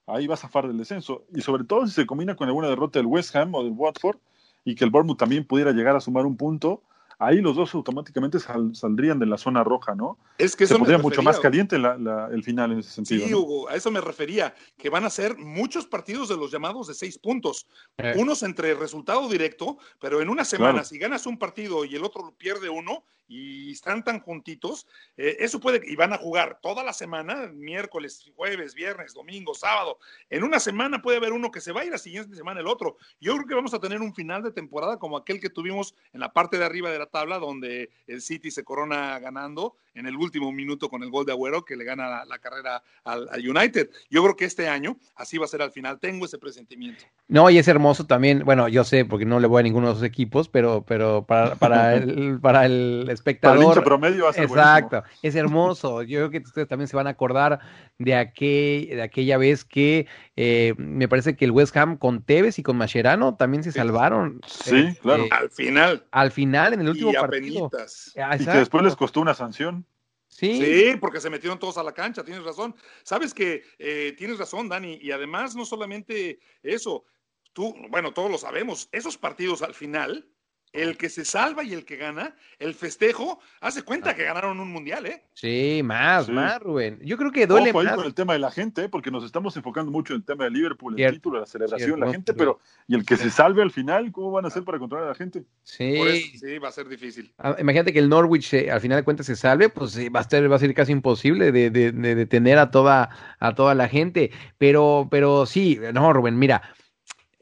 ahí 0.06 0.28
va 0.28 0.34
a 0.34 0.36
zafar 0.36 0.68
del 0.68 0.78
descenso. 0.78 1.24
Y 1.34 1.40
sobre 1.40 1.64
todo 1.64 1.86
si 1.88 1.92
se 1.92 2.06
combina 2.06 2.36
con 2.36 2.46
alguna 2.46 2.68
derrota 2.68 2.98
del 3.00 3.06
West 3.06 3.34
Ham 3.34 3.54
o 3.56 3.64
del 3.64 3.72
Watford 3.72 4.18
y 4.64 4.76
que 4.76 4.84
el 4.84 4.90
Bournemouth 4.90 5.18
también 5.18 5.44
pudiera 5.44 5.72
llegar 5.72 5.96
a 5.96 6.00
sumar 6.00 6.26
un 6.26 6.36
punto, 6.36 6.82
ahí 7.26 7.40
los 7.40 7.56
dos 7.56 7.74
automáticamente 7.74 8.38
sal- 8.40 8.74
saldrían 8.74 9.18
de 9.18 9.26
la 9.26 9.36
zona 9.38 9.62
roja, 9.64 9.94
¿no? 9.94 10.18
Es 10.38 10.56
que 10.56 10.66
Se 10.66 10.72
eso 10.72 10.74
me 10.74 10.78
pondría 10.80 10.98
mucho 10.98 11.22
más 11.22 11.38
caliente 11.40 11.78
la- 11.78 11.96
la- 11.96 12.28
el 12.32 12.42
final 12.42 12.72
en 12.72 12.78
ese 12.80 12.90
sentido. 12.90 13.24
Sí, 13.24 13.30
¿no? 13.30 13.38
Hugo, 13.38 13.68
a 13.68 13.74
eso 13.76 13.90
me 13.90 14.00
refería, 14.00 14.54
que 14.76 14.90
van 14.90 15.04
a 15.04 15.10
ser 15.10 15.36
muchos 15.38 15.86
partidos 15.86 16.28
de 16.28 16.36
los 16.36 16.50
llamados 16.50 16.88
de 16.88 16.94
seis 16.94 17.18
puntos, 17.18 17.66
Eh. 17.98 18.14
unos 18.16 18.42
entre 18.42 18.74
resultado 18.74 19.28
directo, 19.28 19.78
pero 20.00 20.20
en 20.20 20.28
una 20.28 20.44
semana, 20.44 20.72
Claro. 20.72 20.86
si 20.86 20.98
ganas 20.98 21.26
un 21.26 21.38
partido 21.38 21.84
y 21.84 21.94
el 21.94 22.04
otro 22.04 22.34
pierde 22.36 22.68
uno 22.68 23.04
y 23.32 23.72
están 23.72 24.04
tan 24.04 24.20
juntitos, 24.20 24.86
eh, 25.16 25.36
eso 25.40 25.58
puede, 25.58 25.80
y 25.84 25.96
van 25.96 26.12
a 26.12 26.18
jugar 26.18 26.58
toda 26.60 26.84
la 26.84 26.92
semana, 26.92 27.50
miércoles, 27.52 28.30
jueves, 28.36 28.74
viernes, 28.74 29.14
domingo, 29.14 29.54
sábado, 29.54 29.98
en 30.28 30.44
una 30.44 30.60
semana 30.60 31.00
puede 31.00 31.16
haber 31.16 31.32
uno 31.32 31.50
que 31.50 31.60
se 31.60 31.72
va 31.72 31.84
ir 31.84 31.92
la 31.92 31.98
siguiente 31.98 32.36
semana 32.36 32.60
el 32.60 32.66
otro. 32.66 32.96
Yo 33.20 33.34
creo 33.34 33.46
que 33.46 33.54
vamos 33.54 33.74
a 33.74 33.80
tener 33.80 34.00
un 34.00 34.14
final 34.14 34.42
de 34.42 34.52
temporada 34.52 34.98
como 34.98 35.16
aquel 35.16 35.40
que 35.40 35.50
tuvimos 35.50 35.94
en 36.12 36.20
la 36.20 36.32
parte 36.32 36.58
de 36.58 36.64
arriba 36.64 36.90
de 36.90 36.98
la 36.98 37.06
tabla, 37.06 37.38
donde 37.38 37.90
el 38.06 38.20
City 38.20 38.50
se 38.50 38.64
corona 38.64 39.18
ganando 39.18 39.76
en 39.94 40.06
el 40.06 40.16
último 40.16 40.52
minuto 40.52 40.88
con 40.88 41.02
el 41.02 41.10
gol 41.10 41.26
de 41.26 41.32
Agüero 41.32 41.64
que 41.64 41.76
le 41.76 41.84
gana 41.84 42.08
la, 42.08 42.24
la 42.24 42.38
carrera 42.38 42.82
al, 43.04 43.28
al 43.30 43.48
United. 43.48 43.90
Yo 44.10 44.22
creo 44.22 44.36
que 44.36 44.44
este 44.44 44.68
año 44.68 44.96
así 45.16 45.38
va 45.38 45.44
a 45.44 45.48
ser 45.48 45.62
al 45.62 45.72
final. 45.72 45.98
Tengo 46.00 46.24
ese 46.24 46.38
presentimiento. 46.38 47.04
No, 47.28 47.48
y 47.50 47.58
es 47.58 47.68
hermoso 47.68 48.06
también, 48.06 48.44
bueno, 48.44 48.68
yo 48.68 48.84
sé 48.84 49.04
porque 49.04 49.24
no 49.24 49.40
le 49.40 49.46
voy 49.46 49.60
a 49.60 49.62
ninguno 49.62 49.88
de 49.88 49.92
esos 49.94 50.04
equipos, 50.04 50.48
pero, 50.48 50.84
pero 50.86 51.24
para, 51.26 51.54
para, 51.56 51.94
el, 51.96 52.38
para 52.40 52.66
el 52.66 53.02
Para 53.02 53.04
el 53.04 53.08
espectador. 53.10 53.84
promedio 53.84 54.24
va 54.24 54.30
a 54.30 54.32
ser 54.34 54.44
Exacto, 54.44 55.02
es 55.22 55.34
hermoso. 55.34 56.02
Yo 56.02 56.18
creo 56.18 56.30
que 56.30 56.38
ustedes 56.38 56.68
también 56.68 56.88
se 56.88 56.96
van 56.96 57.06
a 57.06 57.10
acordar 57.10 57.60
de, 57.98 58.14
aquel, 58.14 58.88
de 58.88 59.02
aquella 59.02 59.38
vez 59.38 59.64
que 59.64 60.06
eh, 60.36 60.74
me 60.78 61.08
parece 61.08 61.36
que 61.36 61.44
el 61.44 61.50
West 61.50 61.76
Ham 61.76 61.98
con 61.98 62.22
Tevez 62.24 62.58
y 62.58 62.62
con 62.62 62.76
Mascherano 62.76 63.36
también 63.36 63.62
se 63.62 63.72
salvaron. 63.72 64.40
Sí, 64.46 64.76
eh, 64.76 64.98
claro. 65.02 65.24
eh, 65.24 65.28
Al 65.30 65.50
final. 65.50 66.06
al 66.10 66.30
final, 66.30 66.72
en 66.74 66.80
el 66.80 66.88
último 66.88 67.10
y 67.10 67.14
partido. 67.14 67.66
apenitas. 67.66 68.12
Ah, 68.16 68.36
Y 68.38 68.44
que 68.44 68.50
después 68.50 68.82
les 68.84 68.96
costó 68.96 69.20
una 69.20 69.34
sanción. 69.34 69.86
Sí, 70.28 70.58
Sí, 70.58 70.96
porque 70.98 71.20
se 71.20 71.28
metieron 71.28 71.58
todos 71.58 71.76
a 71.76 71.82
la 71.82 71.92
cancha, 71.92 72.24
tienes 72.24 72.42
razón. 72.42 72.74
Sabes 73.02 73.34
que 73.34 73.62
eh, 73.78 74.14
tienes 74.16 74.38
razón, 74.38 74.68
Dani, 74.70 74.98
y 75.02 75.10
además 75.10 75.54
no 75.54 75.66
solamente 75.66 76.40
eso, 76.62 77.04
tú, 77.52 77.74
bueno, 77.90 78.12
todos 78.12 78.30
lo 78.30 78.38
sabemos, 78.38 78.88
esos 78.92 79.18
partidos 79.18 79.60
al 79.60 79.74
final, 79.74 80.26
el 80.72 80.96
que 80.96 81.08
se 81.08 81.24
salva 81.24 81.62
y 81.64 81.74
el 81.74 81.84
que 81.84 81.96
gana, 81.96 82.34
el 82.58 82.74
festejo, 82.74 83.40
hace 83.60 83.82
cuenta 83.82 84.14
que 84.14 84.24
ganaron 84.24 84.58
un 84.58 84.70
mundial, 84.72 85.04
¿eh? 85.06 85.22
sí, 85.34 85.82
más, 85.84 86.26
Sí. 86.26 86.32
más, 86.32 86.60
Rubén. 86.60 86.98
Yo 87.02 87.16
creo 87.18 87.30
que 87.30 87.46
duele 87.46 87.70
Ojo 87.70 87.80
ahí 87.80 87.86
más. 87.86 87.96
con 87.96 88.06
el 88.06 88.14
tema 88.14 88.32
de 88.32 88.38
la 88.38 88.50
gente, 88.50 88.84
¿eh? 88.84 88.88
porque 88.88 89.10
nos 89.10 89.24
estamos 89.24 89.54
enfocando 89.56 89.92
mucho 89.92 90.14
en 90.14 90.20
el 90.20 90.24
tema 90.24 90.44
de 90.44 90.50
Liverpool, 90.50 90.94
el 90.94 90.96
Cierto, 90.98 91.14
título, 91.16 91.40
la 91.40 91.46
celebración, 91.46 91.90
cierto, 91.90 92.04
la 92.06 92.10
gente, 92.12 92.34
pero 92.34 92.58
y 92.88 92.94
el 92.94 93.04
que 93.04 93.16
se 93.16 93.30
salve 93.30 93.62
al 93.62 93.70
final, 93.70 94.10
¿cómo 94.12 94.30
van 94.30 94.44
a 94.44 94.48
hacer 94.48 94.64
para 94.64 94.78
controlar 94.78 95.06
a 95.06 95.10
la 95.10 95.14
gente? 95.14 95.44
Sí. 95.62 95.94
Por 95.98 96.08
eso, 96.08 96.26
sí, 96.40 96.58
va 96.58 96.68
a 96.68 96.72
ser 96.72 96.88
difícil. 96.88 97.32
Ah, 97.38 97.54
Imagínate 97.58 97.92
que 97.92 97.98
el 97.98 98.08
Norwich 98.08 98.54
eh, 98.54 98.70
al 98.70 98.80
final 98.80 98.96
de 98.98 99.04
cuentas 99.04 99.26
se 99.26 99.36
salve, 99.36 99.68
pues 99.68 99.92
sí, 99.92 100.08
va 100.08 100.20
a 100.20 100.24
ser, 100.28 100.50
va 100.50 100.56
a 100.56 100.58
ser 100.58 100.72
casi 100.74 100.92
imposible 100.92 101.52
de, 101.52 101.70
de, 101.70 101.92
de 101.92 102.14
detener 102.14 102.58
a 102.58 102.70
toda, 102.70 103.10
a 103.38 103.54
toda 103.54 103.74
la 103.74 103.88
gente. 103.88 104.30
Pero, 104.58 105.08
pero 105.10 105.44
sí, 105.46 105.78
no, 105.92 106.12
Rubén, 106.12 106.38
mira, 106.38 106.62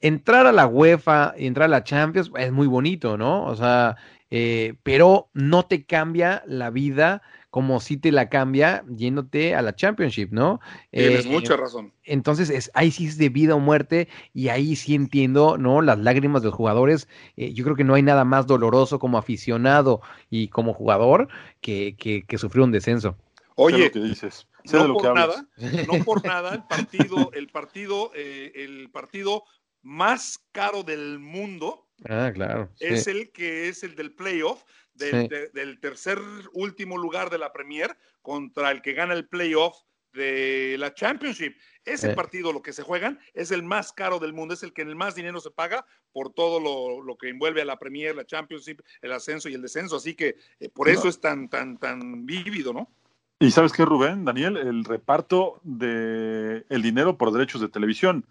entrar 0.00 0.46
a 0.46 0.52
la 0.52 0.66
UEFA 0.66 1.34
y 1.38 1.46
entrar 1.46 1.66
a 1.66 1.68
la 1.68 1.84
Champions 1.84 2.30
es 2.36 2.52
muy 2.52 2.66
bonito, 2.66 3.16
¿no? 3.18 3.44
O 3.46 3.56
sea, 3.56 3.96
eh, 4.30 4.74
pero 4.82 5.30
no 5.34 5.64
te 5.66 5.84
cambia 5.84 6.42
la 6.46 6.70
vida 6.70 7.22
como 7.50 7.80
si 7.80 7.96
te 7.96 8.12
la 8.12 8.28
cambia 8.28 8.84
yéndote 8.88 9.54
a 9.56 9.62
la 9.62 9.74
Championship, 9.74 10.30
¿no? 10.32 10.60
Tienes 10.94 11.26
Eh, 11.26 11.28
mucha 11.28 11.56
razón. 11.56 11.92
entonces, 12.04 12.48
es, 12.50 12.70
ahí 12.74 12.90
sí 12.92 13.06
es 13.06 13.18
de 13.18 13.28
vida 13.28 13.54
o 13.56 13.60
muerte 13.60 14.08
y 14.32 14.48
ahí 14.48 14.76
sí 14.76 14.94
entiendo, 14.94 15.58
¿no? 15.58 15.82
Las 15.82 15.98
lágrimas 15.98 16.42
de 16.42 16.48
los 16.48 16.54
jugadores. 16.54 17.08
Eh, 17.36 17.52
yo 17.52 17.64
creo 17.64 17.76
que 17.76 17.84
no 17.84 17.94
hay 17.94 18.02
nada 18.02 18.24
más 18.24 18.46
doloroso 18.46 18.98
como 19.00 19.18
aficionado 19.18 20.00
y 20.30 20.48
como 20.48 20.74
jugador 20.74 21.28
que, 21.60 21.96
que, 21.98 22.24
que 22.24 22.38
sufrir 22.38 22.62
un 22.64 22.72
descenso. 22.72 23.16
Oye, 23.56 23.84
lo 23.86 23.90
que 23.90 24.00
dices. 24.00 24.46
No 24.64 24.90
por 24.92 25.10
nada, 25.10 25.48
no 25.82 26.00
por 26.04 26.24
nada, 26.24 26.54
el 26.54 26.64
partido, 26.64 27.30
el 27.32 27.48
partido, 27.48 28.10
eh, 28.14 28.52
el 28.54 28.90
partido 28.90 29.44
más 29.82 30.38
caro 30.52 30.82
del 30.82 31.18
mundo 31.18 31.86
Ah, 32.08 32.30
claro. 32.34 32.70
sí. 32.76 32.86
es 32.86 33.06
el 33.06 33.30
que 33.32 33.68
es 33.68 33.82
el 33.82 33.94
del 33.94 34.12
playoff, 34.14 34.62
del, 34.94 35.22
Sí. 35.22 35.28
de- 35.28 35.48
del 35.50 35.80
tercer 35.80 36.18
último 36.52 36.98
lugar 36.98 37.30
de 37.30 37.38
la 37.38 37.52
Premier 37.52 37.96
contra 38.22 38.70
el 38.70 38.82
que 38.82 38.92
gana 38.92 39.14
el 39.14 39.26
playoff 39.28 39.76
de 40.12 40.76
la 40.78 40.92
Championship. 40.92 41.54
Ese 41.84 42.10
Sí. 42.10 42.14
partido, 42.16 42.52
lo 42.52 42.62
que 42.62 42.72
se 42.72 42.82
juegan, 42.82 43.20
es 43.32 43.52
el 43.52 43.62
más 43.62 43.92
caro 43.92 44.18
del 44.18 44.32
mundo, 44.32 44.54
es 44.54 44.62
el 44.64 44.72
que 44.72 44.82
en 44.82 44.88
el 44.88 44.96
más 44.96 45.14
dinero 45.14 45.40
se 45.40 45.50
paga 45.52 45.86
por 46.12 46.32
todo 46.34 46.58
lo, 46.58 47.00
lo 47.02 47.16
que 47.16 47.28
envuelve 47.28 47.62
a 47.62 47.64
la 47.64 47.78
Premier, 47.78 48.16
la 48.16 48.26
Championship, 48.26 48.80
el 49.02 49.12
ascenso 49.12 49.48
y 49.48 49.54
el 49.54 49.62
descenso. 49.62 49.96
Así 49.96 50.14
que 50.14 50.34
eh, 50.58 50.68
por 50.68 50.88
No. 50.88 50.92
eso 50.92 51.08
es 51.08 51.20
tan, 51.20 51.48
tan, 51.48 51.78
tan 51.78 52.26
vívido, 52.26 52.72
¿no? 52.72 52.90
Y 53.38 53.52
sabes 53.52 53.72
qué, 53.72 53.84
Rubén, 53.84 54.24
Daniel, 54.24 54.56
el 54.56 54.84
reparto 54.84 55.60
de 55.62 56.66
el 56.68 56.82
dinero 56.82 57.16
por 57.16 57.32
derechos 57.32 57.60
de 57.60 57.68
televisión, 57.68 58.26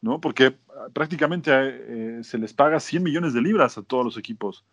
¿no? 0.00 0.20
Porque 0.20 0.56
ah, 0.70 0.88
prácticamente 0.92 1.50
eh, 1.54 2.20
se 2.22 2.38
les 2.38 2.52
paga 2.52 2.80
100 2.80 3.02
millones 3.02 3.34
de 3.34 3.42
libras 3.42 3.78
a 3.78 3.82
todos 3.82 4.04
los 4.04 4.16
equipos 4.16 4.64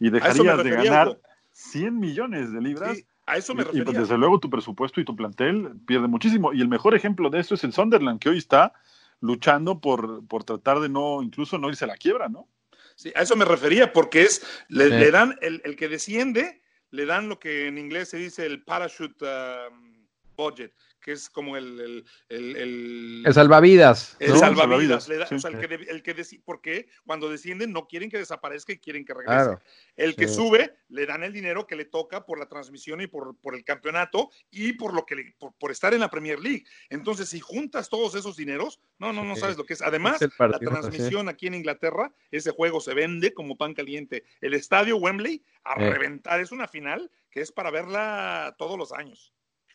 y 0.00 0.10
dejarías 0.10 0.62
de 0.62 0.70
ganar 0.70 1.08
Hugo. 1.08 1.20
100 1.52 1.98
millones 1.98 2.52
de 2.52 2.60
libras. 2.60 2.96
Sí, 2.96 3.06
a 3.26 3.36
eso 3.36 3.54
me 3.54 3.62
y, 3.62 3.64
y, 3.64 3.66
pues, 3.66 3.78
refería. 3.78 4.00
desde 4.00 4.18
luego 4.18 4.40
tu 4.40 4.50
presupuesto 4.50 5.00
y 5.00 5.04
tu 5.04 5.14
plantel 5.14 5.72
pierde 5.86 6.08
muchísimo. 6.08 6.52
Y 6.52 6.60
el 6.60 6.68
mejor 6.68 6.94
ejemplo 6.94 7.30
de 7.30 7.40
eso 7.40 7.54
es 7.54 7.64
el 7.64 7.72
Sunderland, 7.72 8.18
que 8.20 8.30
hoy 8.30 8.38
está 8.38 8.72
luchando 9.20 9.80
por, 9.80 10.26
por 10.26 10.42
tratar 10.44 10.80
de 10.80 10.88
no, 10.88 11.22
incluso 11.22 11.56
no 11.58 11.68
irse 11.68 11.84
a 11.84 11.88
la 11.88 11.96
quiebra, 11.96 12.28
¿no? 12.28 12.48
Sí, 12.96 13.12
a 13.14 13.22
eso 13.22 13.36
me 13.36 13.44
refería, 13.44 13.92
porque 13.92 14.22
es, 14.22 14.44
le, 14.68 14.84
Sí. 14.88 14.90
le 14.90 15.10
dan, 15.10 15.38
el, 15.40 15.62
el 15.64 15.76
que 15.76 15.88
desciende, 15.88 16.62
le 16.90 17.06
dan 17.06 17.28
lo 17.28 17.38
que 17.38 17.68
en 17.68 17.78
inglés 17.78 18.10
se 18.10 18.16
dice 18.18 18.44
el 18.44 18.62
parachute 18.64 19.24
um, 19.24 20.06
budget, 20.36 20.72
que 21.02 21.12
es 21.12 21.28
como 21.28 21.56
el... 21.56 21.80
El, 21.80 22.04
el, 22.28 22.56
el- 22.56 23.22
El 23.26 23.34
salvavidas. 23.34 24.16
el 24.20 24.30
¿no? 24.30 24.38
salvavidas. 24.38 25.06
Da- 25.08 25.26
sí. 25.26 25.34
o 25.34 25.38
sea, 25.40 25.50
el 25.50 25.58
que, 25.58 25.74
el 25.74 26.02
que 26.02 26.14
porque 26.44 26.88
cuando 27.04 27.28
descienden 27.28 27.72
no 27.72 27.86
quieren 27.88 28.08
que 28.10 28.18
desaparezca 28.18 28.72
y 28.72 28.78
quieren 28.78 29.04
que 29.04 29.12
regrese. 29.12 29.34
Claro. 29.44 29.60
El 29.96 30.16
que 30.16 30.28
Sí. 30.28 30.34
sube, 30.34 30.76
le 30.88 31.04
dan 31.06 31.22
el 31.24 31.32
dinero 31.32 31.66
que 31.66 31.76
le 31.76 31.84
toca 31.84 32.24
por 32.24 32.38
la 32.38 32.46
transmisión 32.48 33.00
y 33.00 33.06
por, 33.08 33.36
por 33.38 33.54
el 33.54 33.64
campeonato 33.64 34.30
y 34.50 34.72
por 34.74 34.94
lo 34.94 35.04
que 35.04 35.16
le- 35.16 35.34
por, 35.38 35.52
por 35.54 35.70
estar 35.72 35.92
en 35.92 36.00
la 36.00 36.08
Premier 36.10 36.38
League. 36.38 36.64
Entonces, 36.88 37.28
si 37.28 37.40
juntas 37.40 37.88
todos 37.90 38.14
esos 38.14 38.36
dineros, 38.36 38.80
no, 38.98 39.12
no, 39.12 39.24
no 39.24 39.34
Sí. 39.34 39.40
sabes 39.40 39.56
lo 39.56 39.64
que 39.66 39.74
es. 39.74 39.82
Además, 39.82 40.22
Es 40.22 40.30
la 40.38 40.58
transmisión 40.58 41.28
aquí 41.28 41.48
en 41.48 41.54
Inglaterra, 41.54 42.14
ese 42.30 42.50
juego 42.52 42.80
se 42.80 42.94
vende 42.94 43.34
como 43.34 43.56
pan 43.58 43.74
caliente. 43.74 44.24
El 44.40 44.54
estadio 44.54 44.96
Wembley 44.98 45.42
a 45.64 45.74
reventar. 45.74 46.40
Es 46.40 46.52
una 46.52 46.68
final 46.68 47.10
que 47.30 47.40
es 47.40 47.50
para 47.50 47.70
verla 47.70 48.54
todos 48.58 48.78
los 48.78 48.92
años. 48.92 49.32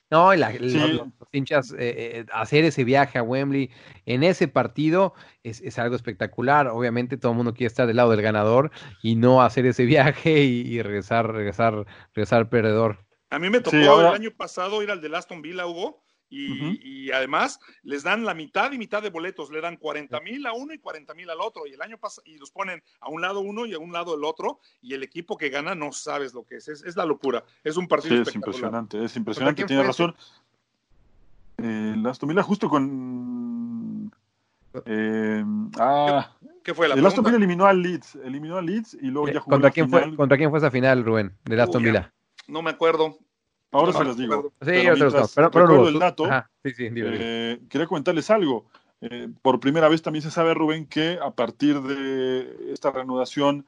No, 0.09 0.33
y 0.33 0.37
la- 0.37 0.53
los, 0.53 0.71
Sí. 0.71 0.77
los 0.93 1.07
hinchas, 1.33 1.71
eh, 1.73 1.75
eh, 2.19 2.25
hacer 2.31 2.63
ese 2.63 2.83
viaje 2.85 3.17
a 3.19 3.23
Wembley 3.23 3.69
en 4.05 4.23
ese 4.23 4.47
partido 4.47 5.13
es, 5.43 5.59
es 5.61 5.77
algo 5.79 5.95
espectacular. 5.97 6.67
Obviamente 6.67 7.17
todo 7.17 7.33
el 7.33 7.37
mundo 7.37 7.53
quiere 7.53 7.67
estar 7.67 7.87
del 7.87 7.97
lado 7.97 8.11
del 8.11 8.21
ganador 8.21 8.71
y 9.03 9.15
no 9.15 9.41
hacer 9.41 9.65
ese 9.65 9.85
viaje 10.25 10.43
y, 10.43 10.61
y 10.61 10.81
regresar, 10.81 11.31
regresar, 11.33 11.85
regresar 12.13 12.49
perdedor. 12.49 13.05
A 13.29 13.39
mí 13.39 13.49
me 13.49 13.59
tocó 13.59 13.75
Sí, 13.75 13.85
ahora- 13.85 14.09
el 14.09 14.15
año 14.15 14.31
pasado 14.31 14.81
ir 14.81 14.91
al 14.91 15.01
de 15.01 15.15
Aston 15.15 15.41
Villa, 15.41 15.65
Hugo, 15.67 16.01
y, 16.29 17.11
además 17.11 17.59
les 17.83 18.03
dan 18.03 18.25
la 18.25 18.33
mitad 18.33 18.71
y 18.71 18.77
mitad 18.77 19.01
de 19.01 19.09
boletos, 19.09 19.49
le 19.49 19.61
dan 19.61 19.77
40 19.77 20.19
mil 20.21 20.45
a 20.45 20.53
uno 20.53 20.73
y 20.73 20.77
40 20.77 21.13
mil 21.13 21.29
al 21.29 21.41
otro, 21.41 21.65
y 21.65 21.73
el 21.73 21.81
año 21.81 21.97
pasado, 21.97 22.23
y 22.25 22.37
los 22.37 22.51
ponen 22.51 22.83
a 22.99 23.09
un 23.09 23.21
lado 23.21 23.39
uno 23.39 23.65
y 23.65 23.73
a 23.73 23.79
un 23.79 23.91
lado 23.91 24.15
el 24.15 24.23
otro, 24.23 24.59
y 24.81 24.93
el 24.93 25.03
equipo 25.03 25.37
que 25.37 25.49
gana 25.49 25.75
no 25.75 25.91
sabes 25.93 26.33
lo 26.33 26.43
que 26.43 26.57
es, 26.57 26.67
es, 26.67 26.83
es 26.83 26.95
la 26.95 27.05
locura, 27.05 27.43
es 27.63 27.77
un 27.77 27.87
partido 27.87 28.15
Sí, 28.23 28.29
es 28.29 28.35
impresionante, 28.35 29.03
es 29.03 29.15
impresionante, 29.15 29.63
tiene 29.63 29.83
razón. 29.83 30.15
Eh, 31.57 31.93
el 31.95 32.05
Aston 32.05 32.29
Villa 32.29 32.43
justo 32.43 32.69
con... 32.69 34.11
eh, 34.85 35.43
ah, 35.79 36.35
¿Qué 36.63 36.73
fue 36.73 36.87
la 36.87 36.95
el 36.95 37.05
Aston? 37.05 37.23
Villa 37.23 37.37
eliminó 37.37 37.65
al 37.65 37.81
Leeds, 37.81 38.15
eliminó 38.23 38.57
al 38.57 38.65
Leeds 38.65 38.95
y 39.01 39.07
luego 39.07 39.29
Eh, 39.29 39.33
ya 39.33 39.39
jugó 39.39 39.55
¿Contra 39.55 39.69
la 39.69 39.73
quién, 39.73 39.87
final. 39.87 40.03
fue, 40.09 40.17
¿Contra 40.17 40.37
quién 40.37 40.49
fue 40.49 40.59
esa 40.59 40.69
final, 40.69 41.03
Rubén? 41.03 41.35
Del 41.45 41.59
Aston 41.61 41.81
Villa. 41.81 42.13
No 42.47 42.61
me 42.61 42.69
acuerdo. 42.69 43.17
Ahora 43.71 43.91
no 43.91 43.97
se 43.97 44.05
las 44.05 44.17
digo. 44.17 44.53
Sí, 44.61 44.65
Pero 44.65 44.89
los 44.91 44.99
mientras 44.99 45.33
pero, 45.35 45.51
pero 45.51 45.67
recuerdo 45.67 45.89
el 45.89 45.99
dato, 45.99 46.25
Ajá, 46.25 46.49
sí. 46.63 46.71
Eh, 46.79 47.59
quería 47.69 47.87
comentarles 47.87 48.29
algo. 48.29 48.65
Eh, 49.01 49.27
por 49.41 49.59
primera 49.59 49.89
vez 49.89 50.01
también 50.01 50.23
se 50.23 50.31
sabe, 50.31 50.53
Rubén, 50.53 50.85
que 50.87 51.19
a 51.21 51.31
partir 51.31 51.81
de 51.81 52.71
esta 52.73 52.91
reanudación 52.91 53.65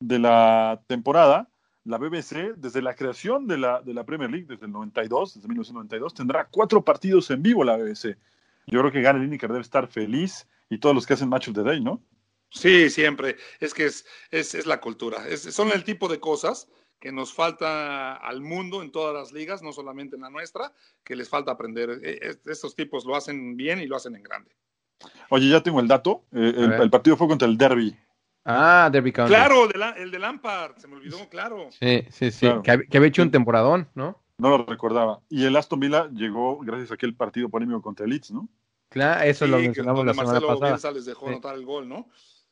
de 0.00 0.18
la 0.18 0.82
temporada, 0.86 1.48
la 1.84 1.98
BBC, 1.98 2.54
desde 2.56 2.82
la 2.82 2.94
creación 2.94 3.46
de 3.46 3.58
la, 3.58 3.80
de 3.82 3.94
la 3.94 4.04
Premier 4.04 4.30
League, 4.30 4.46
desde 4.48 4.66
el 4.66 4.72
92, 4.72 5.34
desde 5.34 5.48
1992, 5.48 6.14
tendrá 6.14 6.48
cuatro 6.50 6.82
partidos 6.84 7.30
en 7.30 7.42
vivo 7.42 7.62
la 7.62 7.76
BBC. 7.76 8.16
Yo 8.66 8.80
creo 8.80 8.90
que 8.92 9.02
Gary 9.02 9.20
Lineker 9.20 9.50
debe 9.50 9.62
estar 9.62 9.86
feliz 9.88 10.48
y 10.70 10.78
todos 10.78 10.94
los 10.94 11.06
que 11.06 11.14
hacen 11.14 11.28
Match 11.28 11.48
of 11.48 11.54
the 11.54 11.62
Day, 11.62 11.80
¿no? 11.80 12.00
Sí, 12.50 12.90
siempre. 12.90 13.36
Es 13.60 13.74
que 13.74 13.86
es, 13.86 14.04
es, 14.30 14.54
es 14.54 14.66
la 14.66 14.80
cultura. 14.80 15.26
Es- 15.28 15.42
son 15.54 15.70
el 15.72 15.84
tipo 15.84 16.08
de 16.08 16.20
cosas 16.20 16.68
que 17.02 17.10
nos 17.10 17.34
falta 17.34 18.14
al 18.14 18.40
mundo 18.40 18.80
en 18.80 18.92
todas 18.92 19.12
las 19.12 19.32
ligas, 19.32 19.60
no 19.60 19.72
solamente 19.72 20.14
en 20.14 20.22
la 20.22 20.30
nuestra, 20.30 20.72
que 21.02 21.16
les 21.16 21.28
falta 21.28 21.50
aprender. 21.50 21.98
Eh, 22.00 22.36
Estos 22.46 22.76
tipos 22.76 23.04
lo 23.04 23.16
hacen 23.16 23.56
bien 23.56 23.80
y 23.80 23.88
lo 23.88 23.96
hacen 23.96 24.14
en 24.14 24.22
grande. 24.22 24.52
Oye, 25.28 25.48
ya 25.48 25.60
tengo 25.60 25.80
el 25.80 25.88
dato. 25.88 26.22
Eh, 26.30 26.54
el, 26.80 26.90
partido 26.90 27.16
fue 27.16 27.26
contra 27.26 27.48
el 27.48 27.58
Derby. 27.58 27.98
Ah, 28.44 28.88
Derby 28.92 29.10
County. 29.10 29.34
Claro, 29.34 29.66
de 29.66 29.76
la- 29.80 29.90
el 29.90 30.12
de 30.12 30.18
Lampard, 30.20 30.76
se 30.76 30.86
me 30.86 30.94
olvidó, 30.94 31.28
claro. 31.28 31.70
Sí, 31.72 32.04
sí, 32.10 32.30
sí. 32.30 32.46
Claro. 32.46 32.62
Que, 32.62 32.86
que 32.86 32.96
había 32.98 33.08
hecho 33.08 33.22
un 33.22 33.32
temporadón, 33.32 33.88
¿no? 33.96 34.22
No 34.38 34.50
lo 34.50 34.64
recordaba. 34.64 35.20
Y 35.28 35.44
el 35.44 35.56
Aston 35.56 35.80
Villa 35.80 36.08
llegó 36.12 36.60
gracias 36.60 36.92
a 36.92 36.94
aquel 36.94 37.16
partido 37.16 37.48
polémico 37.48 37.82
contra 37.82 38.04
el 38.04 38.10
Leeds, 38.12 38.30
¿no? 38.30 38.48
Claro, 38.90 39.24
eso 39.24 39.44
Sí, 39.44 39.50
lo 39.50 39.56
que 39.56 39.64
mencionamos 39.64 39.98
donde 39.98 40.10
la 40.10 40.14
semana 40.14 40.32
Marcelo 40.40 40.60
pasada. 40.60 40.94
Les 40.94 41.04
dejó 41.04 41.26
Sí. 41.26 41.32
anotar 41.32 41.56
el 41.56 41.64
gol, 41.64 41.88
¿no? 41.88 42.08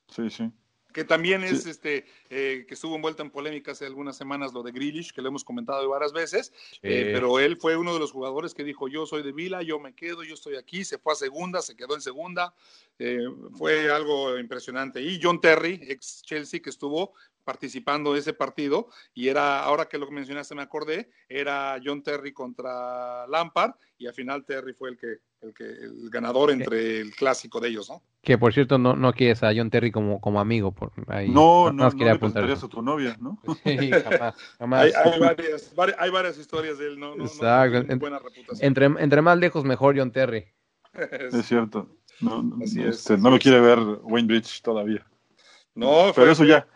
Sí, 0.08 0.28
sí. 0.28 0.50
Que 0.92 1.04
también 1.04 1.44
es 1.44 1.62
Sí. 1.64 1.70
este, 1.70 2.04
eh, 2.30 2.64
que 2.66 2.74
estuvo 2.74 2.96
envuelta 2.96 3.22
en 3.22 3.30
polémica 3.30 3.72
hace 3.72 3.86
algunas 3.86 4.16
semanas 4.16 4.52
lo 4.52 4.62
de 4.62 4.72
Grealish, 4.72 5.12
que 5.12 5.22
lo 5.22 5.28
hemos 5.28 5.44
comentado 5.44 5.88
varias 5.88 6.12
veces, 6.12 6.52
eh, 6.82 7.10
pero 7.12 7.38
él 7.38 7.56
fue 7.56 7.76
uno 7.76 7.92
de 7.92 8.00
los 8.00 8.12
jugadores 8.12 8.54
que 8.54 8.64
dijo, 8.64 8.88
yo 8.88 9.06
soy 9.06 9.22
de 9.22 9.32
Vila, 9.32 9.62
yo 9.62 9.78
me 9.78 9.94
quedo, 9.94 10.22
yo 10.22 10.34
estoy 10.34 10.56
aquí, 10.56 10.84
se 10.84 10.98
fue 10.98 11.12
a 11.12 11.16
segunda, 11.16 11.62
se 11.62 11.76
quedó 11.76 11.94
en 11.94 12.00
segunda, 12.00 12.54
eh, 12.98 13.20
fue 13.56 13.90
algo 13.90 14.38
impresionante. 14.38 15.00
Y 15.02 15.20
John 15.22 15.40
Terry, 15.40 15.80
ex 15.82 16.22
Chelsea, 16.22 16.60
que 16.60 16.70
estuvo 16.70 17.14
participando 17.50 18.12
de 18.12 18.20
ese 18.20 18.32
partido, 18.32 18.86
y 19.12 19.26
era, 19.26 19.64
ahora 19.64 19.86
que 19.86 19.98
lo 19.98 20.08
mencionaste 20.08 20.54
me 20.54 20.62
acordé, 20.62 21.10
era 21.28 21.80
John 21.84 22.00
Terry 22.00 22.32
contra 22.32 23.26
Lampard, 23.26 23.72
y 23.98 24.06
al 24.06 24.14
final 24.14 24.44
Terry 24.44 24.72
fue 24.72 24.90
el 24.90 24.96
que, 24.96 25.16
el 25.40 25.52
que, 25.52 25.64
el 25.64 26.08
ganador 26.10 26.52
entre 26.52 27.00
el 27.00 27.10
clásico 27.10 27.58
de 27.58 27.70
ellos, 27.70 27.90
¿no? 27.90 28.02
Que 28.22 28.38
por 28.38 28.52
cierto 28.52 28.78
no, 28.78 28.94
no 28.94 29.12
quieres 29.12 29.42
a 29.42 29.50
John 29.52 29.68
Terry 29.68 29.90
como, 29.90 30.20
como 30.20 30.40
amigo. 30.40 30.72
Por 30.72 30.92
ahí. 31.08 31.28
No, 31.28 31.72
no, 31.72 31.84
más 31.84 31.94
no 31.94 31.98
quería 31.98 32.12
le 32.46 32.52
a 32.52 32.68
tu 32.68 32.82
novia, 32.82 33.16
¿no? 33.18 33.40
Sí, 33.64 33.90
jamás, 33.90 34.34
jamás. 34.58 34.80
Hay, 34.84 34.92
hay 35.12 35.18
varias, 35.18 35.74
vari- 35.74 35.96
hay 35.98 36.10
varias 36.10 36.38
historias 36.38 36.78
de 36.78 36.86
él, 36.86 37.00
no, 37.00 37.16
no, 37.16 37.16
no 37.16 37.24
Exacto. 37.24 37.80
tiene 37.80 37.94
buena 37.96 38.18
reputación. 38.20 38.66
Entre, 38.66 38.86
entre 38.86 39.22
más 39.22 39.38
lejos, 39.38 39.64
mejor 39.64 39.98
John 39.98 40.12
Terry. 40.12 40.46
Es 41.32 41.46
cierto. 41.46 41.96
No, 42.20 42.42
no, 42.42 42.62
Así 42.62 42.80
es, 42.82 42.96
este, 42.98 43.16
no 43.16 43.30
lo 43.30 43.38
quiere 43.38 43.60
ver 43.60 43.78
Wayne 44.02 44.28
Bridge 44.28 44.60
todavía. 44.62 45.04
No, 45.74 46.12
Pero 46.14 46.26
fue, 46.26 46.30
eso 46.32 46.44
ya. 46.44 46.66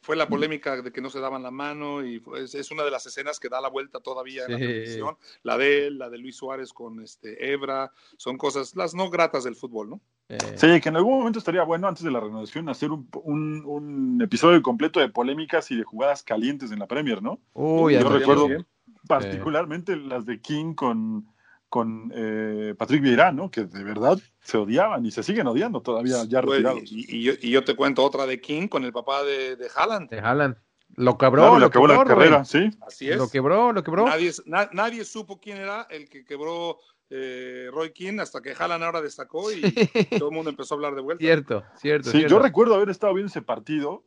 Fue 0.00 0.16
la 0.16 0.28
polémica 0.28 0.80
de 0.80 0.90
que 0.92 1.00
no 1.00 1.10
se 1.10 1.20
daban 1.20 1.42
la 1.42 1.50
mano 1.50 2.04
y 2.04 2.18
fue- 2.20 2.42
es, 2.44 2.54
es 2.54 2.70
una 2.70 2.82
de 2.84 2.90
las 2.90 3.04
escenas 3.06 3.38
que 3.38 3.48
da 3.48 3.60
la 3.60 3.68
vuelta 3.68 4.00
todavía 4.00 4.44
en 4.46 4.52
la 4.52 4.58
televisión. 4.58 5.16
La 5.42 5.58
de 5.58 5.86
él, 5.88 5.98
la 5.98 6.08
de 6.08 6.18
Luis 6.18 6.36
Suárez 6.36 6.72
con 6.72 7.00
este 7.00 7.52
Ebra, 7.52 7.92
son 8.16 8.36
cosas, 8.38 8.74
las 8.76 8.94
no 8.94 9.10
gratas 9.10 9.44
del 9.44 9.56
fútbol, 9.56 9.90
¿no? 9.90 10.00
Eh, 10.28 10.38
Sí, 10.56 10.80
que 10.80 10.88
en 10.88 10.96
algún 10.96 11.18
momento 11.18 11.38
estaría 11.38 11.62
bueno, 11.64 11.88
antes 11.88 12.02
de 12.04 12.10
la 12.10 12.20
renovación, 12.20 12.68
hacer 12.68 12.90
un, 12.90 13.08
un- 13.24 13.62
un 13.66 14.22
episodio 14.22 14.62
completo 14.62 15.00
de 15.00 15.08
polémicas 15.10 15.70
y 15.70 15.76
de 15.76 15.84
jugadas 15.84 16.22
calientes 16.22 16.70
en 16.72 16.78
la 16.78 16.86
Premier, 16.86 17.22
¿no? 17.22 17.40
Uy, 17.52 17.94
Yo 17.94 18.08
recuerdo 18.08 18.48
bien. 18.48 18.66
particularmente 19.08 19.96
las 19.96 20.24
de 20.26 20.40
King 20.40 20.74
con, 20.74 21.26
con 21.72 22.12
eh, 22.14 22.74
Patrick 22.76 23.00
Vieira, 23.00 23.32
¿no? 23.32 23.50
Que 23.50 23.64
de 23.64 23.82
verdad 23.82 24.18
se 24.42 24.58
odiaban 24.58 25.06
y 25.06 25.10
se 25.10 25.22
siguen 25.22 25.46
odiando 25.46 25.80
todavía 25.80 26.22
ya 26.28 26.42
Pues, 26.42 26.58
retirados. 26.62 26.82
y, 26.92 27.16
y 27.16 27.22
yo, 27.22 27.32
y 27.40 27.48
yo 27.50 27.64
te 27.64 27.74
cuento 27.74 28.04
otra 28.04 28.26
de 28.26 28.42
King 28.42 28.68
con 28.68 28.84
el 28.84 28.92
papá 28.92 29.22
de, 29.22 29.56
de 29.56 29.68
Haaland. 29.74 30.10
De 30.10 30.20
Haaland. 30.20 30.56
Lo 30.96 31.16
quebró, 31.16 31.40
Claro, 31.44 31.58
lo 31.58 31.70
quebró, 31.70 31.86
la 31.88 31.94
Rubén. 32.04 32.08
carrera, 32.08 32.44
sí. 32.44 32.68
Así 32.86 33.08
es. 33.08 33.16
Lo 33.16 33.30
quebró, 33.30 33.72
lo 33.72 33.82
quebró. 33.82 34.04
Nadie, 34.04 34.30
na- 34.44 34.68
nadie 34.74 35.02
supo 35.06 35.40
quién 35.40 35.56
era 35.56 35.86
el 35.88 36.10
que 36.10 36.26
quebró 36.26 36.76
eh, 37.08 37.70
Roy 37.72 37.90
King 37.92 38.18
hasta 38.20 38.42
que 38.42 38.52
Haaland 38.52 38.84
ahora 38.84 39.00
destacó 39.00 39.50
y 39.50 39.62
todo 40.18 40.28
el 40.28 40.34
mundo 40.34 40.50
empezó 40.50 40.74
a 40.74 40.76
hablar 40.76 40.94
de 40.94 41.00
vuelta. 41.00 41.22
Cierto, 41.24 41.64
cierto. 41.76 42.10
Sí, 42.10 42.18
cierto. 42.18 42.36
yo 42.36 42.42
recuerdo 42.42 42.74
haber 42.74 42.90
estado 42.90 43.14
viendo 43.14 43.30
ese 43.30 43.40
partido. 43.40 44.04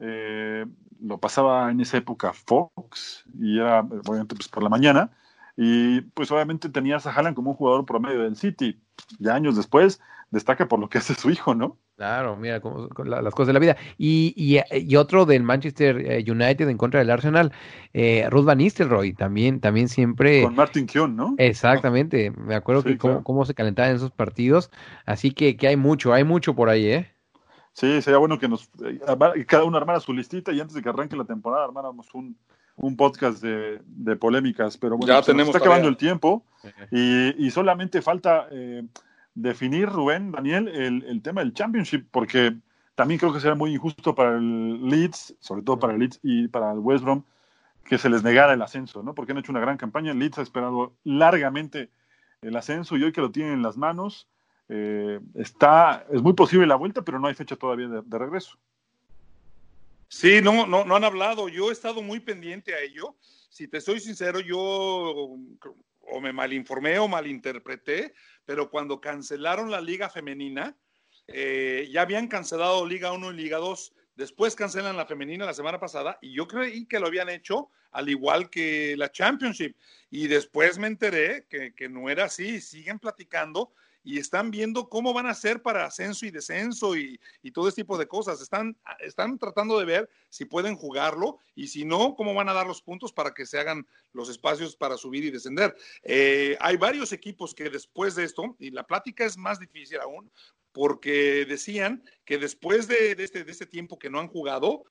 eh, 0.00 0.66
lo 1.00 1.18
pasaba 1.18 1.70
en 1.70 1.80
esa 1.80 1.98
época 1.98 2.32
Fox 2.32 3.24
y 3.38 3.58
era, 3.60 3.80
obviamente, 3.80 4.34
pues 4.34 4.48
por 4.48 4.64
la 4.64 4.68
mañana. 4.68 5.12
Y 5.56 6.00
pues 6.02 6.30
obviamente 6.32 6.68
tenías 6.68 7.06
a 7.06 7.12
Haaland 7.14 7.36
como 7.36 7.50
un 7.52 7.56
jugador 7.56 7.84
promedio 7.86 8.22
del 8.22 8.36
City. 8.36 8.80
Ya 9.18 9.34
años 9.34 9.56
después 9.56 10.00
destaca 10.30 10.68
por 10.68 10.80
lo 10.80 10.88
que 10.88 10.98
hace 10.98 11.14
su 11.14 11.30
hijo, 11.30 11.54
¿no? 11.54 11.78
Claro, 11.96 12.36
mira 12.36 12.60
la- 13.04 13.22
las 13.22 13.32
cosas 13.34 13.48
de 13.48 13.52
la 13.52 13.60
vida. 13.60 13.76
Y, 13.96 14.34
y, 14.36 14.60
y 14.76 14.96
otro 14.96 15.26
del 15.26 15.44
Manchester 15.44 15.96
eh, 15.98 16.24
United 16.28 16.68
en 16.68 16.76
contra 16.76 16.98
del 16.98 17.08
Arsenal, 17.10 17.52
eh, 17.92 18.26
Ruth 18.30 18.44
Van 18.44 18.58
Nistelrooy, 18.58 19.12
también, 19.12 19.60
también 19.60 19.88
siempre. 19.88 20.42
Con 20.42 20.56
Martin 20.56 20.86
Keown, 20.86 21.14
¿no? 21.14 21.36
Exactamente, 21.38 22.32
me 22.32 22.56
acuerdo 22.56 22.82
Sí, 22.82 22.88
que 22.88 22.98
cómo, 22.98 23.12
claro. 23.14 23.24
cómo 23.24 23.44
se 23.44 23.54
calentaban 23.54 23.90
en 23.92 23.96
esos 23.98 24.10
partidos. 24.10 24.70
Así 25.06 25.30
que, 25.30 25.56
que 25.56 25.68
hay 25.68 25.76
mucho, 25.76 26.12
hay 26.12 26.24
mucho 26.24 26.56
por 26.56 26.68
ahí, 26.68 26.86
¿eh? 26.86 27.10
Sí, 27.72 28.02
sería 28.02 28.18
bueno 28.18 28.38
que 28.38 28.48
nos 28.48 28.70
eh, 28.84 29.00
cada 29.46 29.64
uno 29.64 29.76
armara 29.76 30.00
su 30.00 30.12
listita 30.12 30.52
y 30.52 30.60
antes 30.60 30.74
de 30.74 30.82
que 30.82 30.88
arranque 30.88 31.16
la 31.16 31.24
temporada 31.24 31.64
armáramos 31.64 32.12
un, 32.14 32.36
un 32.76 32.96
podcast 32.96 33.42
de, 33.42 33.80
de 33.86 34.16
polémicas. 34.16 34.76
Pero 34.76 34.96
bueno, 34.96 35.12
Ya 35.12 35.14
se 35.14 35.18
nos 35.18 35.26
tenemos 35.26 35.54
está 35.54 35.58
acabando 35.58 35.88
el 35.88 35.96
tiempo 35.96 36.44
y, 36.90 37.46
y 37.46 37.50
solamente 37.50 38.02
falta 38.02 38.48
eh, 38.50 38.84
definir, 39.34 39.88
Rubén, 39.88 40.32
Daniel, 40.32 40.68
el, 40.68 41.04
el 41.04 41.22
tema 41.22 41.40
del 41.40 41.54
Championship, 41.54 42.06
porque 42.10 42.56
también 42.94 43.18
creo 43.18 43.32
que 43.32 43.40
será 43.40 43.54
muy 43.54 43.74
injusto 43.74 44.14
para 44.14 44.36
el 44.36 44.88
Leeds, 44.88 45.34
sobre 45.40 45.62
todo 45.62 45.78
para 45.78 45.92
el 45.92 45.98
Leeds 45.98 46.20
y 46.22 46.48
para 46.48 46.72
el 46.72 46.78
West 46.78 47.04
Brom, 47.04 47.22
que 47.84 47.98
se 47.98 48.08
les 48.08 48.22
negara 48.22 48.52
el 48.54 48.62
ascenso, 48.62 49.02
¿no? 49.02 49.14
Porque 49.14 49.32
han 49.32 49.38
hecho 49.38 49.52
una 49.52 49.60
gran 49.60 49.76
campaña. 49.76 50.12
El 50.12 50.18
Leeds 50.18 50.38
ha 50.38 50.42
esperado 50.42 50.94
largamente 51.04 51.90
el 52.42 52.56
ascenso 52.56 52.96
y 52.96 53.02
hoy 53.02 53.12
que 53.12 53.20
lo 53.20 53.30
tienen 53.30 53.54
en 53.54 53.62
las 53.62 53.76
manos, 53.76 54.28
eh, 54.68 55.20
está, 55.34 56.06
es 56.10 56.22
muy 56.22 56.32
posible 56.34 56.66
la 56.66 56.76
vuelta, 56.76 57.02
pero 57.02 57.18
no 57.18 57.26
hay 57.28 57.34
fecha 57.34 57.56
todavía 57.56 57.88
de, 57.88 58.02
de 58.02 58.18
regreso. 58.18 58.56
Sí, 60.16 60.40
no, 60.40 60.64
no, 60.64 60.84
no 60.84 60.94
han 60.94 61.02
hablado. 61.02 61.48
Yo 61.48 61.70
he 61.70 61.72
estado 61.72 62.00
muy 62.00 62.20
pendiente 62.20 62.72
a 62.72 62.78
ello. 62.78 63.16
Si 63.50 63.66
te 63.66 63.80
soy 63.80 63.98
sincero, 63.98 64.38
yo 64.38 64.56
o 64.56 66.20
me 66.20 66.32
malinformé 66.32 67.00
o 67.00 67.08
malinterpreté, 67.08 68.14
pero 68.44 68.70
cuando 68.70 69.00
cancelaron 69.00 69.72
la 69.72 69.80
liga 69.80 70.08
femenina, 70.08 70.78
eh, 71.26 71.88
ya 71.90 72.02
habían 72.02 72.28
cancelado 72.28 72.86
Liga 72.86 73.10
1 73.10 73.32
y 73.32 73.36
Liga 73.36 73.58
2. 73.58 73.92
Después 74.14 74.54
cancelan 74.54 74.96
la 74.96 75.04
femenina 75.04 75.46
la 75.46 75.52
semana 75.52 75.80
pasada 75.80 76.16
y 76.22 76.32
yo 76.32 76.46
creí 76.46 76.86
que 76.86 77.00
lo 77.00 77.08
habían 77.08 77.28
hecho 77.28 77.70
al 77.90 78.08
igual 78.08 78.50
que 78.50 78.96
la 78.96 79.10
Championship. 79.10 79.76
Y 80.10 80.28
después 80.28 80.78
me 80.78 80.86
enteré 80.86 81.48
que, 81.50 81.74
que 81.74 81.88
no 81.88 82.08
era 82.08 82.26
así. 82.26 82.60
Siguen 82.60 83.00
platicando 83.00 83.72
y 84.04 84.18
están 84.18 84.50
viendo 84.50 84.88
cómo 84.88 85.14
van 85.14 85.26
a 85.26 85.30
hacer 85.30 85.62
para 85.62 85.86
ascenso 85.86 86.26
y 86.26 86.30
descenso 86.30 86.94
y, 86.94 87.18
y 87.42 87.50
todo 87.50 87.66
ese 87.68 87.76
tipo 87.76 87.96
de 87.96 88.06
cosas. 88.06 88.40
Están, 88.42 88.76
están 89.00 89.38
tratando 89.38 89.78
de 89.78 89.86
ver 89.86 90.10
si 90.28 90.44
pueden 90.44 90.76
jugarlo 90.76 91.38
y 91.54 91.68
si 91.68 91.84
no, 91.84 92.14
cómo 92.14 92.34
van 92.34 92.50
a 92.50 92.52
dar 92.52 92.66
los 92.66 92.82
puntos 92.82 93.12
para 93.12 93.32
que 93.32 93.46
se 93.46 93.58
hagan 93.58 93.86
los 94.12 94.28
espacios 94.28 94.76
para 94.76 94.98
subir 94.98 95.24
y 95.24 95.30
descender. 95.30 95.74
Eh, 96.02 96.56
hay 96.60 96.76
varios 96.76 97.12
equipos 97.12 97.54
que 97.54 97.70
después 97.70 98.14
de 98.14 98.24
esto, 98.24 98.54
y 98.58 98.70
la 98.70 98.86
plática 98.86 99.24
es 99.24 99.38
más 99.38 99.58
difícil 99.58 99.98
aún, 100.00 100.30
porque 100.72 101.46
decían 101.48 102.04
que 102.24 102.36
después 102.36 102.88
de, 102.88 103.14
de 103.14 103.24
este, 103.24 103.44
de 103.44 103.52
este 103.52 103.64
tiempo 103.64 103.98
que 103.98 104.10
no 104.10 104.18
han 104.18 104.28
jugado, 104.28 104.84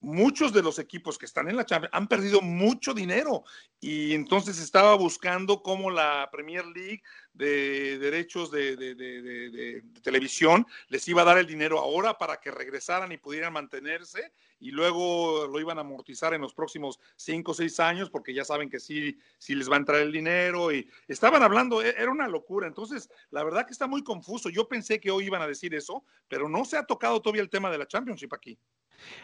muchos 0.00 0.52
de 0.52 0.62
los 0.62 0.78
equipos 0.78 1.18
que 1.18 1.26
están 1.26 1.48
en 1.48 1.56
la 1.56 1.64
Champions 1.64 1.94
han 1.94 2.06
perdido 2.06 2.40
mucho 2.40 2.94
dinero 2.94 3.44
y 3.80 4.14
entonces 4.14 4.58
estaba 4.58 4.94
buscando 4.94 5.62
cómo 5.62 5.90
la 5.90 6.28
Premier 6.30 6.66
League 6.66 7.02
de 7.32 7.98
derechos 7.98 8.50
de, 8.50 9.82
televisión 10.02 10.66
les 10.88 11.06
iba 11.08 11.22
a 11.22 11.24
dar 11.24 11.38
el 11.38 11.46
dinero 11.46 11.78
ahora 11.78 12.16
para 12.16 12.38
que 12.38 12.50
regresaran 12.50 13.12
y 13.12 13.18
pudieran 13.18 13.52
mantenerse 13.52 14.32
y 14.58 14.70
luego 14.70 15.46
lo 15.46 15.60
iban 15.60 15.78
a 15.78 15.82
amortizar 15.82 16.32
en 16.34 16.40
los 16.40 16.54
próximos 16.54 16.98
cinco 17.16 17.52
o 17.52 17.54
seis 17.54 17.78
años 17.80 18.08
porque 18.08 18.32
ya 18.32 18.44
saben 18.44 18.70
que 18.70 18.80
sí, 18.80 19.18
sí 19.38 19.54
les 19.54 19.70
va 19.70 19.74
a 19.74 19.78
entrar 19.78 20.00
el 20.00 20.12
dinero 20.12 20.72
y 20.72 20.88
estaban 21.08 21.42
hablando, 21.42 21.82
e, 21.82 21.90
era 21.90 22.10
una 22.10 22.28
locura. 22.28 22.66
Entonces, 22.66 23.10
la 23.30 23.44
verdad 23.44 23.66
que 23.66 23.72
está 23.72 23.86
muy 23.86 24.02
confuso. 24.02 24.48
Yo 24.48 24.66
pensé 24.66 24.98
que 24.98 25.10
hoy 25.10 25.26
iban 25.26 25.42
a 25.42 25.46
decir 25.46 25.74
eso, 25.74 26.04
pero 26.28 26.48
no 26.48 26.64
se 26.64 26.78
ha 26.78 26.84
tocado 26.84 27.20
todavía 27.20 27.42
el 27.42 27.50
tema 27.50 27.70
de 27.70 27.78
la 27.78 27.86
Championship 27.86 28.32
aquí. 28.32 28.58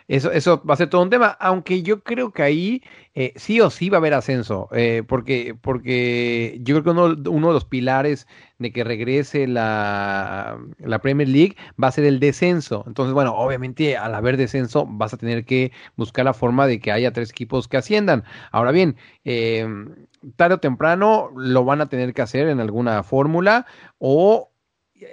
Eso, 0.09 0.33
eso 0.33 0.63
va 0.69 0.75
a 0.75 0.77
ser 0.77 0.91
todo 0.91 1.03
un 1.03 1.11
tema, 1.11 1.29
aunque 1.41 1.83
yo 1.83 2.03
creo 2.03 2.33
que 2.33 2.43
ahí 2.43 2.83
eh, 3.15 3.33
sí 3.37 3.61
o 3.61 3.71
sí 3.71 3.89
va 3.91 3.99
a 3.99 4.01
haber 4.01 4.15
ascenso, 4.15 4.69
eh, 4.73 5.03
porque, 5.07 5.55
porque 5.61 6.59
yo 6.63 6.81
creo 6.81 6.95
que 6.95 7.29
uno, 7.31 7.49
de 7.49 7.55
los 7.55 7.65
pilares 7.65 8.27
de 8.59 8.73
que 8.73 8.85
regrese 8.85 9.47
la, 9.47 10.59
la, 10.79 10.99
Premier 11.01 11.29
League 11.29 11.57
va 11.83 11.89
a 11.89 11.93
ser 11.93 12.05
el 12.05 12.21
descenso. 12.21 12.85
Entonces, 12.87 13.15
bueno, 13.15 13.35
obviamente 13.35 13.97
al 13.97 14.15
haber 14.15 14.37
descenso 14.37 14.87
vas 14.89 15.15
a 15.15 15.17
tener 15.17 15.45
que 15.45 15.73
buscar 15.97 16.25
la 16.25 16.35
forma 16.35 16.67
de 16.67 16.81
que 16.81 16.93
haya 16.93 17.13
tres 17.13 17.31
equipos 17.31 17.69
que 17.69 17.77
asciendan. 17.77 18.25
Ahora 18.51 18.73
bien, 18.73 18.97
eh, 19.25 19.67
tarde 20.37 20.55
o 20.57 20.61
temprano 20.61 21.31
lo 21.37 21.65
van 21.65 21.81
a 21.81 21.89
tener 21.89 22.15
que 22.15 22.23
hacer 22.23 22.49
en 22.49 22.61
alguna 22.61 23.03
fórmula 23.03 23.67
o 23.99 24.52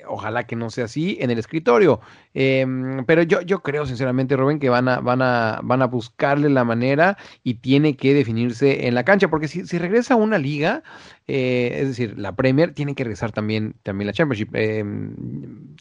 ojalá 0.08 0.46
que 0.46 0.56
no 0.56 0.70
sea 0.70 0.86
así 0.86 1.18
en 1.20 1.32
el 1.32 1.40
escritorio. 1.40 2.02
Eh, 2.34 2.66
pero 3.06 3.24
yo, 3.24 3.42
yo 3.42 3.62
creo 3.62 3.86
sinceramente, 3.86 4.36
Rubén, 4.36 4.60
que 4.60 4.70
van 4.70 4.88
a, 4.88 5.00
van, 5.00 5.22
a, 5.22 5.60
van 5.64 5.82
a 5.82 5.88
buscarle 5.88 6.50
la 6.50 6.64
manera 6.64 7.18
y 7.44 7.56
tiene 7.56 7.96
que 7.96 8.14
definirse 8.14 8.88
en 8.88 8.96
la 8.96 9.04
cancha, 9.04 9.30
porque 9.30 9.48
si, 9.48 9.66
si 9.66 9.78
regresa 9.78 10.14
a 10.14 10.18
una 10.18 10.38
liga, 10.38 10.84
eh, 11.28 11.82
es 11.82 11.88
decir, 11.90 12.18
la 12.18 12.36
Premier, 12.36 12.74
tiene 12.74 12.96
que 12.96 13.04
regresar 13.04 13.32
también, 13.32 13.76
también 13.84 14.08
la 14.08 14.14
Championship. 14.14 14.50
Eh, 14.54 14.84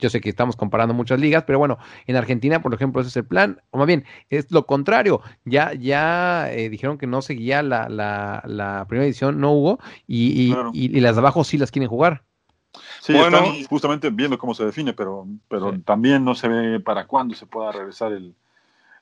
yo 0.00 0.10
sé 0.10 0.20
que 0.20 0.28
estamos 0.28 0.56
comparando 0.56 0.94
muchas 0.94 1.18
ligas, 1.18 1.44
pero 1.46 1.58
bueno, 1.58 1.78
en 2.06 2.16
Argentina, 2.16 2.60
por 2.60 2.74
ejemplo, 2.74 3.00
ese 3.00 3.08
es 3.08 3.16
el 3.16 3.24
plan, 3.24 3.60
o 3.70 3.78
más 3.78 3.86
bien, 3.86 4.04
es 4.30 4.50
lo 4.50 4.66
contrario. 4.66 5.22
Ya, 5.44 5.72
ya 5.72 6.52
eh, 6.52 6.68
dijeron 6.68 6.98
que 6.98 7.06
no 7.06 7.22
seguía 7.22 7.62
la, 7.62 7.88
la, 7.88 8.42
la, 8.46 8.84
primera 8.88 9.06
edición, 9.06 9.40
no 9.40 9.52
hubo, 9.52 9.78
y, 10.06 10.48
y, 10.48 10.52
claro. 10.52 10.70
y, 10.74 10.96
y 10.96 11.00
las 11.00 11.16
de 11.16 11.20
abajo 11.20 11.44
sí 11.44 11.56
las 11.56 11.70
quieren 11.70 11.88
jugar. 11.88 12.27
Sí, 13.00 13.12
bueno, 13.12 13.38
están 13.38 13.64
justamente 13.64 14.10
viendo 14.10 14.38
cómo 14.38 14.54
se 14.54 14.64
define, 14.64 14.92
pero, 14.92 15.26
pero 15.48 15.72
sí. 15.72 15.78
también 15.80 16.24
no 16.24 16.34
se 16.34 16.48
ve 16.48 16.80
para 16.80 17.06
cuándo 17.06 17.34
se 17.34 17.46
pueda 17.46 17.72
regresar 17.72 18.12
el, 18.12 18.34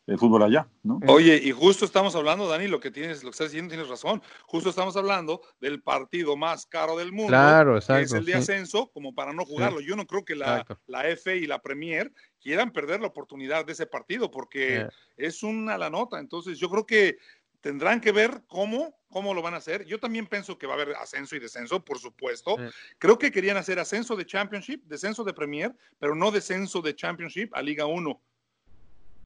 el, 0.07 0.18
fútbol 0.18 0.42
allá, 0.42 0.68
¿no? 0.82 1.01
Oye, 1.09 1.40
y 1.42 1.51
justo 1.53 1.84
estamos 1.84 2.14
hablando, 2.14 2.47
Dani, 2.47 2.68
lo 2.68 2.80
que 2.80 2.90
tienes, 2.90 3.22
lo 3.22 3.30
que 3.30 3.34
estás 3.34 3.51
diciendo, 3.51 3.70
tienes 3.70 3.88
razón. 3.88 4.22
Justo 4.47 4.70
estamos 4.70 4.97
hablando 4.97 5.40
del 5.61 5.82
partido 5.82 6.36
más 6.36 6.66
caro 6.66 6.97
del 6.97 7.12
mundo, 7.12 7.28
claro, 7.28 7.76
exacto, 7.76 7.99
que 7.99 8.05
es 8.05 8.12
el 8.12 8.24
de 8.24 8.32
sí. 8.32 8.38
ascenso, 8.38 8.90
como 8.92 9.14
para 9.14 9.32
no 9.32 9.44
jugarlo. 9.44 9.80
Sí. 9.80 9.86
Yo 9.86 9.97
no 9.97 10.07
creo 10.07 10.24
que 10.24 10.36
la, 10.36 10.66
la 10.86 11.09
F 11.09 11.36
y 11.36 11.47
la 11.47 11.61
Premier 11.61 12.12
quieran 12.40 12.72
perder 12.72 13.01
la 13.01 13.09
oportunidad 13.09 13.64
de 13.64 13.72
ese 13.72 13.86
partido, 13.86 14.30
porque 14.30 14.86
es 15.16 15.42
una 15.42 15.76
la 15.78 15.90
nota. 15.90 16.20
Entonces, 16.20 16.59
yo 16.59 16.70
creo 16.70 16.86
que 16.86 17.18
tendrán 17.61 18.00
que 18.00 18.12
ver 18.12 18.42
cómo, 18.46 18.98
cómo 19.09 19.34
lo 19.34 19.42
van 19.42 19.54
a 19.54 19.59
hacer. 19.59 19.84
Yo 19.84 19.98
también 19.98 20.26
pienso 20.26 20.59
que 20.59 20.66
va 20.66 20.74
a 20.74 20.76
haber 20.76 20.96
ascenso 20.96 21.36
y 21.36 21.38
descenso, 21.38 21.84
por 21.84 21.98
supuesto. 21.98 22.57
Sí. 22.57 22.64
Creo 22.98 23.18
que 23.18 23.30
querían 23.30 23.57
hacer 23.57 23.78
ascenso 23.78 24.16
de 24.16 24.26
Championship, 24.26 24.82
descenso 24.84 25.24
de 25.24 25.32
Premier, 25.32 25.74
pero 25.98 26.14
no 26.14 26.30
descenso 26.30 26.82
de 26.82 26.94
Championship 26.94 27.54
a 27.54 27.62
Liga 27.62 27.86
1. 27.86 28.20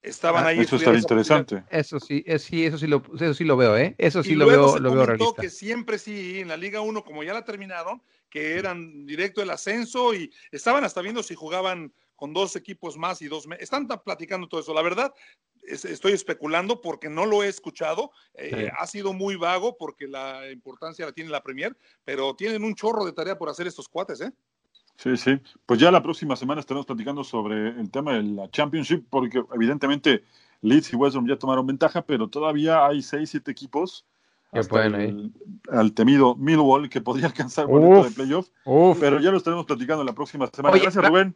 Estaban 0.03 0.45
ah, 0.45 0.49
ahí. 0.49 0.61
Eso 0.61 0.77
está 0.77 0.95
interesante. 0.95 1.63
Eso 1.71 2.01
sí, 2.01 2.25
es, 2.27 2.43
sí, 2.43 2.65
eso 2.65 2.79
sí 2.79 2.87
lo, 2.87 3.03
eso 3.15 3.35
sí 3.35 3.45
lo 3.45 3.57
veo, 3.57 3.77
¿eh? 3.77 3.95
Eso 3.99 4.23
sí 4.23 4.33
y 4.33 4.35
lo 4.35 4.47
veo, 4.47 4.73
se 4.73 4.81
lo 4.81 4.95
veo 4.95 5.05
realista. 5.05 5.43
que 5.43 5.51
siempre 5.51 5.99
sí, 5.99 6.41
en 6.41 6.49
la 6.49 6.57
Liga 6.57 6.81
1, 6.81 7.05
como 7.05 7.23
ya 7.23 7.35
la 7.35 7.45
terminaron, 7.45 8.03
que 8.31 8.57
eran 8.57 9.05
directo 9.05 9.43
el 9.43 9.51
ascenso 9.51 10.15
y 10.15 10.33
estaban 10.53 10.85
hasta 10.85 11.03
viendo 11.03 11.23
si 11.23 11.35
jugaban 11.35 11.93
con 12.21 12.35
dos 12.35 12.55
equipos 12.55 12.99
más 12.99 13.23
y 13.23 13.29
dos. 13.29 13.49
Están 13.59 13.89
platicando 13.89 14.47
todo 14.47 14.61
eso. 14.61 14.75
La 14.75 14.83
verdad, 14.83 15.15
es, 15.63 15.87
estoy 15.87 16.13
especulando 16.13 16.83
porque 16.83 17.09
no 17.09 17.25
lo 17.25 17.43
he 17.43 17.49
escuchado. 17.49 18.13
Eh, 18.35 18.51
sí. 18.55 18.73
Ha 18.79 18.87
sido 18.87 19.15
muy 19.15 19.37
vago 19.37 19.79
porque 19.79 20.07
la 20.07 20.51
importancia 20.53 21.07
la 21.07 21.13
tiene 21.13 21.31
la 21.31 21.43
Premier, 21.43 21.75
pero 22.05 22.35
tienen 22.37 22.63
un 22.63 22.75
chorro 22.75 23.07
de 23.07 23.13
tarea 23.13 23.39
por 23.39 23.49
hacer 23.49 23.67
estos 23.67 23.89
cuates, 23.89 24.21
¿eh? 24.21 24.31
Sí, 24.99 25.17
sí. 25.17 25.41
Pues 25.65 25.81
ya 25.81 25.91
la 25.91 26.03
próxima 26.03 26.37
semana 26.37 26.61
estaremos 26.61 26.85
platicando 26.85 27.25
sobre 27.25 27.71
el 27.71 27.91
tema 27.91 28.13
de 28.13 28.23
la 28.23 28.51
Championship, 28.51 29.07
porque 29.09 29.43
evidentemente 29.55 30.23
Leeds 30.61 30.93
y 30.93 30.97
West 30.97 31.15
Brom 31.15 31.27
ya 31.27 31.39
tomaron 31.39 31.67
ventaja, 31.67 32.03
pero 32.03 32.29
todavía 32.29 32.87
hay 32.87 33.01
seis, 33.01 33.31
siete 33.31 33.51
equipos. 33.51 34.05
Que 34.53 34.63
pueden 34.65 34.95
el, 34.95 35.33
al 35.71 35.95
temido 35.95 36.35
Millwall 36.35 36.91
que 36.91 37.01
podría 37.01 37.27
alcanzar 37.33 37.67
boleto 37.67 38.05
de 38.05 38.11
playoff. 38.11 38.51
Uf. 38.67 38.99
Pero 39.01 39.21
ya 39.21 39.31
lo 39.31 39.39
estaremos 39.39 39.65
platicando 39.65 40.05
la 40.05 40.13
próxima 40.13 40.47
semana. 40.49 40.75
Oye, 40.75 40.83
Gracias, 40.83 41.03
Rubén. 41.03 41.35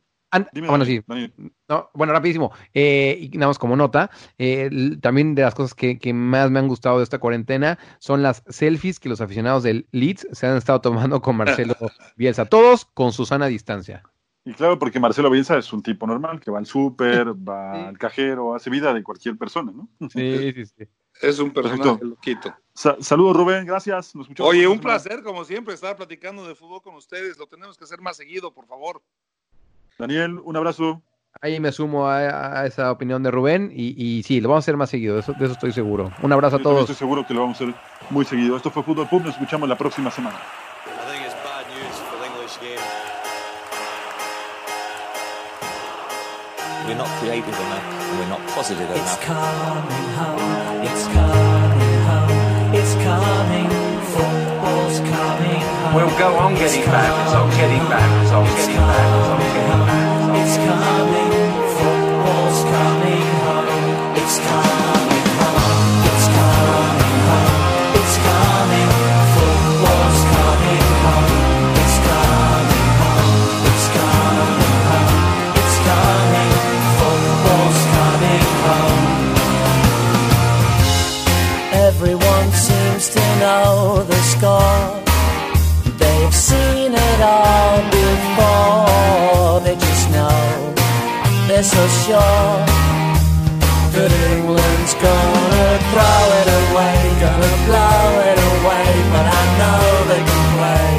Dime, 0.53 0.69
bueno, 0.69 0.85
Daniel, 0.85 1.03
sí. 1.03 1.05
Daniel. 1.07 1.33
No, 1.69 1.91
bueno, 1.95 2.13
rapidísimo. 2.13 2.53
Eh, 2.73 3.19
y 3.21 3.37
nada 3.37 3.49
más 3.49 3.59
como 3.59 3.77
nota, 3.77 4.11
eh, 4.39 4.71
también 5.01 5.35
de 5.35 5.43
las 5.43 5.55
cosas 5.55 5.75
que, 5.75 5.99
que, 5.99 6.13
más 6.13 6.51
me 6.51 6.59
han 6.59 6.69
gustado 6.69 6.99
de 6.99 7.05
esta 7.05 7.19
cuarentena 7.19 7.79
son 7.99 8.23
las 8.23 8.43
selfies 8.49 9.01
que 9.01 9.09
los 9.09 9.21
aficionados 9.21 9.63
del 9.63 9.87
Leeds 9.93 10.29
se 10.33 10.47
han 10.47 10.57
estado 10.57 10.81
tomando 10.81 11.21
con 11.21 11.37
Marcelo 11.37 11.75
Bielsa. 12.17 12.47
Todos 12.47 12.85
con 12.85 13.13
su 13.13 13.27
sana 13.27 13.47
distancia. 13.47 14.03
Y 14.47 14.53
claro, 14.53 14.79
porque 14.79 15.01
Marcelo 15.01 15.31
Bielsa 15.31 15.57
es 15.57 15.73
un 15.73 15.83
tipo 15.83 16.07
normal, 16.07 16.39
que 16.39 16.51
va 16.51 16.59
al 16.59 16.67
súper, 16.67 17.29
va 17.49 17.75
sí. 17.75 17.81
al 17.87 17.99
cajero, 17.99 18.55
hace 18.55 18.71
vida 18.71 18.93
de 18.93 19.03
cualquier 19.03 19.39
persona, 19.39 19.73
¿no? 19.73 19.89
Sí, 20.11 20.53
sí, 20.53 20.67
sí. 20.67 20.85
Es 21.23 21.39
un 21.39 21.53
personaje 21.53 22.05
loquito. 22.05 22.55
Sa 22.75 22.97
Saludos, 23.01 23.37
Rubén, 23.37 23.65
gracias. 23.65 24.15
Nos 24.15 24.29
Oye, 24.41 24.67
un 24.67 24.81
placer, 24.81 25.23
como 25.23 25.45
siempre, 25.45 25.75
estar 25.75 25.97
platicando 25.97 26.47
de 26.47 26.55
fútbol 26.55 26.83
con 26.83 26.95
ustedes. 26.97 27.39
Lo 27.39 27.47
tenemos 27.47 27.79
que 27.79 27.85
hacer 27.85 28.01
más 28.01 28.17
seguido, 28.17 28.53
por 28.53 28.67
favor. 28.67 29.01
Daniel, 29.99 30.41
un 30.45 30.57
abrazo. 30.57 31.03
Ahí 31.41 31.59
me 31.61 31.73
sumo 31.73 32.07
a, 32.07 32.61
a 32.61 32.67
esa 32.67 32.91
opinión 32.93 33.23
de 33.23 33.31
Rubén 33.31 33.71
y, 33.75 33.95
y, 34.03 34.23
sí, 34.23 34.41
lo 34.41 34.49
vamos 34.49 34.63
a 34.63 34.65
hacer 34.65 34.77
más 34.77 34.89
seguido, 34.91 35.15
de 35.15 35.21
eso, 35.21 35.33
de 35.33 35.45
eso 35.45 35.55
estoy 35.55 35.73
seguro. 35.73 36.13
Un 36.23 36.33
abrazo 36.33 36.57
a 36.57 36.59
todos. 36.61 36.81
Estoy 36.83 36.95
seguro 36.97 37.27
que 37.27 37.35
lo 37.35 37.41
vamos 37.41 37.61
a 37.61 37.65
hacer 37.65 37.75
muy 38.11 38.25
seguido. 38.25 38.57
Esto 38.57 38.71
fue 38.71 38.83
Fútbol 38.83 39.09
Pub, 39.09 39.23
nos 39.23 39.35
escuchamos 39.35 39.69
la 39.69 39.77
próxima 39.77 40.11
semana. 40.11 40.39
we're 46.87 46.95
not 46.97 47.09
creative 47.21 47.49
enough, 47.49 47.85
and 48.11 48.19
we're 48.19 48.29
not 48.29 48.41
positive 48.51 48.89
It's 48.91 48.99
enough. 49.01 49.21
coming 49.23 50.09
home, 50.21 50.85
it's 50.85 51.05
coming 51.07 51.97
home, 52.09 52.75
it's 52.75 52.95
coming, 52.95 53.05
football's 53.05 53.05
coming 53.05 53.65
home. 53.65 53.74
We'll 55.95 56.11
go 56.19 56.35
on 56.39 56.55
getting 56.57 56.85
backwards, 56.87 57.33
on 57.35 57.49
getting 57.51 57.79
backwards, 57.89 58.33
on 58.33 58.45
getting 58.57 58.83
backwards, 58.83 59.29
on 59.31 59.39
getting 59.39 59.71
on 59.71 60.35
It's 60.43 60.57
coming, 60.59 61.31
football's 61.79 62.61
coming 62.75 63.31
home. 63.47 64.19
It's 64.19 64.39
coming 64.43 65.27
home, 65.39 66.03
it's 66.11 66.27
coming 66.35 67.15
home, 67.31 67.95
it's 67.95 68.17
coming, 68.27 68.91
football's 69.39 70.21
coming 70.35 70.83
home. 71.05 71.31
It's 71.79 71.99
coming 72.11 72.91
home, 72.99 73.63
it's 73.71 73.87
coming 73.95 74.75
home, 74.91 75.15
it's 75.63 75.79
coming, 75.87 76.51
football's 76.99 77.81
coming 77.95 78.47
home. 78.67 79.07
Everyone 81.87 82.49
seems 82.51 83.05
to 83.15 83.23
know 83.39 84.03
the 84.03 84.19
score. 84.35 85.04
All 87.25 87.79
before. 87.91 89.61
They 89.65 89.77
just 89.77 90.07
know 90.11 90.75
they're 91.49 91.69
so 91.77 91.83
sure 92.05 92.55
that 93.95 94.11
England's 94.33 94.95
gonna 95.07 95.69
throw 95.91 96.23
it 96.41 96.49
away, 96.63 96.99
gonna 97.25 97.55
blow 97.69 98.07
it 98.31 98.39
away. 98.53 98.91
But 99.15 99.27
I 99.41 99.45
know 99.59 99.81
they 100.11 100.23
can 100.31 100.45
play, 100.57 100.93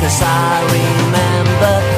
cause 0.00 0.20
I 0.22 0.52
remember 0.78 1.93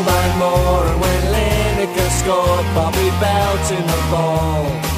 by 0.00 0.36
Moore, 0.38 0.86
and 0.86 1.00
when 1.00 1.22
Lineker 1.34 2.10
scored, 2.10 2.66
Bobby 2.74 3.10
Belt 3.20 3.70
in 3.72 3.86
the 3.86 4.02
ball. 4.10 4.91